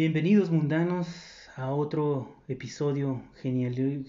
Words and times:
Bienvenidos 0.00 0.52
mundanos 0.52 1.08
a 1.56 1.72
otro 1.72 2.36
episodio 2.46 3.20
genial. 3.42 4.06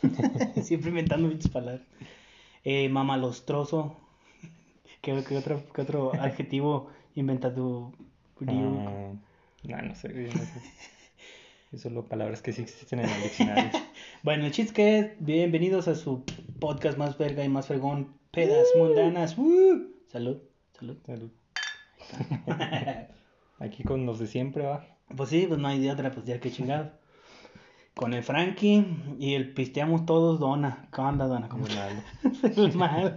Siempre 0.62 0.90
inventando 0.90 1.26
muchas 1.26 1.50
palabras. 1.50 1.84
Eh, 2.62 2.88
mamalostroso. 2.88 3.96
¿Qué, 5.02 5.24
qué 5.28 5.36
otro, 5.36 5.64
qué 5.74 5.82
otro 5.82 6.12
adjetivo 6.20 6.88
inventa 7.16 7.52
tu... 7.52 7.92
Ah, 8.46 8.52
no, 8.52 9.18
no 9.64 9.94
sé, 9.96 10.08
no 10.08 10.30
sé. 10.30 10.62
Es 11.72 11.80
solo 11.80 12.06
palabras 12.06 12.40
que 12.40 12.52
sí 12.52 12.62
existen 12.62 13.00
en 13.00 13.08
el 13.08 13.22
diccionario. 13.24 13.72
Bueno, 14.22 14.46
el 14.46 14.52
chiste 14.52 14.68
es 14.68 14.72
que 14.72 15.16
bienvenidos 15.18 15.88
a 15.88 15.96
su 15.96 16.22
podcast 16.60 16.96
más 16.96 17.18
verga 17.18 17.42
y 17.42 17.48
más 17.48 17.66
fregón, 17.66 18.14
Pedas 18.30 18.68
Mundanas. 18.76 19.32
Salud, 19.32 20.38
salud. 20.78 20.96
Salud. 21.04 21.32
Aquí 23.60 23.84
con 23.84 24.06
los 24.06 24.18
de 24.18 24.26
siempre, 24.26 24.64
va. 24.64 24.86
Pues 25.16 25.28
sí, 25.30 25.44
pues 25.46 25.60
no 25.60 25.68
hay 25.68 25.80
de 25.80 25.90
otra, 25.90 26.10
pues 26.10 26.26
ya 26.26 26.40
que 26.40 26.50
chingado. 26.50 26.92
Con 27.94 28.14
el 28.14 28.22
Frankie 28.22 28.86
y 29.18 29.34
el 29.34 29.52
pisteamos 29.52 30.06
todos 30.06 30.40
Dona. 30.40 30.88
¿Cómo 30.90 31.08
anda 31.08 31.26
Dona? 31.26 31.48
¿Cómo 31.48 31.66
Muy 32.56 32.72
mal. 32.74 33.14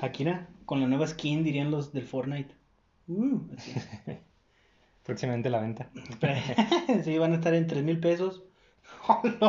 Akira, 0.00 0.48
con 0.64 0.80
la 0.80 0.86
nueva 0.86 1.06
skin 1.06 1.44
dirían 1.44 1.70
los 1.70 1.92
del 1.92 2.04
Fortnite. 2.04 2.54
Uh. 3.08 3.40
Próximamente 5.04 5.50
la 5.50 5.60
venta. 5.60 5.90
sí, 7.04 7.18
van 7.18 7.32
a 7.32 7.34
estar 7.36 7.52
en 7.54 7.66
3 7.66 7.82
mil 7.84 7.98
pesos. 8.00 8.42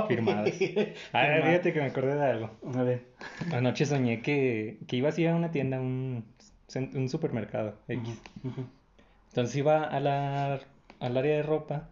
Firmadas. 0.07 0.49
Ah, 1.13 1.25
Firmado. 1.25 1.43
fíjate 1.45 1.73
que 1.73 1.79
me 1.79 1.85
acordé 1.85 2.15
de 2.15 2.25
algo. 2.25 2.51
A 2.75 2.81
ver. 2.81 3.05
Anoche 3.51 3.85
soñé 3.85 4.21
que, 4.21 4.79
que 4.87 4.95
iba 4.97 5.09
así 5.09 5.25
a 5.27 5.35
una 5.35 5.51
tienda, 5.51 5.79
un, 5.79 6.25
un 6.95 7.09
supermercado 7.09 7.77
X. 7.87 8.21
Ujú. 8.43 8.65
Entonces 9.33 9.55
iba 9.55 9.83
a 9.83 9.99
la, 9.99 10.59
al 10.99 11.17
área 11.17 11.37
de 11.37 11.41
ropa 11.41 11.89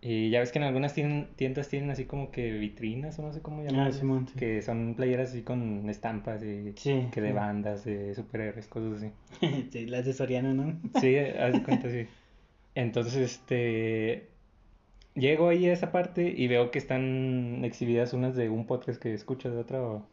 y 0.00 0.30
ya 0.30 0.40
ves 0.40 0.52
que 0.52 0.58
en 0.58 0.64
algunas 0.64 0.96
tien- 0.96 1.26
tiendas 1.36 1.68
tienen 1.68 1.90
así 1.90 2.06
como 2.06 2.30
que 2.30 2.50
vitrinas 2.52 3.18
o 3.18 3.22
no 3.22 3.32
sé 3.34 3.42
cómo 3.42 3.62
llamarlas, 3.62 3.96
Simón, 3.96 4.26
sí. 4.26 4.38
que 4.38 4.62
son 4.62 4.94
playeras 4.94 5.30
así 5.30 5.42
con 5.42 5.88
estampas 5.90 6.42
y 6.42 6.72
Sí. 6.76 7.08
que 7.12 7.20
de 7.20 7.32
bandas, 7.34 7.84
de 7.84 8.14
superhéroes, 8.14 8.68
cosas 8.68 9.02
así. 9.02 9.10
Sí, 9.70 9.84
las 9.86 10.06
de 10.06 10.14
Soriano, 10.14 10.54
¿no? 10.54 10.78
Sí, 10.98 11.14
haz 11.18 11.52
de 11.52 11.62
cuenta, 11.62 11.90
sí. 11.90 12.06
Entonces, 12.74 13.16
este, 13.16 14.28
llego 15.14 15.48
ahí 15.50 15.66
a 15.68 15.74
esa 15.74 15.92
parte 15.92 16.32
y 16.34 16.46
veo 16.48 16.70
que 16.70 16.78
están 16.78 17.62
exhibidas 17.66 18.14
unas 18.14 18.34
de 18.34 18.48
un 18.48 18.66
podcast 18.66 18.98
que 19.00 19.12
escucho 19.12 19.50
de 19.50 19.58
otro, 19.58 20.06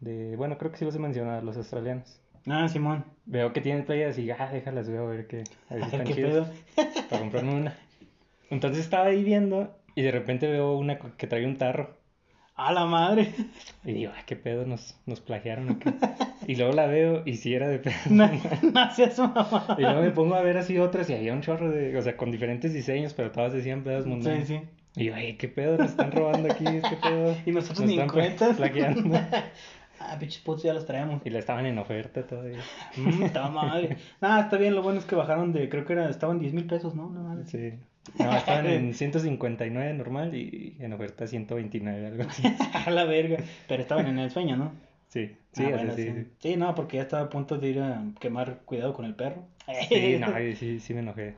de, 0.00 0.36
bueno, 0.36 0.56
creo 0.56 0.70
que 0.70 0.78
sí 0.78 0.84
los 0.86 0.94
he 0.96 0.98
mencionado, 0.98 1.42
los 1.42 1.58
australianos. 1.58 2.18
Ah, 2.46 2.68
Simón. 2.68 3.04
Veo 3.24 3.52
que 3.52 3.60
tienen 3.60 3.84
playeras 3.84 4.18
y, 4.18 4.30
ah, 4.30 4.48
déjalas, 4.52 4.88
veo 4.88 5.06
a 5.06 5.10
ver 5.10 5.26
qué, 5.26 5.44
a 5.70 5.74
ver 5.74 5.84
si 5.84 5.90
están 5.96 6.06
qué 6.06 6.14
chidas 6.14 6.48
pedo. 6.74 6.88
para 7.10 7.20
comprarme 7.20 7.54
una. 7.54 7.76
Entonces 8.50 8.80
estaba 8.84 9.06
ahí 9.06 9.22
viendo 9.24 9.76
y 9.94 10.02
de 10.02 10.10
repente 10.10 10.46
veo 10.50 10.76
una 10.76 10.98
que 10.98 11.26
trae 11.26 11.46
un 11.46 11.56
tarro. 11.56 11.96
A 12.54 12.70
la 12.72 12.84
madre. 12.84 13.32
Y 13.84 13.92
digo, 13.92 14.12
ah, 14.14 14.22
qué 14.26 14.36
pedo, 14.36 14.66
nos, 14.66 15.00
nos 15.06 15.20
plagiaron 15.20 15.70
o 15.70 15.78
qué?". 15.78 15.90
Y 16.46 16.56
luego 16.56 16.72
la 16.74 16.86
veo 16.86 17.22
y 17.24 17.36
sí 17.36 17.54
era 17.54 17.68
de 17.68 17.78
pedo. 17.78 17.94
No, 18.10 18.28
no 18.28 18.94
seas 18.94 19.18
mamá. 19.18 19.74
Y 19.78 19.82
luego 19.82 20.02
me 20.02 20.10
pongo 20.10 20.34
a 20.34 20.42
ver 20.42 20.58
así 20.58 20.76
otras 20.78 21.08
y 21.08 21.14
había 21.14 21.32
un 21.32 21.40
chorro 21.40 21.70
de, 21.70 21.96
o 21.96 22.02
sea, 22.02 22.16
con 22.16 22.30
diferentes 22.30 22.72
diseños, 22.74 23.14
pero 23.14 23.30
todas 23.32 23.52
decían 23.54 23.84
pedos 23.84 24.04
Sí, 24.04 24.10
mundanos. 24.10 24.48
sí. 24.48 24.60
Y 24.96 25.04
yo, 25.06 25.14
ay, 25.14 25.36
qué 25.38 25.48
pedo, 25.48 25.78
nos 25.78 25.92
están 25.92 26.12
robando 26.12 26.52
aquí, 26.52 26.66
este 26.66 26.96
pedo. 26.96 27.34
Y 27.46 27.52
nosotros 27.52 27.80
Nos 27.80 27.88
ni 27.88 27.98
en 27.98 28.08
cuenta. 28.08 28.50
plagiando. 28.52 29.18
Ah, 30.10 30.18
pinches 30.18 30.42
putos 30.42 30.62
ya 30.64 30.72
los 30.74 30.86
traemos. 30.86 31.20
Y 31.24 31.30
la 31.30 31.38
estaban 31.38 31.66
en 31.66 31.78
oferta 31.78 32.26
todavía. 32.26 32.58
Mm, 32.96 33.22
está 33.22 33.48
madre. 33.48 33.96
Nah, 34.20 34.40
está 34.40 34.56
bien, 34.58 34.74
lo 34.74 34.82
bueno 34.82 34.98
es 34.98 35.04
que 35.06 35.14
bajaron 35.14 35.52
de, 35.52 35.68
creo 35.68 35.84
que 35.84 35.94
era, 35.94 36.08
estaban 36.10 36.38
10 36.38 36.52
mil 36.54 36.66
pesos, 36.66 36.94
¿no? 36.94 37.08
No. 37.10 37.44
Sí. 37.46 37.72
No, 38.18 38.36
estaban 38.36 38.66
en 38.66 38.94
159 38.94 39.94
normal 39.94 40.34
y 40.34 40.76
en 40.80 40.92
oferta 40.92 41.26
129, 41.26 42.06
algo 42.06 42.24
así. 42.28 42.42
A 42.86 42.90
la 42.90 43.04
verga. 43.04 43.38
Pero 43.68 43.82
estaban 43.82 44.06
en 44.06 44.18
el 44.18 44.30
sueño, 44.30 44.56
¿no? 44.56 44.72
Sí, 45.08 45.36
sí, 45.52 45.64
Ah, 45.64 45.70
bueno, 45.70 45.94
sí, 45.94 46.02
sí. 46.04 46.12
sí. 46.12 46.26
Sí, 46.38 46.56
no, 46.56 46.74
porque 46.74 46.96
ya 46.96 47.02
estaba 47.02 47.24
a 47.24 47.30
punto 47.30 47.58
de 47.58 47.68
ir 47.68 47.80
a 47.80 48.02
quemar 48.18 48.60
cuidado 48.64 48.94
con 48.94 49.04
el 49.04 49.14
perro. 49.14 49.44
Sí, 49.88 50.16
no, 50.18 50.28
sí, 50.58 50.80
sí 50.80 50.94
me 50.94 51.00
enojé. 51.00 51.34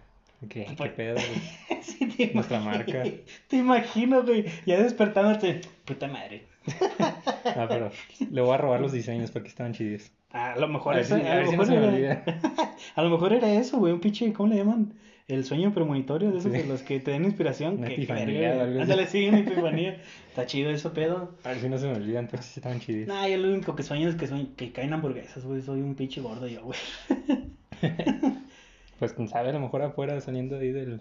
¿Qué, 0.49 0.67
qué 0.77 0.87
pedo, 0.91 1.15
güey? 1.15 1.83
Sí, 1.83 2.31
Nuestra 2.35 2.61
marca. 2.61 3.03
Te 3.49 3.57
imagino, 3.57 4.23
güey. 4.23 4.45
Ya 4.67 4.83
despertándote. 4.83 5.61
Puta 5.85 6.07
madre. 6.07 6.45
No, 6.67 7.69
pero 7.69 7.91
le 8.31 8.41
voy 8.41 8.55
a 8.55 8.57
robar 8.59 8.81
los 8.81 8.93
diseños 8.93 9.31
porque 9.31 9.49
estaban 9.49 9.73
chidos. 9.73 10.11
A 10.33 10.57
lo 10.57 10.67
mejor, 10.69 10.95
A 10.95 10.97
ver 10.97 11.05
eso- 11.07 11.17
si- 11.17 11.23
a 11.23 11.33
a, 11.33 11.35
ver 11.37 11.45
lo 11.45 11.51
si 11.51 11.57
no 11.57 11.63
mejor 11.63 11.67
se 11.67 11.73
me 11.81 11.87
era, 11.87 11.95
olvida. 11.95 12.25
a 12.97 13.03
lo 13.03 13.11
mejor 13.11 13.33
era 13.33 13.53
eso, 13.55 13.79
güey. 13.79 13.93
Un 13.93 14.01
pinche, 14.01 14.33
¿cómo 14.33 14.49
le 14.49 14.57
llaman? 14.57 14.95
El 15.27 15.45
sueño 15.45 15.73
premonitorio 15.73 16.31
de 16.33 16.39
esos 16.39 16.53
Sí. 16.53 16.59
de 16.59 16.67
los 16.67 16.83
que 16.83 17.01
te 17.01 17.11
dan 17.13 17.25
inspiración. 17.25 17.79
Una 17.79 17.89
que, 17.89 17.95
epifanía. 17.95 18.63
Ándale, 18.63 19.07
sí, 19.07 19.27
una 19.29 19.39
epifanía. 19.41 20.03
Está 20.29 20.45
chido 20.47 20.71
eso, 20.71 20.93
pedo. 20.93 21.35
A 21.45 21.49
ver 21.51 21.59
si 21.61 21.69
no 21.69 21.79
se 21.79 21.87
me 21.87 21.95
olvidan, 21.95 22.29
pero 22.31 22.43
sí 22.43 22.53
estaban 22.57 22.81
chidos. 22.81 23.09
Nah, 23.09 23.27
yo 23.29 23.39
lo 23.39 23.49
único 23.55 23.75
que 23.75 23.83
sueño 23.83 24.09
es 24.09 24.17
que, 24.17 24.27
sueño, 24.27 24.49
que 24.57 24.73
caen 24.73 24.93
hamburguesas, 24.93 25.45
güey. 25.45 25.63
Soy 25.63 25.81
un 25.81 25.95
pinche 25.95 26.21
gordo 26.21 26.47
yo, 26.47 26.63
güey. 26.65 26.79
Pues 28.99 29.13
quién 29.13 29.29
sabe, 29.29 29.51
a 29.51 29.53
lo 29.53 29.61
mejor 29.61 29.83
afuera 29.83 30.21
saliendo 30.21 30.59
ahí 30.59 30.71
del, 30.73 31.01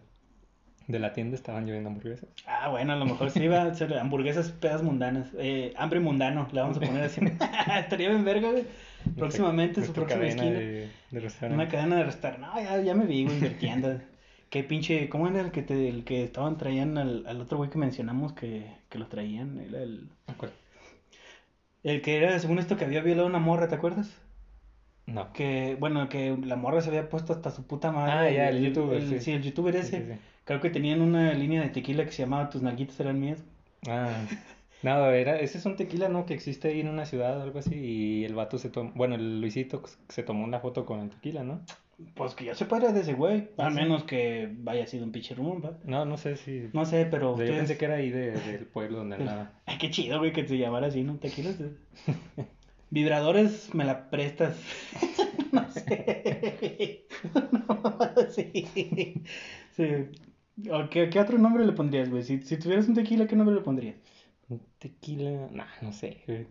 de 0.87 0.99
la 0.99 1.13
tienda 1.13 1.35
estaban 1.35 1.65
lloviendo 1.65 1.89
hamburguesas. 1.89 2.27
Ah, 2.45 2.69
bueno, 2.69 2.93
a 2.93 2.95
lo 2.95 3.05
mejor 3.05 3.29
sí 3.31 3.47
va 3.47 3.63
a 3.63 3.73
ser 3.73 3.93
hamburguesas 3.97 4.51
pedas 4.51 4.83
mundanas. 4.83 5.29
Eh, 5.37 5.73
hambre 5.77 5.99
mundano, 5.99 6.47
le 6.51 6.61
vamos 6.61 6.77
a 6.77 6.79
poner 6.81 7.03
así. 7.03 7.21
Estaría 7.79 8.09
bien 8.09 8.25
verga, 8.25 8.51
güey. 8.51 8.65
Próximamente 9.17 9.83
su 9.85 9.93
próxima 9.93 10.21
cadena 10.21 10.43
esquina. 10.43 10.59
de, 10.59 10.89
de 11.11 11.19
restaurante. 11.19 11.55
Una 11.61 11.67
cadena 11.71 11.95
de 11.97 12.03
restaurante. 12.03 12.45
No, 12.45 12.61
ya, 12.61 12.81
ya 12.81 12.95
me 12.95 13.05
vi, 13.05 13.23
güey, 13.25 13.35
invirtiendo. 13.35 13.99
Qué 14.49 14.63
pinche. 14.63 15.09
¿Cómo 15.09 15.27
era 15.27 15.41
el 15.41 15.51
que 15.51 15.61
te, 15.63 15.89
el 15.89 16.03
que 16.03 16.23
estaban 16.23 16.57
traían 16.57 16.97
al, 16.97 17.25
al 17.27 17.41
otro 17.41 17.57
güey 17.57 17.69
que 17.69 17.77
mencionamos 17.79 18.33
que, 18.33 18.67
que 18.89 18.99
lo 18.99 19.07
traían? 19.07 19.59
Era 19.59 19.81
el. 19.81 20.09
¿Cuál? 20.37 20.51
El 21.83 22.01
que 22.01 22.17
era, 22.17 22.37
según 22.39 22.59
esto, 22.59 22.77
que 22.77 22.85
había 22.85 23.01
violado 23.01 23.27
una 23.27 23.39
morra, 23.39 23.67
¿te 23.67 23.75
acuerdas? 23.75 24.15
No. 25.05 25.33
Que, 25.33 25.75
bueno, 25.79 26.07
que 26.07 26.37
la 26.45 26.55
morra 26.55 26.81
se 26.81 26.89
había 26.89 27.09
puesto 27.09 27.33
hasta 27.33 27.51
su 27.51 27.65
puta 27.67 27.91
madre. 27.91 28.13
Ah, 28.13 28.31
ya, 28.31 28.49
el 28.49 28.63
youtuber, 28.63 29.01
el- 29.01 29.21
sí. 29.21 29.31
el 29.31 29.41
youtuber 29.43 29.75
ese. 29.75 29.97
sí, 29.97 30.13
sí. 30.13 30.19
Creo 30.45 30.59
que 30.61 30.69
tenían 30.69 31.01
una 31.01 31.33
línea 31.33 31.61
de 31.61 31.69
tequila 31.69 32.05
que 32.05 32.11
se 32.11 32.23
llamaba 32.23 32.49
Tus 32.49 32.61
nalguitas 32.61 32.99
eran 32.99 33.19
mías. 33.19 33.43
Ah, 33.87 34.25
no, 34.81 35.09
era, 35.11 35.39
ese 35.39 35.57
es 35.57 35.65
un 35.65 35.75
tequila, 35.77 36.09
¿no? 36.09 36.25
Que 36.25 36.33
existe 36.33 36.67
ahí 36.67 36.81
en 36.81 36.89
una 36.89 37.05
ciudad 37.05 37.37
o 37.39 37.43
algo 37.43 37.59
así. 37.59 37.75
Y 37.75 38.25
el 38.25 38.35
vato 38.35 38.57
se 38.57 38.69
tomó, 38.69 38.91
bueno, 38.95 39.15
el 39.15 39.39
Luisito 39.39 39.81
se 40.09 40.23
tomó 40.23 40.43
una 40.43 40.59
foto 40.59 40.85
con 40.85 40.99
el 40.99 41.09
tequila, 41.09 41.43
¿no? 41.43 41.61
Pues 42.15 42.33
que 42.33 42.43
yo 42.45 42.55
sepa 42.55 42.77
era 42.77 42.91
de 42.91 43.01
ese 43.01 43.13
güey. 43.13 43.49
A 43.57 43.69
sí. 43.69 43.75
menos 43.75 44.03
que 44.03 44.51
haya 44.65 44.85
sido 44.87 45.05
un 45.05 45.11
pinche 45.13 45.35
rumón, 45.35 45.61
¿va? 45.63 45.77
No, 45.85 46.03
no 46.05 46.17
sé 46.17 46.35
si. 46.35 46.69
No 46.73 46.85
sé, 46.85 47.05
pero. 47.05 47.27
yo 47.27 47.43
ustedes- 47.43 47.55
pensé 47.59 47.77
que 47.77 47.85
era 47.85 47.95
ahí 47.95 48.09
de- 48.09 48.31
del 48.31 48.65
pueblo 48.65 48.97
donde 48.97 49.15
andaba. 49.19 49.51
Ay, 49.65 49.77
qué 49.77 49.89
chido, 49.91 50.19
güey, 50.19 50.33
que 50.33 50.45
se 50.47 50.57
llamara 50.57 50.87
así, 50.87 51.03
¿no? 51.03 51.15
Tequilas. 51.17 51.55
eh. 51.61 51.71
Vibradores, 52.89 53.73
me 53.73 53.85
la 53.85 54.09
prestas. 54.09 54.57
no 55.51 55.69
sé. 55.71 57.05
no, 57.51 58.31
sí. 58.31 58.65
sí. 59.75 59.85
¿O 60.71 60.89
qué, 60.89 61.09
qué 61.09 61.19
otro 61.19 61.37
nombre 61.37 61.65
le 61.65 61.71
pondrías, 61.73 62.09
güey? 62.09 62.23
Si, 62.23 62.41
si 62.41 62.57
tuvieras 62.57 62.87
un 62.87 62.93
tequila, 62.95 63.27
¿qué 63.27 63.35
nombre 63.35 63.55
le 63.55 63.61
pondrías? 63.61 63.95
Un 64.49 64.61
tequila, 64.79 65.47
nah, 65.51 65.65
no 65.81 65.91
sé, 65.91 66.21
güey. 66.27 66.47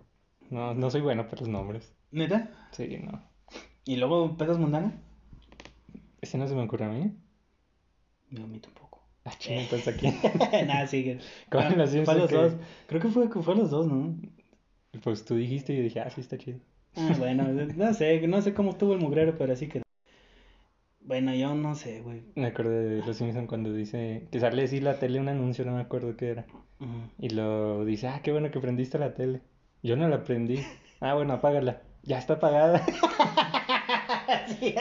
No, 0.51 0.75
no 0.75 0.91
soy 0.91 1.01
bueno 1.01 1.27
para 1.27 1.41
los 1.41 1.49
nombres. 1.49 1.95
¿Neta? 2.11 2.69
Sí, 2.73 2.99
no. 3.03 3.23
¿Y 3.85 3.97
luego 3.97 4.37
pedas 4.37 4.59
mundana? 4.59 4.93
Ese 6.21 6.37
no 6.39 6.47
se 6.49 6.55
me 6.55 6.63
ocurre 6.63 6.85
a 6.85 6.89
mí. 6.89 7.13
Me 8.31 8.43
omito 8.45 8.69
un 8.69 8.75
poco. 8.75 9.03
Ah, 9.25 9.33
chinga, 9.39 9.63
entonces 9.63 9.89
aquí. 9.95 10.09
Nada, 10.67 10.87
sigue. 10.87 11.19
¿Cuál 11.51 11.69
Fue- 11.69 11.77
los 11.77 11.91
fue 11.91 11.99
Simpson 11.99 12.19
los 12.19 12.31
que- 12.31 12.37
dos. 12.37 12.53
Creo 12.89 13.01
que 13.01 13.09
fue, 13.09 13.29
fue 13.29 13.55
los 13.57 13.71
dos, 13.71 13.87
¿no? 13.87 14.17
Pues 15.03 15.25
tú 15.25 15.37
dijiste 15.37 15.73
y 15.73 15.77
yo 15.79 15.83
dije, 15.85 16.01
ah, 16.01 16.11
sí, 16.11 16.21
está 16.21 16.37
chido. 16.39 16.59
Ah, 16.97 17.15
bueno, 17.19 17.45
no 17.49 17.95
sé, 17.95 18.27
no 18.27 18.43
sé 18.43 18.53
cómo 18.53 18.71
estuvo 18.73 18.93
el 18.95 19.01
mugrero, 19.01 19.37
pero 19.39 19.53
así 19.53 19.69
quedó. 19.69 19.83
Bueno, 21.05 21.35
yo 21.35 21.55
no 21.55 21.75
sé, 21.75 22.01
güey. 22.01 22.23
Me 22.37 22.47
acordé 22.47 22.85
de 22.85 23.07
Los 23.07 23.17
Simpson 23.17 23.47
cuando 23.47 23.73
dice 23.73 24.29
que 24.31 24.41
sale 24.41 24.65
así 24.65 24.81
la 24.81 24.99
tele 24.99 25.21
un 25.21 25.29
anuncio, 25.29 25.65
no 25.65 25.73
me 25.73 25.81
acuerdo 25.81 26.17
qué 26.17 26.31
era. 26.31 26.47
Y 27.19 27.31
lo 27.31 27.85
dice, 27.85 28.09
ah, 28.09 28.21
qué 28.23 28.33
bueno 28.33 28.51
que 28.51 28.59
prendiste 28.61 28.99
la 28.99 29.15
tele. 29.15 29.41
Yo 29.83 29.97
no 29.97 30.09
la 30.09 30.25
prendí. 30.25 30.61
Ah, 31.01 31.15
bueno, 31.15 31.35
apágala. 31.35 31.83
Ya 32.03 32.19
está 32.19 32.35
apagada. 32.35 32.85
Sí, 34.61 34.75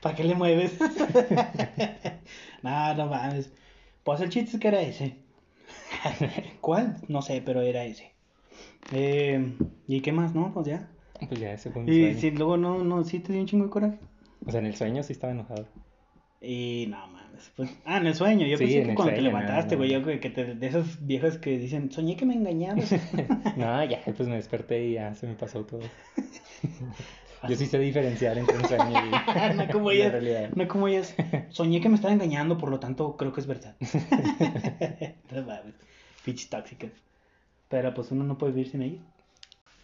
¿Para 0.00 0.14
qué 0.14 0.24
le 0.24 0.34
mueves? 0.34 0.78
no, 2.62 2.94
no 2.94 3.06
mames. 3.06 3.52
Pues 4.04 4.20
el 4.20 4.28
chiste 4.28 4.56
es 4.56 4.60
que 4.60 4.68
era 4.68 4.80
ese. 4.80 5.16
¿Cuál? 6.60 6.96
No 7.08 7.22
sé, 7.22 7.42
pero 7.44 7.60
era 7.62 7.84
ese. 7.84 8.12
Eh, 8.92 9.54
¿Y 9.86 10.00
qué 10.00 10.12
más? 10.12 10.34
No, 10.34 10.52
pues 10.52 10.66
ya. 10.66 10.88
Pues 11.26 11.40
ya, 11.40 11.52
ese 11.52 11.70
fue 11.70 11.82
mi 11.82 11.92
Y 11.92 12.14
si 12.14 12.30
luego 12.30 12.56
no, 12.56 12.84
no, 12.84 13.04
sí 13.04 13.20
te 13.20 13.32
dio 13.32 13.40
un 13.40 13.46
chingo 13.46 13.64
de 13.64 13.70
coraje. 13.70 13.98
O 14.46 14.50
sea, 14.50 14.60
en 14.60 14.66
el 14.66 14.76
sueño 14.76 15.02
sí 15.02 15.12
estaba 15.12 15.32
enojado. 15.32 15.66
Y 16.40 16.86
no 16.88 17.06
mames. 17.08 17.50
Pues, 17.56 17.70
ah, 17.84 17.96
en 17.98 18.06
el 18.06 18.14
sueño. 18.14 18.46
Yo 18.46 18.56
Sí, 18.56 18.64
pensé 18.64 18.80
en 18.82 18.88
que 18.90 18.94
cuando 18.94 19.14
te 19.14 19.22
levantaste, 19.22 19.74
güey. 19.76 19.92
no. 19.92 19.98
Yo 20.10 20.20
que, 20.20 20.30
te- 20.30 20.54
de 20.54 20.66
esas 20.66 21.04
viejas 21.06 21.38
que 21.38 21.58
dicen, 21.58 21.90
soñé 21.90 22.16
que 22.16 22.24
me 22.26 22.34
engañabas. 22.34 22.92
no, 23.56 23.84
ya, 23.84 24.00
pues 24.04 24.28
me 24.28 24.36
desperté 24.36 24.86
y 24.86 24.92
ya 24.94 25.14
se 25.14 25.26
me 25.26 25.34
pasó 25.34 25.64
todo. 25.66 25.80
Yo 27.48 27.54
sí 27.56 27.66
sé 27.66 27.78
diferenciar 27.78 28.36
entre 28.38 28.56
un 28.56 28.64
sueño 28.66 28.90
y 29.06 29.10
no 29.56 29.68
como 29.72 29.90
la 29.90 29.94
ellas, 29.96 30.12
realidad. 30.12 30.50
no 30.54 30.66
como 30.68 30.88
ellas. 30.88 31.14
Soñé 31.50 31.80
que 31.80 31.88
me 31.88 31.94
estaba 31.96 32.12
engañando, 32.14 32.56
por 32.58 32.70
lo 32.70 32.80
tanto 32.80 33.16
creo 33.16 33.32
que 33.32 33.40
es 33.40 33.46
verdad. 33.46 33.76
no 35.32 35.42
mames, 35.42 35.74
pinches 36.24 36.48
tóxicas. 36.50 36.90
Pero 37.68 37.92
pues 37.94 38.10
uno 38.12 38.24
no 38.24 38.38
puede 38.38 38.52
vivir 38.52 38.70
sin 38.70 38.82
ellas. 38.82 39.04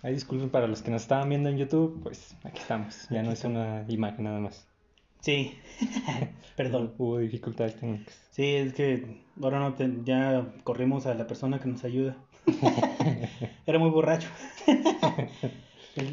Ay, 0.05 0.13
disculpen 0.15 0.51
para 0.51 0.67
los 0.69 0.83
que 0.83 0.91
nos 0.91 1.03
estaban 1.03 1.29
viendo 1.31 1.49
en 1.49 1.57
YouTube, 1.57 2.01
pues 2.03 2.37
aquí 2.45 2.61
estamos. 2.61 3.09
Ya 3.11 3.21
Aquí 3.21 3.27
no 3.27 3.33
es 3.33 3.43
una 3.45 3.85
imagen 3.89 4.25
nada 4.25 4.39
más. 4.39 4.69
Sí, 5.21 5.59
perdón. 6.57 6.93
Hubo 6.99 7.19
dificultades 7.19 7.77
técnicas. 7.77 8.15
Sí, 8.31 8.45
es 8.55 8.75
que 8.75 9.23
ahora 9.43 9.59
no 9.61 9.73
te- 9.75 9.91
ya 10.05 10.47
corrimos 10.63 11.07
a 11.07 11.15
la 11.15 11.27
persona 11.27 11.59
que 11.59 11.69
nos 11.69 11.83
ayuda. 11.85 12.17
Era 13.67 13.79
muy 13.79 13.89
borracho. 13.91 14.29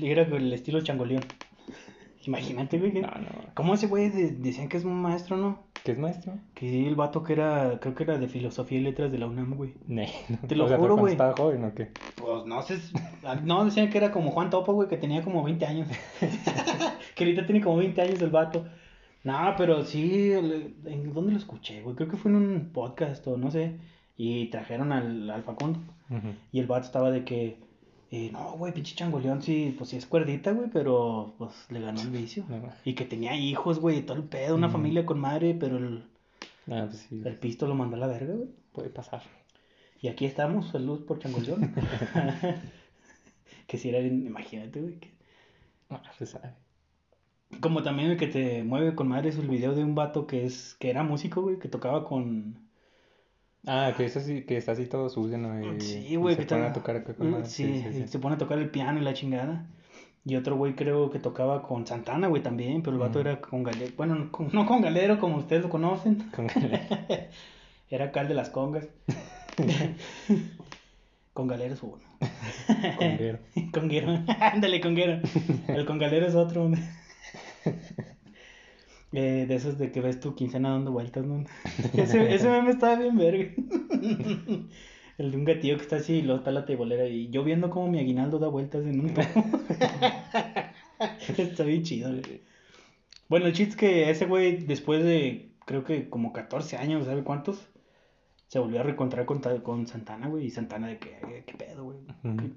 Era 0.02 0.30
con 0.30 0.42
el 0.42 0.54
estilo 0.54 0.82
changoleón. 0.82 1.24
Imagínate, 2.26 2.78
güey. 2.80 2.92
que- 2.94 3.02
No, 3.02 3.08
no. 3.08 3.28
¿Cómo 3.54 3.74
ese 3.74 3.88
güey 3.88 4.10
de- 4.10 4.32
decían 4.32 4.70
que 4.70 4.78
es 4.78 4.86
un 4.86 5.02
maestro, 5.02 5.38
no? 5.38 5.64
¿Qué 5.84 5.94
es 5.94 5.98
maestro? 5.98 6.34
Que 6.54 6.70
sí, 6.70 6.86
el 6.86 6.96
vato 6.96 7.24
que 7.24 7.34
era, 7.34 7.80
creo 7.82 7.96
que 7.96 8.04
era 8.04 8.18
de 8.18 8.28
filosofía 8.28 8.78
y 8.78 8.82
letras 8.82 9.12
de 9.12 9.18
la 9.18 9.28
UNAM, 9.28 9.56
güey. 9.56 9.74
No. 9.88 10.04
Te 10.48 10.56
lo 10.56 10.66
O 10.66 10.68
sea, 10.68 10.78
juro, 10.78 10.96
¿pero 10.96 10.96
cuando 10.96 11.02
güey. 11.02 11.12
estaba 11.14 11.34
joven 11.36 11.64
o 11.66 11.74
qué? 11.74 11.92
Pues 12.16 12.46
no 12.46 12.62
sé, 12.62 12.78
si- 12.78 12.94
no, 13.44 13.66
decían 13.66 13.90
que 13.90 13.98
era 13.98 14.12
como 14.12 14.32
Juan 14.32 14.50
Topo, 14.50 14.74
güey, 14.74 14.88
que 14.88 14.98
tenía 14.98 15.24
como 15.24 15.44
20 15.44 15.66
años. 15.66 15.88
que 17.16 17.24
ahorita 17.24 17.46
tiene 17.46 17.62
como 17.62 17.78
20 17.78 18.02
años 18.02 18.22
el 18.22 18.30
vato. 18.30 18.66
No, 19.24 19.54
pero 19.58 19.84
sí, 19.84 20.32
¿en 20.34 21.14
dónde 21.14 21.32
lo 21.34 21.38
escuché, 21.38 21.82
güey? 21.82 21.96
Creo 21.96 22.10
que 22.10 22.18
fue 22.18 22.32
en 22.32 22.38
un 22.38 22.70
podcast 22.74 23.26
o 23.28 23.38
no 23.38 23.52
sé. 23.52 23.78
Y 24.18 24.48
trajeron 24.48 24.92
al, 24.92 25.30
al 25.30 25.44
Facundo. 25.44 25.80
Y 26.52 26.60
el 26.60 26.68
vato 26.68 26.86
estaba 26.86 27.10
de 27.12 27.24
que, 27.24 27.58
eh, 28.12 28.30
no, 28.32 28.52
güey, 28.58 28.74
pinche 28.74 28.94
changoleón, 28.96 29.42
sí, 29.42 29.74
pues 29.78 29.90
sí 29.90 29.96
es 29.98 30.06
cuerdita, 30.06 30.52
güey, 30.52 30.70
pero 30.72 31.34
pues 31.38 31.52
le 31.70 31.80
ganó 31.80 32.02
el 32.02 32.10
vicio. 32.10 32.46
No, 32.50 32.62
Y 32.86 32.94
que 32.94 33.06
tenía 33.06 33.36
hijos, 33.36 33.80
güey, 33.80 34.00
y 34.00 34.02
todo 34.04 34.18
el 34.18 34.24
pedo, 34.24 34.56
una 34.56 34.68
familia 34.70 35.06
con 35.06 35.20
madre, 35.20 35.56
pero 35.60 35.78
el, 35.78 36.04
Ah, 36.70 36.86
pues 36.88 37.08
sí, 37.10 37.22
el 37.26 37.36
pisto 37.38 37.68
lo 37.68 37.74
mandó 37.76 37.96
a 37.96 38.00
la 38.00 38.08
verga, 38.08 38.34
güey. 38.36 38.50
puede 38.74 38.90
pasar. 38.90 39.22
Y 40.02 40.08
aquí 40.10 40.26
estamos, 40.26 40.70
salud 40.70 41.06
por 41.06 41.20
changoleón. 41.20 41.74
que 43.68 43.78
si 43.78 43.90
era, 43.90 44.00
bien- 44.00 44.26
imagínate, 44.26 44.82
güey. 44.82 45.00
que- 45.00 45.12
Ah, 45.90 46.02
se 46.18 46.26
sabe. 46.26 46.54
Como 47.60 47.84
también 47.84 48.12
el 48.12 48.18
que 48.18 48.28
te 48.28 48.64
mueve 48.64 48.96
con 48.96 49.08
madre 49.10 49.30
es 49.30 49.38
el 49.38 49.48
video 49.50 49.74
de 49.76 49.84
un 49.84 49.94
vato 49.96 50.26
que 50.26 50.46
es, 50.46 50.76
que 50.80 50.90
era 50.90 51.04
músico, 51.04 51.42
güey, 51.42 51.60
que 51.60 51.68
tocaba 51.68 52.06
con... 52.06 52.56
Ah, 53.68 53.94
que 53.96 54.06
es 54.06 54.18
así, 54.18 54.42
que 54.44 54.58
está 54.58 54.72
así 54.72 54.88
todo 54.88 55.10
sucio, 55.10 55.38
¿no? 55.38 55.76
Y- 55.76 55.82
Sí, 55.82 56.06
y 56.10 56.16
güey, 56.16 56.36
se 56.36 56.42
que 56.42 56.48
pone 56.48 56.62
ta- 56.64 56.70
a 56.70 56.74
tocar 56.74 56.96
acá 56.96 57.14
con 57.14 57.28
Mm, 57.28 57.32
madre. 57.32 57.46
Sí, 57.46 57.86
y 58.04 58.08
se 58.08 58.20
pone 58.20 58.36
a 58.36 58.38
tocar 58.40 58.58
el 58.58 58.70
piano 58.70 59.00
y 59.00 59.04
la 59.04 59.14
chingada. 59.14 59.68
Y 60.26 60.36
otro 60.36 60.56
güey 60.56 60.76
creo 60.76 61.10
que 61.10 61.20
tocaba 61.20 61.64
con 61.64 61.86
Santana, 61.88 62.28
güey, 62.28 62.44
también, 62.44 62.82
pero 62.84 62.94
el 62.96 63.00
vato 63.00 63.20
era 63.20 63.42
con 63.42 63.64
galero. 63.64 63.92
Bueno, 63.98 64.16
no 64.16 64.32
con, 64.32 64.50
no 64.54 64.66
con 64.66 64.82
galero 64.82 65.20
como 65.20 65.38
ustedes 65.38 65.64
lo 65.64 65.70
conocen. 65.70 66.18
Con- 66.36 66.48
Era 67.90 68.06
acá 68.06 68.22
el 68.22 68.28
de 68.30 68.34
las 68.36 68.50
congas. 68.50 68.88
con 71.34 71.48
galero 71.48 71.74
es 71.74 71.84
uno. 71.84 71.98
Conguero. 72.98 73.40
Conguero. 73.74 74.20
Ándale, 74.40 74.80
conguero. 74.82 75.20
El 75.68 75.86
congalero 75.86 76.26
es 76.28 76.36
otro. 76.36 76.72
Eh, 79.14 79.46
de 79.48 79.56
esos 79.56 79.78
de 79.78 79.92
que 79.92 80.00
ves 80.02 80.20
tu 80.22 80.36
quincena 80.36 80.70
dando 80.70 80.92
vueltas, 80.92 81.26
¿no? 81.26 81.44
Ese, 81.94 82.34
ese 82.34 82.50
meme 82.50 82.72
estaba 82.72 82.96
bien 82.96 83.18
verga. 83.18 83.52
El 85.18 85.32
de 85.32 85.38
un 85.38 85.44
gatillo 85.46 85.76
que 85.76 85.84
está 85.84 85.98
así 85.98 86.14
y 86.16 86.22
luego 86.22 86.40
está 86.40 86.52
la 86.52 86.66
tebolera 86.66 87.06
y 87.08 87.30
yo 87.30 87.44
viendo 87.44 87.70
cómo 87.70 87.90
mi 87.92 88.00
aguinaldo 88.00 88.40
da 88.40 88.48
vueltas 88.48 88.86
en 88.86 89.02
un. 89.02 89.14
Está 91.38 91.64
bien 91.64 91.84
chido, 91.84 92.10
güey. 92.10 92.42
Bueno, 93.28 93.48
el 93.48 93.54
chiste 93.54 93.72
es 93.72 93.76
que 93.78 94.10
ese 94.10 94.26
güey, 94.26 94.58
después 94.58 95.04
de 95.04 95.52
creo 95.66 95.84
que 95.84 96.10
como 96.10 96.34
14 96.34 96.78
años, 96.78 97.06
¿sabe 97.06 97.24
cuántos? 97.24 97.68
Se 98.48 98.60
volvió 98.60 98.80
a 98.80 98.84
reencontrar 98.84 99.26
con, 99.26 99.42
con 99.62 99.88
Santana, 99.88 100.28
güey. 100.28 100.46
Y 100.46 100.50
Santana 100.50 100.88
de 100.88 100.98
que, 100.98 101.10
"Eh, 101.10 101.44
¿qué 101.46 101.54
pedo, 101.54 101.86
güey? 101.86 102.00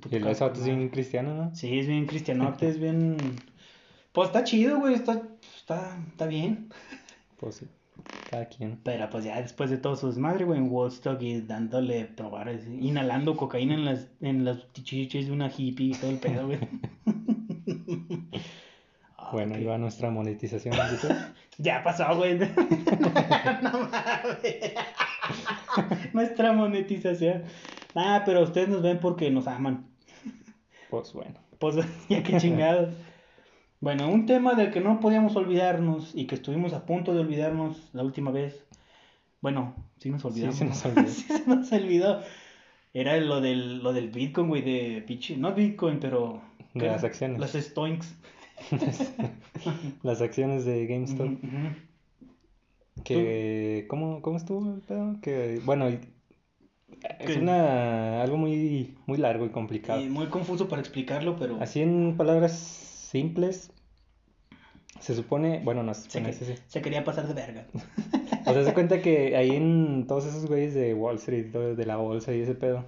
Tú 0.01 0.09
Y 0.11 0.17
el 0.17 0.27
es 0.27 0.41
bien 0.65 0.77
madre". 0.79 0.91
cristiano, 0.91 1.35
¿no? 1.35 1.55
Sí, 1.55 1.79
es 1.79 1.87
bien 1.87 2.07
cristianote, 2.07 2.69
es 2.69 2.79
bien... 2.79 3.17
Pues 4.15 4.29
está 4.29 4.45
chido, 4.45 4.79
güey, 4.79 4.95
está, 4.95 5.23
está, 5.57 5.99
está 6.09 6.27
bien. 6.27 6.69
Pues 7.41 7.57
sí, 7.57 7.67
cada 8.31 8.47
quien. 8.47 8.79
Pero 8.85 9.11
pues 9.11 9.25
ya 9.25 9.43
después 9.43 9.71
de 9.71 9.77
todo 9.77 9.97
su 9.97 10.07
desmadre, 10.07 10.45
güey, 10.45 10.61
en 10.61 10.71
Woodstock 10.71 11.21
y 11.21 11.41
dándole 11.41 12.05
probar, 12.05 12.49
inhalando 12.81 13.37
cocaína 13.37 13.75
en 13.75 13.85
las, 13.85 14.07
en 14.21 14.45
las 14.45 14.73
chichis 14.73 15.27
de 15.27 15.33
una 15.33 15.51
hippie 15.51 15.89
y 15.89 15.95
todo 15.95 16.13
el 16.13 16.19
pedo, 16.19 16.47
güey. 16.47 16.61
Bueno, 19.33 19.53
ok. 19.53 19.59
ahí 19.59 19.65
va 19.65 19.79
nuestra 19.79 20.11
monetización. 20.11 20.77
Ya 21.59 21.83
pasó, 21.83 22.17
güey. 22.17 22.39
no 23.63 23.71
mames. 23.73 24.75
Nuestra 26.13 26.53
monetización. 26.53 27.43
Ah, 27.97 28.23
pero 28.25 28.43
ustedes 28.43 28.69
nos 28.69 28.83
ven 28.83 29.01
porque 29.01 29.31
nos 29.31 29.49
aman. 29.49 29.87
Pues 30.91 31.13
bueno. 31.13 31.35
Pues 31.59 31.77
ya 32.09 32.23
que 32.23 32.37
chingados. 32.37 32.95
Bueno, 33.85 34.09
un 34.09 34.25
tema 34.25 34.55
del 34.55 34.71
que 34.71 34.81
no 34.81 34.99
podíamos 34.99 35.37
olvidarnos 35.37 36.13
y 36.15 36.27
que 36.27 36.37
estuvimos 36.37 36.73
a 36.73 36.87
punto 36.87 37.13
de 37.13 37.21
olvidarnos 37.21 37.91
la 37.93 38.03
última 38.03 38.31
vez. 38.31 38.65
Bueno, 39.43 39.75
sí 39.99 40.09
nos 40.09 40.25
olvidamos. 40.25 40.57
se 40.57 40.65
nos 40.65 40.83
olvidó. 40.87 41.07
Sí 41.09 41.23
se 41.25 41.47
nos 41.47 41.71
olvidó. 41.71 42.23
Era 42.95 43.19
lo 43.19 43.43
del, 43.43 43.83
lo 43.83 43.93
del 43.93 44.09
Bitcoin, 44.09 44.49
güey, 44.49 44.63
de 44.63 45.05
pinche. 45.07 45.37
No 45.37 45.53
Bitcoin, 45.55 46.01
pero. 46.01 46.41
De 46.73 46.81
¿qué 46.81 46.87
las 46.87 47.05
acciones. 47.05 47.39
Las 47.39 47.53
Stoinks. 47.53 48.17
Las 50.03 50.23
acciones 50.23 50.65
de 50.65 50.87
GameStop. 50.87 51.29
Que, 53.05 53.85
¿cómo, 53.91 54.23
¿cómo 54.23 54.39
estuvo 54.39 54.77
el 54.77 54.81
pedo? 54.81 55.21
Que, 55.21 55.61
bueno, 55.63 55.89
es 55.89 57.37
una, 57.37 58.23
algo 58.23 58.39
muy, 58.39 58.97
muy 59.05 59.19
largo 59.19 59.45
y 59.45 59.51
complicado. 59.51 60.01
Y 60.01 60.09
muy 60.09 60.29
confuso 60.29 60.69
para 60.69 60.81
explicarlo, 60.81 61.37
pero. 61.37 61.61
Así 61.61 61.83
en 61.83 62.17
palabras 62.17 62.53
simples, 63.15 63.71
se 65.05 65.15
supone, 65.15 65.61
bueno, 65.65 65.83
no 65.83 65.93
se 65.95 66.03
se, 66.03 66.11
supone, 66.11 66.31
que- 66.31 66.45
sí, 66.45 66.45
sí. 66.47 66.63
se 66.67 66.83
quería 66.83 67.05
pasar 67.05 67.27
de 67.29 67.35
verga. 67.35 67.67
O 68.47 68.53
sea, 68.53 68.63
se 68.63 68.75
cuenta 68.75 69.01
que 69.01 69.37
ahí 69.37 69.53
en 69.53 70.07
todos 70.07 70.27
esos 70.27 70.47
güeyes 70.47 70.75
de 70.75 70.93
Wall 70.93 71.17
Street, 71.17 71.47
de 71.47 71.87
la 71.87 71.97
bolsa 71.97 72.35
y 72.35 72.41
ese 72.41 72.55
pedo, 72.55 72.85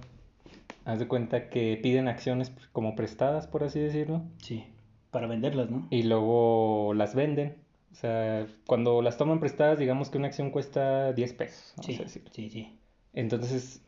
haz 0.85 0.99
de 0.99 1.07
cuenta 1.07 1.49
que 1.49 1.79
piden 1.81 2.07
acciones 2.07 2.51
como 2.73 2.95
prestadas, 2.95 3.47
por 3.47 3.63
así 3.63 3.79
decirlo, 3.79 4.21
Sí, 4.39 4.65
para 5.09 5.25
venderlas, 5.25 5.71
¿no? 5.71 5.87
y 5.89 6.03
luego 6.03 6.93
las 6.93 7.15
venden. 7.15 7.55
O 7.91 7.95
sea, 7.95 8.45
cuando 8.67 9.01
las 9.01 9.17
toman 9.17 9.39
prestadas, 9.39 9.79
digamos 9.79 10.11
que 10.11 10.19
una 10.19 10.27
acción 10.27 10.51
cuesta 10.51 11.11
10 11.13 11.33
pesos, 11.33 11.73
vamos 11.77 11.95
Sí, 11.95 12.03
a 12.03 12.07
sí, 12.07 12.49
sí. 12.49 12.77
Entonces, 13.13 13.81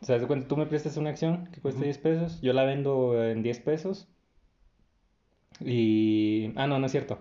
o 0.00 0.04
sea, 0.06 0.20
de 0.20 0.26
cuenta, 0.28 0.46
tú 0.46 0.56
me 0.56 0.66
prestas 0.66 0.96
una 0.96 1.10
acción 1.10 1.48
que 1.52 1.60
cuesta 1.60 1.78
Ujú. 1.78 1.86
10 1.86 1.98
pesos, 1.98 2.40
yo 2.40 2.52
la 2.52 2.62
vendo 2.64 3.20
en 3.24 3.42
10 3.42 3.58
pesos 3.58 4.06
y... 5.60 6.52
Ah, 6.56 6.66
no, 6.66 6.78
no 6.78 6.86
es 6.86 6.92
cierto. 6.92 7.18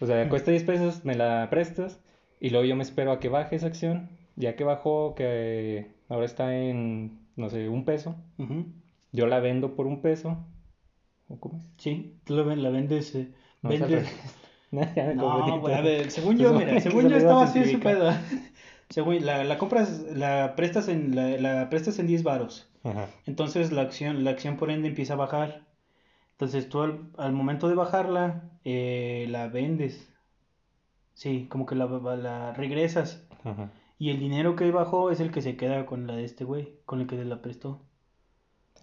O 0.00 0.06
sea, 0.06 0.28
cuesta 0.28 0.50
10 0.50 0.64
pesos, 0.64 1.04
me 1.04 1.14
la 1.14 1.48
prestas 1.50 2.00
y 2.40 2.50
luego 2.50 2.64
yo 2.64 2.74
me 2.76 2.82
espero 2.82 3.12
a 3.12 3.20
que 3.20 3.28
baje 3.28 3.56
esa 3.56 3.66
acción. 3.66 4.08
Ya 4.36 4.56
que 4.56 4.64
bajó, 4.64 5.14
que 5.14 5.90
ahora 6.08 6.24
está 6.24 6.56
en, 6.56 7.18
no 7.36 7.50
sé, 7.50 7.68
un 7.68 7.84
peso, 7.84 8.16
yo 9.12 9.26
la 9.26 9.40
vendo 9.40 9.74
por 9.76 9.86
un 9.86 10.00
peso. 10.00 10.38
¿O 11.28 11.38
cómo 11.38 11.58
es? 11.58 11.70
Sí, 11.76 12.16
tú 12.24 12.34
la, 12.36 12.56
la 12.56 12.70
vendes. 12.70 13.14
eh, 13.14 13.30
No, 13.62 13.70
vendes. 13.70 14.08
No, 15.16 15.66
a 15.66 15.80
ver, 15.80 16.10
según 16.10 16.36
se 16.36 16.42
yo, 16.44 16.52
mira, 16.52 16.80
según 16.80 17.02
se 17.02 17.10
yo 17.10 17.16
estaba 17.16 17.42
así 17.44 17.64
su 17.64 17.80
pedo. 17.80 18.12
Según, 18.88 19.24
la, 19.24 19.44
la 19.44 19.56
compras, 19.56 20.00
la 20.16 20.54
prestas 20.56 20.88
en, 20.88 21.14
la, 21.14 21.28
la 21.38 21.70
prestas 21.70 22.00
en 22.00 22.08
10 22.08 22.24
varos. 22.24 22.68
Entonces 23.24 23.70
la 23.70 23.82
acción, 23.82 24.24
la 24.24 24.30
acción 24.30 24.56
por 24.56 24.68
ende 24.70 24.88
empieza 24.88 25.12
a 25.12 25.16
bajar. 25.16 25.62
Entonces 26.40 26.70
tú 26.70 26.80
al, 26.80 27.00
al 27.18 27.34
momento 27.34 27.68
de 27.68 27.74
bajarla, 27.74 28.44
eh, 28.64 29.26
la 29.28 29.48
vendes. 29.48 30.10
Sí, 31.12 31.44
como 31.50 31.66
que 31.66 31.74
la, 31.74 31.84
la 32.16 32.54
regresas. 32.54 33.28
Ajá. 33.44 33.70
Y 33.98 34.08
el 34.08 34.18
dinero 34.18 34.56
que 34.56 34.70
bajó 34.70 35.10
es 35.10 35.20
el 35.20 35.32
que 35.32 35.42
se 35.42 35.58
queda 35.58 35.84
con 35.84 36.06
la 36.06 36.16
de 36.16 36.24
este 36.24 36.44
güey, 36.44 36.76
con 36.86 37.02
el 37.02 37.06
que 37.06 37.22
la 37.22 37.42
prestó. 37.42 37.82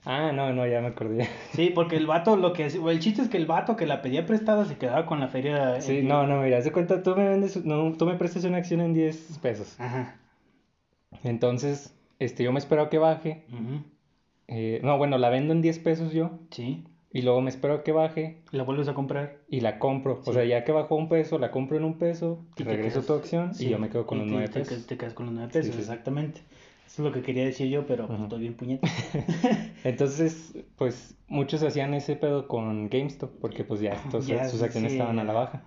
Ah, 0.05 0.31
no, 0.31 0.53
no, 0.53 0.67
ya 0.67 0.81
me 0.81 0.89
acordé. 0.89 1.27
Sí, 1.53 1.71
porque 1.73 1.95
el 1.95 2.05
vato, 2.05 2.35
lo 2.37 2.53
que 2.53 2.67
el 2.67 2.99
chiste 2.99 3.23
es 3.23 3.27
que 3.27 3.37
el 3.37 3.47
vato 3.47 3.75
que 3.75 3.87
la 3.87 4.03
pedía 4.03 4.27
prestada 4.27 4.65
se 4.65 4.77
quedaba 4.77 5.07
con 5.07 5.19
la 5.19 5.27
feria. 5.27 5.81
Sí, 5.81 6.03
no, 6.03 6.27
no, 6.27 6.43
mira, 6.43 6.61
de 6.61 6.71
cuenta, 6.71 7.01
tú 7.01 7.15
me 7.15 7.27
vendes, 7.27 7.65
no, 7.65 7.91
tú 7.93 8.05
me 8.05 8.17
prestas 8.17 8.43
una 8.43 8.57
acción 8.57 8.81
en 8.81 8.93
10 8.93 9.39
pesos. 9.41 9.79
Ajá. 9.79 10.19
Entonces, 11.23 11.97
este, 12.19 12.43
yo 12.43 12.51
me 12.51 12.59
espero 12.59 12.83
a 12.83 12.89
que 12.91 12.99
baje. 12.99 13.47
eh, 14.47 14.79
no, 14.83 14.95
bueno, 14.99 15.17
la 15.17 15.29
vendo 15.31 15.53
en 15.53 15.63
10 15.63 15.79
pesos 15.79 16.13
yo. 16.13 16.37
Sí. 16.51 16.85
Y 17.11 17.21
luego 17.21 17.41
me 17.41 17.49
espero 17.49 17.75
a 17.75 17.83
que 17.83 17.91
baje 17.93 18.41
La 18.51 18.63
vuelves 18.63 18.87
a 18.89 18.93
comprar. 18.93 19.37
y 19.47 19.61
la 19.61 19.79
compro. 19.79 20.21
Sí. 20.23 20.29
O 20.29 20.33
sea, 20.33 20.43
ya 20.45 20.63
que 20.65 20.71
bajó 20.71 20.95
un 20.95 21.07
peso, 21.09 21.39
la 21.39 21.51
compro 21.51 21.77
en 21.77 21.83
un 21.85 21.97
peso, 21.97 22.45
Y 22.57 22.63
te 22.63 22.69
regreso 22.69 22.95
quedas- 22.99 23.07
tu 23.07 23.13
acción 23.13 23.53
sí, 23.55 23.67
y 23.67 23.69
yo 23.69 23.79
me 23.79 23.89
quedo 23.89 24.05
con 24.05 24.17
y 24.17 24.21
los 24.21 24.27
te- 24.29 24.33
9 24.33 24.47
te, 24.49 24.59
pesos. 24.59 24.87
te 24.87 24.97
quedas 24.97 25.13
con 25.13 25.25
los 25.27 25.35
9 25.35 25.49
Sí, 25.51 25.59
pesos, 25.59 25.75
sí. 25.75 25.81
exactamente. 25.81 26.41
Eso 26.85 27.01
es 27.03 27.07
lo 27.07 27.11
que 27.13 27.21
quería 27.21 27.43
decir 27.45 27.67
yo, 27.69 27.85
pero 27.85 28.07
pues, 28.07 28.19
estoy 28.19 28.39
bien 28.41 28.53
puñeta. 28.55 28.87
Entonces, 29.83 30.53
pues 30.77 31.15
muchos 31.27 31.63
hacían 31.63 31.93
ese 31.93 32.15
pedo 32.15 32.47
con 32.47 32.89
GameStop 32.89 33.31
porque 33.39 33.63
pues 33.63 33.79
ya, 33.81 33.95
Ya, 34.25 34.47
sus 34.49 34.61
acciones 34.61 34.93
estaban 34.93 35.19
a 35.19 35.23
la 35.23 35.33
baja. 35.33 35.63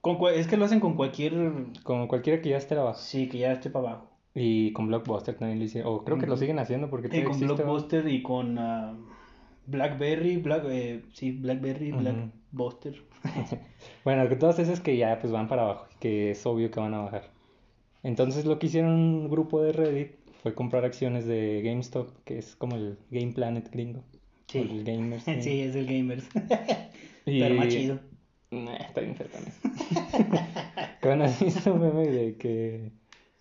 Con 0.00 0.18
es 0.34 0.46
que 0.46 0.56
lo 0.56 0.64
hacen 0.66 0.80
con 0.80 0.94
cualquier... 0.96 1.32
Con 1.82 2.08
cualquiera 2.08 2.42
que 2.42 2.50
ya 2.50 2.56
esté 2.58 2.74
a 2.74 2.78
la 2.78 2.82
baja. 2.84 2.98
Sí, 2.98 3.28
que 3.28 3.38
ya 3.38 3.52
esté 3.52 3.70
para 3.70 3.88
abajo. 3.88 4.10
Y 4.34 4.72
con 4.72 4.88
Blockbuster 4.88 5.36
también 5.36 5.58
lo 5.60 5.64
hicieron. 5.64 5.92
O 5.94 6.04
creo 6.04 6.18
que 6.18 6.26
lo 6.26 6.36
siguen 6.36 6.58
haciendo 6.58 6.90
porque 6.90 7.06
Y 7.06 7.22
con 7.22 7.32
existe. 7.32 7.46
Blockbuster 7.46 8.06
y 8.08 8.22
con 8.22 8.58
ah, 8.58 8.94
Blackberry, 9.66 10.36
Black, 10.36 10.64
eh, 10.68 11.02
sí, 11.12 11.32
Blackberry. 11.32 11.92
Blackbuster. 11.92 12.94
Bueno, 14.04 14.28
que 14.28 14.36
todas 14.36 14.58
esas 14.58 14.80
que 14.80 14.96
ya 14.98 15.18
pues 15.18 15.32
van 15.32 15.48
para 15.48 15.62
abajo, 15.62 15.86
que 15.98 16.32
es 16.32 16.44
obvio 16.46 16.70
que 16.70 16.78
van 16.80 16.92
a 16.94 17.00
bajar. 17.02 17.30
Entonces 18.02 18.44
lo 18.44 18.58
que 18.58 18.66
hicieron 18.66 18.92
un 18.92 19.30
grupo 19.30 19.62
de 19.62 19.72
Reddit 19.72 20.12
fue 20.42 20.54
comprar 20.54 20.84
acciones 20.84 21.24
de 21.26 21.62
GameStop, 21.64 22.10
que 22.24 22.36
es 22.38 22.54
como 22.54 22.76
el 22.76 22.98
Game 23.10 23.32
Planet 23.32 23.70
gringo. 23.70 24.04
Sí. 24.48 24.58
el 24.58 24.84
Gamers. 24.84 25.24
Sí, 25.40 25.60
es 25.62 25.74
el 25.74 25.86
Gamers. 25.86 26.28
Y- 27.26 27.40
Pero 27.40 27.54
más 27.54 27.68
chido. 27.68 27.98
Nah, 28.50 28.74
está 28.76 29.00
bien 29.00 29.16
feo 29.16 29.26
también. 29.28 29.54
¿Qué 31.00 31.08
van 31.08 31.22
a 31.22 31.26
visto 31.28 31.72
un 31.72 31.80
meme 31.80 32.06
de 32.08 32.36
que, 32.36 32.92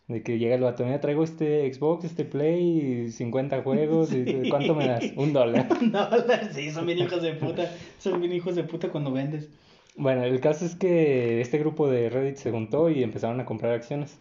de 0.08 0.22
que 0.22 0.38
llega 0.38 0.56
el 0.56 0.62
vato, 0.62 0.84
mira, 0.86 1.00
traigo 1.00 1.24
este 1.24 1.72
Xbox, 1.74 2.04
este 2.06 2.26
Play, 2.26 3.10
50 3.12 3.62
juegos, 3.62 4.12
y. 4.14 4.26
¿cuánto 4.50 4.76
me 4.76 4.88
das? 4.88 5.06
Un 5.16 5.34
dólar. 5.34 5.68
No, 5.82 6.10
sí, 6.52 6.72
son 6.72 6.86
bien 6.86 7.00
hijos 7.00 7.22
de 7.22 7.34
puta. 7.34 7.72
Son 8.00 8.20
bien 8.20 8.34
hijos 8.34 8.56
de 8.56 8.64
puta 8.64 8.90
cuando 8.90 9.12
vendes. 9.12 9.50
Bueno, 9.96 10.24
el 10.24 10.40
caso 10.40 10.66
es 10.66 10.76
que 10.76 11.40
este 11.42 11.58
grupo 11.60 11.88
de 11.90 12.10
Reddit 12.10 12.38
se 12.38 12.52
juntó 12.52 12.90
y 12.90 13.04
empezaron 13.04 13.40
a 13.40 13.46
comprar 13.46 13.74
acciones. 13.74 14.20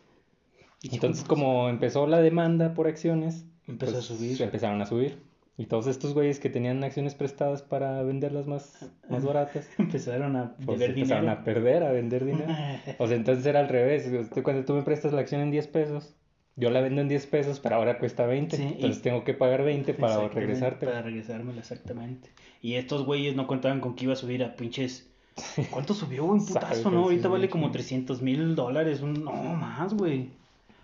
Y 0.83 0.95
Entonces, 0.95 1.25
como 1.25 1.69
empezó 1.69 2.07
la 2.07 2.21
demanda 2.21 2.75
por 2.75 2.87
acciones, 2.89 3.47
Empezó 3.67 3.93
a 3.93 3.95
pues, 3.95 4.07
subir. 4.07 4.43
empezaron 4.43 4.83
a 4.83 4.87
subir. 4.87 5.19
Y 5.59 5.67
todos 5.67 5.87
estos 5.87 6.15
güeyes 6.15 6.41
que 6.41 6.49
tenían 6.49 6.83
acciones 6.83 7.15
prestadas 7.15 7.63
para 7.63 8.03
venderlas 8.03 8.47
más, 8.47 8.91
más 9.11 9.25
baratas, 9.25 9.69
Empezaron 9.79 10.35
a 10.37 10.57
pues 10.65 10.81
empezaron 10.81 11.29
a 11.29 11.45
perder, 11.45 11.83
a 11.83 11.93
vender 11.93 12.25
dinero. 12.25 12.47
O 12.99 13.07
sea, 13.07 13.17
entonces 13.17 13.45
era 13.45 13.61
al 13.61 13.69
revés. 13.69 14.11
Cuando 14.43 14.65
tú 14.65 14.73
me 14.75 14.83
prestas 14.83 15.13
la 15.13 15.21
acción 15.21 15.43
en 15.43 15.51
10 15.51 15.69
pesos, 15.69 16.15
yo 16.57 16.71
la 16.71 16.81
vendo 16.81 17.01
en 17.03 17.09
10 17.09 17.27
pesos, 17.27 17.61
pero 17.61 17.77
ahora 17.77 17.99
cuesta 17.99 18.27
20. 18.27 18.57
Sí, 18.57 18.63
y- 18.63 18.67
entonces 18.75 19.03
tengo 19.03 19.25
que 19.25 19.35
pagar 19.35 19.63
20 19.63 19.93
para 19.95 20.29
regresarte. 20.29 20.87
Para 20.87 21.03
regresármela, 21.03 21.61
exactamente. 21.61 22.31
Y 22.63 22.75
estos 22.75 23.05
güeyes 23.05 23.37
no 23.37 23.47
contaban 23.47 23.81
con 23.81 23.95
que 23.95 24.05
iba 24.05 24.15
a 24.15 24.17
subir 24.17 24.43
a 24.45 24.57
pinches. 24.57 25.11
¿Cuánto 25.71 25.93
subió, 25.95 26.25
güey? 26.25 26.41
Un 26.41 26.47
putazo, 26.47 26.91
¿no? 26.91 27.05
Ahorita 27.05 27.29
vale 27.29 27.49
como 27.51 27.71
300 27.71 28.23
mil 28.23 28.55
dólares. 28.55 29.01
Un... 29.03 29.25
No, 29.25 29.33
más, 29.33 29.95
güey. 29.95 30.31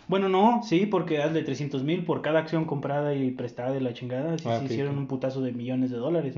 Bueno, 0.08 0.28
no, 0.28 0.62
sí, 0.62 0.86
porque 0.86 1.22
hazle 1.22 1.42
300 1.42 1.84
mil 1.84 2.04
por 2.04 2.22
cada 2.22 2.38
acción 2.40 2.64
comprada 2.64 3.14
y 3.14 3.30
prestada 3.30 3.72
de 3.72 3.80
la 3.80 3.92
chingada. 3.92 4.38
Sí, 4.38 4.44
Ah, 4.48 4.58
se 4.58 4.64
ok, 4.64 4.70
hicieron 4.70 4.98
un 4.98 5.06
putazo 5.06 5.40
de 5.42 5.52
millones 5.52 5.90
de 5.90 5.98
dólares. 5.98 6.34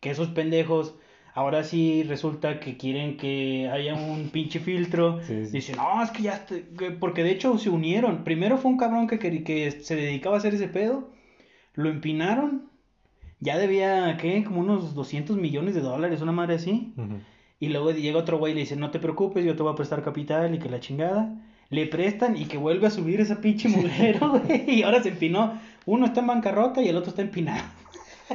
Que 0.00 0.10
esos 0.10 0.28
pendejos. 0.28 0.94
Ahora 1.34 1.64
sí 1.64 2.02
resulta 2.02 2.60
que 2.60 2.78
quieren 2.78 3.16
que 3.18 3.68
haya 3.70 3.94
un 3.94 4.28
pinche 4.32 4.58
filtro. 4.60 5.20
Sí, 5.22 5.44
sí. 5.46 5.52
Dicen, 5.52 5.76
no, 5.76 6.02
es 6.02 6.10
que 6.10 6.22
ya. 6.22 6.34
está-", 6.34 6.56
que- 6.78 6.90
Porque 6.92 7.22
de 7.24 7.30
hecho 7.32 7.58
se 7.58 7.68
unieron. 7.70 8.24
Primero 8.24 8.56
fue 8.58 8.70
un 8.70 8.78
cabrón 8.78 9.06
que, 9.06 9.18
quería- 9.18 9.44
que 9.44 9.70
se 9.70 9.96
dedicaba 9.96 10.36
a 10.36 10.38
hacer 10.38 10.54
ese 10.54 10.68
pedo. 10.68 11.10
Lo 11.74 11.90
empinaron. 11.90 12.70
Ya 13.40 13.58
debía, 13.58 14.16
¿qué? 14.18 14.44
Como 14.44 14.60
unos 14.60 14.94
200 14.94 15.36
millones 15.36 15.74
de 15.74 15.82
dólares, 15.82 16.22
una 16.22 16.32
madre 16.32 16.54
así. 16.54 16.94
Y 17.60 17.68
luego 17.68 17.90
llega 17.90 18.18
otro 18.18 18.38
güey 18.38 18.52
y 18.52 18.54
le 18.54 18.60
dice, 18.62 18.76
no 18.76 18.90
te 18.90 18.98
preocupes, 18.98 19.44
yo 19.44 19.56
te 19.56 19.62
voy 19.62 19.72
a 19.72 19.76
prestar 19.76 20.02
capital 20.02 20.54
y 20.54 20.58
que 20.58 20.70
la 20.70 20.80
chingada. 20.80 21.34
Le 21.70 21.86
prestan 21.86 22.36
y 22.36 22.44
que 22.46 22.58
vuelve 22.58 22.86
a 22.86 22.90
subir 22.90 23.20
esa 23.20 23.40
pinche 23.40 23.68
mugrero, 23.68 24.40
güey. 24.44 24.70
Y 24.78 24.82
ahora 24.82 25.02
se 25.02 25.08
empinó. 25.10 25.58
Uno 25.84 26.06
está 26.06 26.20
en 26.20 26.26
bancarrota 26.28 26.82
y 26.82 26.88
el 26.88 26.96
otro 26.96 27.10
está 27.10 27.22
empinado. 27.22 27.62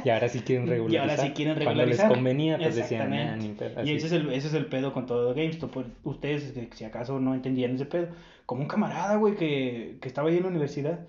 Y 0.04 0.08
ahora 0.08 0.28
sí 0.28 0.40
quieren 0.40 0.66
Y 0.66 0.70
regularizar. 0.70 1.10
ahora 1.10 1.22
sí 1.22 1.30
quieren 1.34 1.54
Cuando 1.54 1.70
regularizar. 1.70 2.08
les 2.08 2.14
convenía, 2.16 2.56
pues 2.58 2.76
decían, 2.76 3.10
"Nah, 3.10 3.16
Exactamente. 3.34 3.48
ni 3.48 3.54
pedo", 3.54 3.84
Y 3.84 3.90
ese 3.92 4.06
es, 4.06 4.12
el, 4.12 4.32
ese 4.32 4.48
es 4.48 4.54
el 4.54 4.66
pedo 4.66 4.92
con 4.92 5.06
todo 5.06 5.34
GameStop. 5.34 5.70
pues, 5.70 5.86
ustedes, 6.04 6.54
si 6.72 6.84
acaso 6.84 7.20
no 7.20 7.34
entendían 7.34 7.74
ese 7.74 7.84
pedo. 7.86 8.08
Como 8.46 8.62
un 8.62 8.68
camarada, 8.68 9.16
güey, 9.16 9.36
que, 9.36 9.98
que 10.00 10.08
estaba 10.08 10.28
ahí 10.28 10.36
en 10.36 10.42
la 10.42 10.48
universidad. 10.48 11.00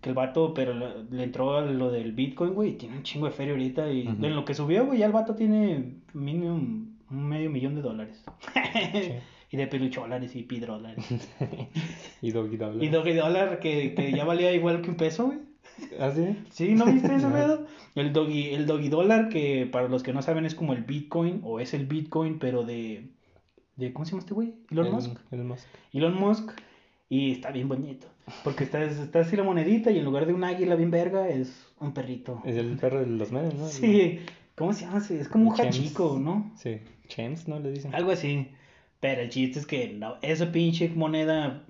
Que 0.00 0.10
el 0.10 0.14
vato, 0.14 0.54
pero 0.54 0.74
le, 0.74 0.86
le 1.10 1.22
entró 1.24 1.56
a 1.56 1.62
lo 1.62 1.90
del 1.90 2.12
Bitcoin, 2.12 2.52
güey, 2.54 2.70
y 2.70 2.72
tiene 2.74 2.96
un 2.96 3.02
chingo 3.02 3.26
de 3.26 3.32
feria 3.32 3.52
ahorita. 3.54 3.90
Y 3.90 4.06
en 4.06 4.34
lo 4.36 4.44
que 4.44 4.54
subió, 4.54 4.86
güey, 4.86 4.98
ya 4.98 5.06
el 5.06 5.12
vato 5.12 5.34
tiene 5.34 5.94
mínimo 6.12 6.54
un 6.54 6.92
medio 7.10 7.48
millón 7.50 7.74
de 7.76 7.82
dólares. 7.82 8.22
y 9.52 9.56
de 9.56 9.66
pelucholares 9.68 10.34
y 10.34 10.42
pidrólares. 10.42 11.04
y 12.22 12.30
Doggy 12.32 12.56
Dollar. 12.56 12.82
y 12.82 12.88
Doggy 12.88 13.12
Dollar, 13.12 13.60
que, 13.60 13.94
que 13.94 14.10
ya 14.12 14.24
valía 14.24 14.52
igual 14.52 14.82
que 14.82 14.90
un 14.90 14.96
peso, 14.96 15.26
güey. 15.26 15.38
¿Ah, 16.00 16.10
sí? 16.14 16.36
Sí, 16.50 16.74
¿no 16.74 16.86
viste 16.86 17.14
ese 17.14 17.26
No. 17.28 17.32
pedo? 17.34 17.66
El 17.94 18.12
doggy, 18.12 18.50
el 18.54 18.66
doggy 18.66 18.88
dólar, 18.88 19.28
que 19.28 19.66
para 19.70 19.88
los 19.88 20.02
que 20.02 20.12
no 20.12 20.22
saben 20.22 20.46
es 20.46 20.54
como 20.54 20.72
el 20.72 20.82
Bitcoin, 20.84 21.40
o 21.44 21.60
es 21.60 21.74
el 21.74 21.86
Bitcoin, 21.86 22.38
pero 22.38 22.64
de, 22.64 23.08
de 23.76 23.92
¿cómo 23.92 24.04
se 24.04 24.12
llama 24.12 24.20
este 24.20 24.34
güey? 24.34 24.54
Elon 24.70 24.86
El- 24.86 24.92
Musk. 24.92 25.18
Elon 25.30 25.48
Musk. 25.48 25.66
Elon 25.92 26.14
Musk, 26.18 26.50
y 27.10 27.32
está 27.32 27.50
bien 27.50 27.68
bonito, 27.68 28.06
porque 28.44 28.64
está, 28.64 28.82
está 28.82 29.20
así 29.20 29.36
la 29.36 29.42
monedita 29.44 29.90
y 29.90 29.98
en 29.98 30.04
lugar 30.06 30.24
de 30.26 30.32
un 30.32 30.44
águila 30.44 30.74
bien 30.76 30.90
verga 30.90 31.28
es 31.28 31.66
un 31.78 31.92
perrito. 31.92 32.40
Es 32.46 32.56
el 32.56 32.76
perro 32.78 33.00
de 33.00 33.06
los 33.06 33.30
memes, 33.32 33.54
¿no? 33.54 33.68
Sí, 33.68 34.20
¿cómo 34.56 34.72
se 34.72 34.86
llama? 34.86 34.98
Es 35.10 35.28
como 35.28 35.50
un 35.50 35.56
Chems. 35.56 35.78
hachico, 35.78 36.18
¿no? 36.18 36.50
Sí. 36.56 36.78
Chems, 37.08 37.48
¿no? 37.48 37.58
Le 37.60 37.70
dicen. 37.72 37.94
Algo 37.94 38.12
así. 38.12 38.48
Pero 39.02 39.20
el 39.22 39.28
chiste 39.30 39.58
es 39.60 39.66
que 39.66 39.88
no, 39.88 40.16
esa 40.22 40.52
pinche 40.52 40.88
moneda, 40.90 41.66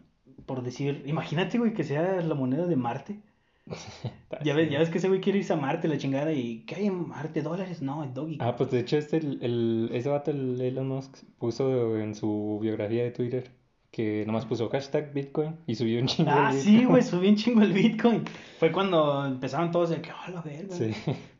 por 0.46 0.62
decir, 0.62 1.02
imagínate, 1.06 1.58
güey, 1.58 1.74
que 1.74 1.84
sea 1.84 2.20
la 2.22 2.34
moneda 2.36 2.66
de 2.66 2.76
Marte. 2.76 3.20
Ya 4.44 4.54
ves, 4.54 4.70
ya 4.70 4.78
ves 4.80 4.90
que 4.90 4.98
ese 4.98 5.08
güey 5.08 5.20
quiere 5.20 5.38
irse 5.38 5.52
a 5.52 5.56
Marte, 5.56 5.88
la 5.88 5.98
chingada, 5.98 6.32
y 6.32 6.64
¿qué 6.66 6.76
hay 6.76 6.86
en 6.86 7.08
Marte? 7.08 7.42
¿Dólares? 7.42 7.80
No, 7.82 8.02
el 8.04 8.12
doggy. 8.14 8.38
Ah, 8.40 8.56
pues 8.56 8.70
de 8.70 8.80
hecho 8.80 8.96
este, 8.98 9.18
el, 9.18 9.38
el- 9.42 9.90
ese 9.92 10.08
vato, 10.08 10.30
el 10.32 10.60
Elon 10.60 10.88
Musk, 10.88 11.18
puso 11.38 11.96
en 11.98 12.14
su 12.14 12.58
biografía 12.60 13.04
de 13.04 13.10
Twitter 13.12 13.50
que 13.92 14.24
nomás 14.26 14.46
puso 14.46 14.70
hashtag 14.70 15.12
Bitcoin 15.12 15.54
y 15.66 15.74
subió 15.74 16.00
un 16.00 16.06
chingo 16.06 16.30
Ah, 16.32 16.50
Bitcoin. 16.50 16.62
sí, 16.80 16.84
güey, 16.86 17.02
subí 17.02 17.28
un 17.28 17.36
chingo 17.36 17.60
el 17.60 17.74
Bitcoin. 17.74 18.24
Fue 18.58 18.72
cuando 18.72 19.26
empezaron 19.26 19.70
todos 19.70 19.90
de 19.90 20.00
que, 20.00 20.10
oh, 20.10 20.30
la 20.32 20.40
verga. 20.40 20.74
Sí. 20.74 20.92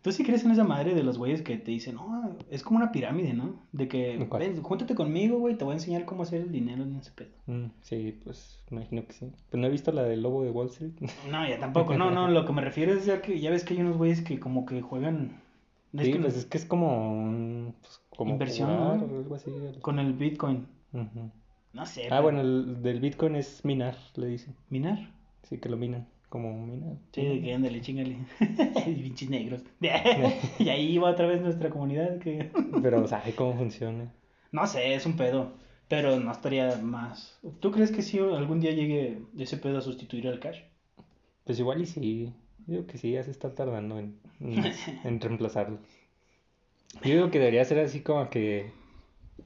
¿Tú 0.03 0.13
sí 0.13 0.23
crees 0.23 0.45
en 0.45 0.51
esa 0.51 0.63
madre 0.63 0.95
de 0.95 1.03
los 1.03 1.17
güeyes 1.17 1.41
que 1.41 1.57
te 1.57 1.71
dicen, 1.71 1.95
no, 1.95 2.37
es 2.51 2.63
como 2.63 2.77
una 2.77 2.93
pirámide, 2.93 3.33
¿no? 3.33 3.55
De 3.73 3.89
que, 3.89 4.19
ven, 4.39 4.63
júntate 4.63 4.95
conmigo, 4.95 5.39
güey, 5.39 5.57
te 5.57 5.65
voy 5.65 5.73
a 5.73 5.77
enseñar 5.77 6.05
cómo 6.05 6.25
hacer 6.25 6.43
el 6.43 6.53
dinero 6.53 6.83
en 6.83 6.97
ese 6.97 7.11
pedo. 7.13 7.31
Mm, 7.47 7.67
sí, 7.81 8.21
pues 8.23 8.61
imagino 8.71 9.07
que 9.07 9.13
sí. 9.15 9.33
Pues 9.51 9.59
no 9.61 9.67
he 9.67 9.71
visto 9.71 9.91
la 9.91 10.03
del 10.03 10.23
lobo 10.23 10.45
de 10.45 10.51
Wall 10.51 10.67
Street. 10.69 10.93
No, 11.31 11.49
ya 11.49 11.59
tampoco, 11.59 11.95
no, 11.97 12.11
no, 12.11 12.29
lo 12.29 12.45
que 12.45 12.53
me 12.53 12.61
refiero 12.61 12.93
es 12.93 13.07
ya 13.07 13.23
que, 13.23 13.41
ya 13.41 13.51
ves 13.51 13.65
que 13.65 13.73
hay 13.75 13.81
unos 13.81 13.97
güeyes 13.97 14.21
que 14.21 14.39
como 14.39 14.67
que 14.67 14.83
juegan, 14.83 15.41
es 15.95 16.05
sí, 16.05 16.13
que 16.13 16.19
pues 16.19 16.37
es 16.37 16.45
que 16.45 16.59
es 16.59 16.67
como 16.67 17.13
un... 17.15 17.75
pues, 17.81 18.03
como 18.15 18.33
Inversión, 18.33 18.69
jugar 18.77 18.99
¿no? 18.99 19.05
o 19.07 19.19
algo 19.21 19.35
así. 19.37 19.51
con 19.81 19.99
el 19.99 20.13
Bitcoin, 20.13 20.67
Ujú. 20.93 21.31
No 21.73 21.87
sé. 21.87 22.03
Ah, 22.05 22.07
pero- 22.11 22.23
bueno, 22.23 22.41
el 22.41 22.83
del 22.83 23.01
Bitcoin 23.01 23.37
es 23.37 23.65
minar, 23.65 23.97
le 24.17 24.27
dicen. 24.27 24.55
¿Minar? 24.71 25.11
Sí, 25.43 25.59
que 25.59 25.69
lo 25.69 25.77
minan, 25.77 26.07
como 26.29 26.67
minar. 26.67 26.97
Sí, 27.13 27.25
de 27.25 27.41
que 27.43 27.55
ándale, 27.55 27.81
chingale. 27.81 28.17
Pinches 28.85 29.31
negros. 29.31 29.63
y 30.59 30.69
ahí 30.69 30.99
va 30.99 31.11
otra 31.11 31.27
vez 31.27 31.41
nuestra 31.43 31.71
comunidad 31.71 32.19
que... 32.19 32.51
Pero 32.83 33.07
sabe 33.09 33.35
cómo 33.35 33.55
funciona. 33.55 34.13
No 34.51 34.67
sé, 34.67 34.95
es 34.95 35.07
un 35.07 35.17
pedo, 35.17 35.53
pero 35.89 36.21
no 36.21 36.31
estaría 36.31 36.77
más. 36.77 37.39
¿Tú 37.61 37.71
crees 37.71 37.91
que 37.91 38.03
si 38.03 38.19
algún 38.19 38.61
día 38.61 38.73
llegue 38.73 39.23
ese 39.39 39.57
pedo 39.57 39.79
a 39.79 39.83
sustituir 39.83 40.29
al 40.29 40.41
cash? 40.41 40.61
Pues 41.45 41.59
igual 41.59 41.81
y 41.81 41.87
sí. 41.87 42.33
Yo 42.67 42.75
digo 42.75 42.87
que 42.87 42.99
sí, 42.99 43.13
ya 43.13 43.23
se 43.25 43.31
está 43.31 43.55
tardando 43.55 43.99
en, 43.99 44.19
en, 44.41 44.63
en 45.05 45.21
reemplazarlo. 45.21 45.79
Yo 47.03 47.15
digo 47.15 47.31
que 47.31 47.39
debería 47.39 47.65
ser 47.65 47.79
así 47.81 48.01
como 48.03 48.29
que, 48.29 48.71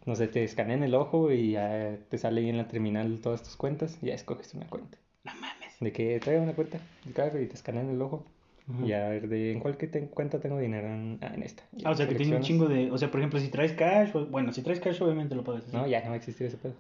no 0.05 0.15
sé, 0.15 0.29
te 0.29 0.45
escanean 0.45 0.83
el 0.83 0.95
ojo 0.95 1.33
y 1.33 1.53
ya 1.53 1.97
te 2.09 2.19
sale 2.19 2.41
ahí 2.41 2.49
en 2.49 2.57
la 2.59 2.69
terminal 2.69 3.21
todas 3.23 3.43
tus 3.43 3.57
cuentas 3.57 3.99
y 4.03 4.07
ya 4.07 4.15
escoges 4.15 4.55
una 4.55 4.67
cuenta. 4.67 4.99
No 5.25 5.33
mames. 5.35 5.81
De 5.81 5.93
que 5.93 6.19
traiga 6.21 6.43
una 6.43 6.53
cuenta 6.55 6.79
de 7.05 7.13
carro 7.13 7.41
y 7.41 7.47
te 7.47 7.55
escanean 7.55 7.91
el 7.91 8.01
ojo. 8.01 8.25
Ujú. 8.69 8.85
Y 8.85 8.93
a 8.95 9.09
ver, 9.09 9.29
de, 9.29 9.53
¿en 9.53 9.61
cuál 9.61 9.77
que 9.77 9.87
te- 9.87 10.09
cuenta 10.09 10.41
tengo 10.41 10.59
dinero? 10.59 10.89
En, 10.89 11.19
ah, 11.23 11.31
en 11.33 11.45
esta. 11.45 11.63
Ah, 11.85 11.93
o 11.93 11.95
sea 11.95 12.09
que 12.09 12.17
tiene 12.17 12.35
un 12.35 12.43
chingo 12.43 12.67
de. 12.67 12.91
O 12.91 12.99
sea, 12.99 13.13
por 13.13 13.21
ejemplo, 13.21 13.39
si 13.39 13.49
traes 13.49 13.71
cash. 13.73 14.11
o- 14.17 14.27
Bueno, 14.27 14.53
si 14.53 14.63
traes 14.63 14.81
cash, 14.81 15.01
obviamente 15.03 15.37
lo 15.37 15.45
pagas. 15.45 15.63
así. 15.69 15.77
No, 15.77 15.87
ya 15.87 16.01
no 16.01 16.07
va 16.09 16.15
a 16.15 16.17
existir 16.17 16.49
ese 16.49 16.57
pedo. 16.57 16.75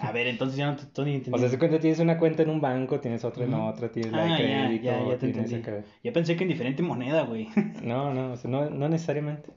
A 0.00 0.12
ver, 0.12 0.26
entonces 0.26 0.58
ya 0.58 0.66
no 0.70 0.76
te 0.76 0.82
estoy 0.82 1.04
O 1.04 1.14
entendiendo. 1.14 1.38
sea, 1.38 1.48
se 1.48 1.58
cuenta 1.58 1.78
tienes 1.80 1.98
una 1.98 2.18
cuenta 2.18 2.42
en 2.42 2.50
un 2.50 2.60
banco, 2.60 3.00
tienes 3.00 3.24
otra 3.24 3.44
en 3.46 3.54
otra, 3.54 3.90
tienes 3.90 4.12
la 4.12 4.34
Ah, 4.34 4.36
de 4.36 4.42
crédito, 4.42 4.84
ya, 4.84 4.98
ya 5.02 5.18
te 5.18 5.32
tienes 5.32 5.50
entendí. 5.52 5.68
acá- 5.68 5.84
Ya 6.04 6.12
pensé 6.12 6.36
que 6.36 6.42
en 6.44 6.48
diferente 6.50 6.82
moneda, 6.82 7.22
güey. 7.24 7.48
No, 7.82 8.12
no, 8.12 8.32
o 8.32 8.36
sea, 8.36 8.50
no, 8.50 8.68
no 8.68 8.88
necesariamente. 8.90 9.48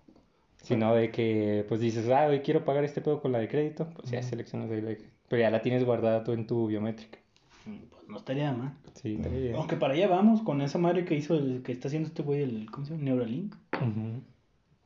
Sino 0.63 0.95
de 0.95 1.11
que, 1.11 1.65
pues 1.67 1.81
dices, 1.81 2.09
ah, 2.09 2.25
hoy 2.27 2.39
quiero 2.39 2.63
pagar 2.65 2.83
este 2.85 3.01
pedo 3.01 3.21
con 3.21 3.31
la 3.31 3.39
de 3.39 3.47
crédito, 3.49 3.89
pues 3.95 4.09
ya 4.09 4.23
seleccionas 4.23 4.71
ahí 4.71 4.81
la 4.81 4.89
de 4.89 4.95
crédito. 4.97 5.13
Pero 5.27 5.41
ya 5.41 5.51
la 5.51 5.61
tienes 5.61 5.83
guardada 5.85 6.23
tú 6.23 6.31
en 6.31 6.47
tu 6.47 6.67
biométrica. 6.67 7.19
pues 7.65 8.07
no 8.07 8.17
estaría 8.17 8.51
mal. 8.53 8.73
Sí, 8.93 9.15
está 9.15 9.29
bien. 9.29 9.55
Aunque 9.55 9.75
para 9.75 9.93
allá 9.93 10.07
vamos 10.07 10.41
con 10.41 10.61
esa 10.61 10.77
madre 10.77 11.03
que 11.05 11.15
hizo, 11.15 11.35
el, 11.35 11.63
que 11.63 11.71
está 11.73 11.89
haciendo 11.89 12.07
este 12.07 12.23
güey, 12.23 12.43
el. 12.43 12.71
¿Cómo 12.71 12.85
se 12.85 12.93
llama? 12.93 13.03
Neuralink. 13.03 13.55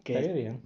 Que 0.04 0.14
Estaría 0.14 0.34
bien. 0.34 0.62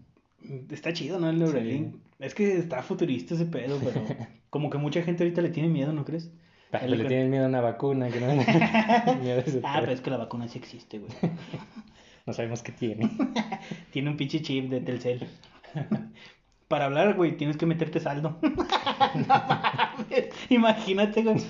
Está 0.70 0.94
chido, 0.94 1.20
¿no? 1.20 1.30
El 1.30 1.40
Neuralink. 1.40 1.96
Es 2.20 2.34
que 2.34 2.58
está 2.58 2.82
futurista 2.82 3.34
ese 3.34 3.46
pedo, 3.46 3.80
pero 3.84 4.02
como 4.50 4.70
que 4.70 4.78
mucha 4.78 5.02
gente 5.02 5.24
ahorita 5.24 5.42
le 5.42 5.50
tiene 5.50 5.70
miedo, 5.70 5.92
¿no 5.92 6.06
crees? 6.06 6.32
Pero 6.70 6.86
El- 6.86 7.00
le 7.00 7.06
tienen 7.06 7.30
miedo 7.30 7.46
a 7.46 7.50
una 7.50 7.60
vacuna, 7.62 8.10
que 8.10 8.20
no 8.22 8.28
miedo 9.22 9.40
a 9.40 9.44
ese 9.44 9.60
Ah, 9.64 9.78
pero 9.82 9.92
es 9.92 10.00
que 10.00 10.10
la 10.10 10.18
vacuna 10.18 10.48
sí 10.48 10.58
existe, 10.58 11.00
güey. 11.00 11.12
No 12.26 12.34
sabemos 12.34 12.62
qué 12.62 12.72
tiene. 12.72 13.10
Tiene 13.92 14.10
un 14.10 14.18
pinche 14.18 14.42
chip 14.42 14.70
de 14.70 14.82
Telcel. 14.82 15.28
Para 16.68 16.86
hablar, 16.86 17.16
güey, 17.16 17.36
tienes 17.36 17.58
que 17.58 17.66
meterte 17.66 18.00
saldo. 18.00 18.40
No 19.16 19.26
mames, 19.28 20.30
Imagínate, 20.50 21.24
güey. 21.24 21.42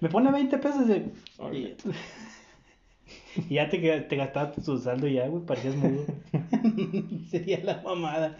Me 0.00 0.08
pone 0.08 0.30
20 0.30 0.58
pesos 0.58 0.86
de... 0.86 1.10
Y 1.52 1.74
y 3.48 3.54
ya 3.54 3.68
te, 3.68 3.78
te 3.78 4.16
gastaste 4.16 4.62
tu 4.62 4.78
saldo 4.78 5.06
ya, 5.06 5.26
güey, 5.26 5.44
parecías 5.44 5.76
mudo. 5.76 6.04
Sería 7.30 7.60
la 7.62 7.80
mamada. 7.82 8.36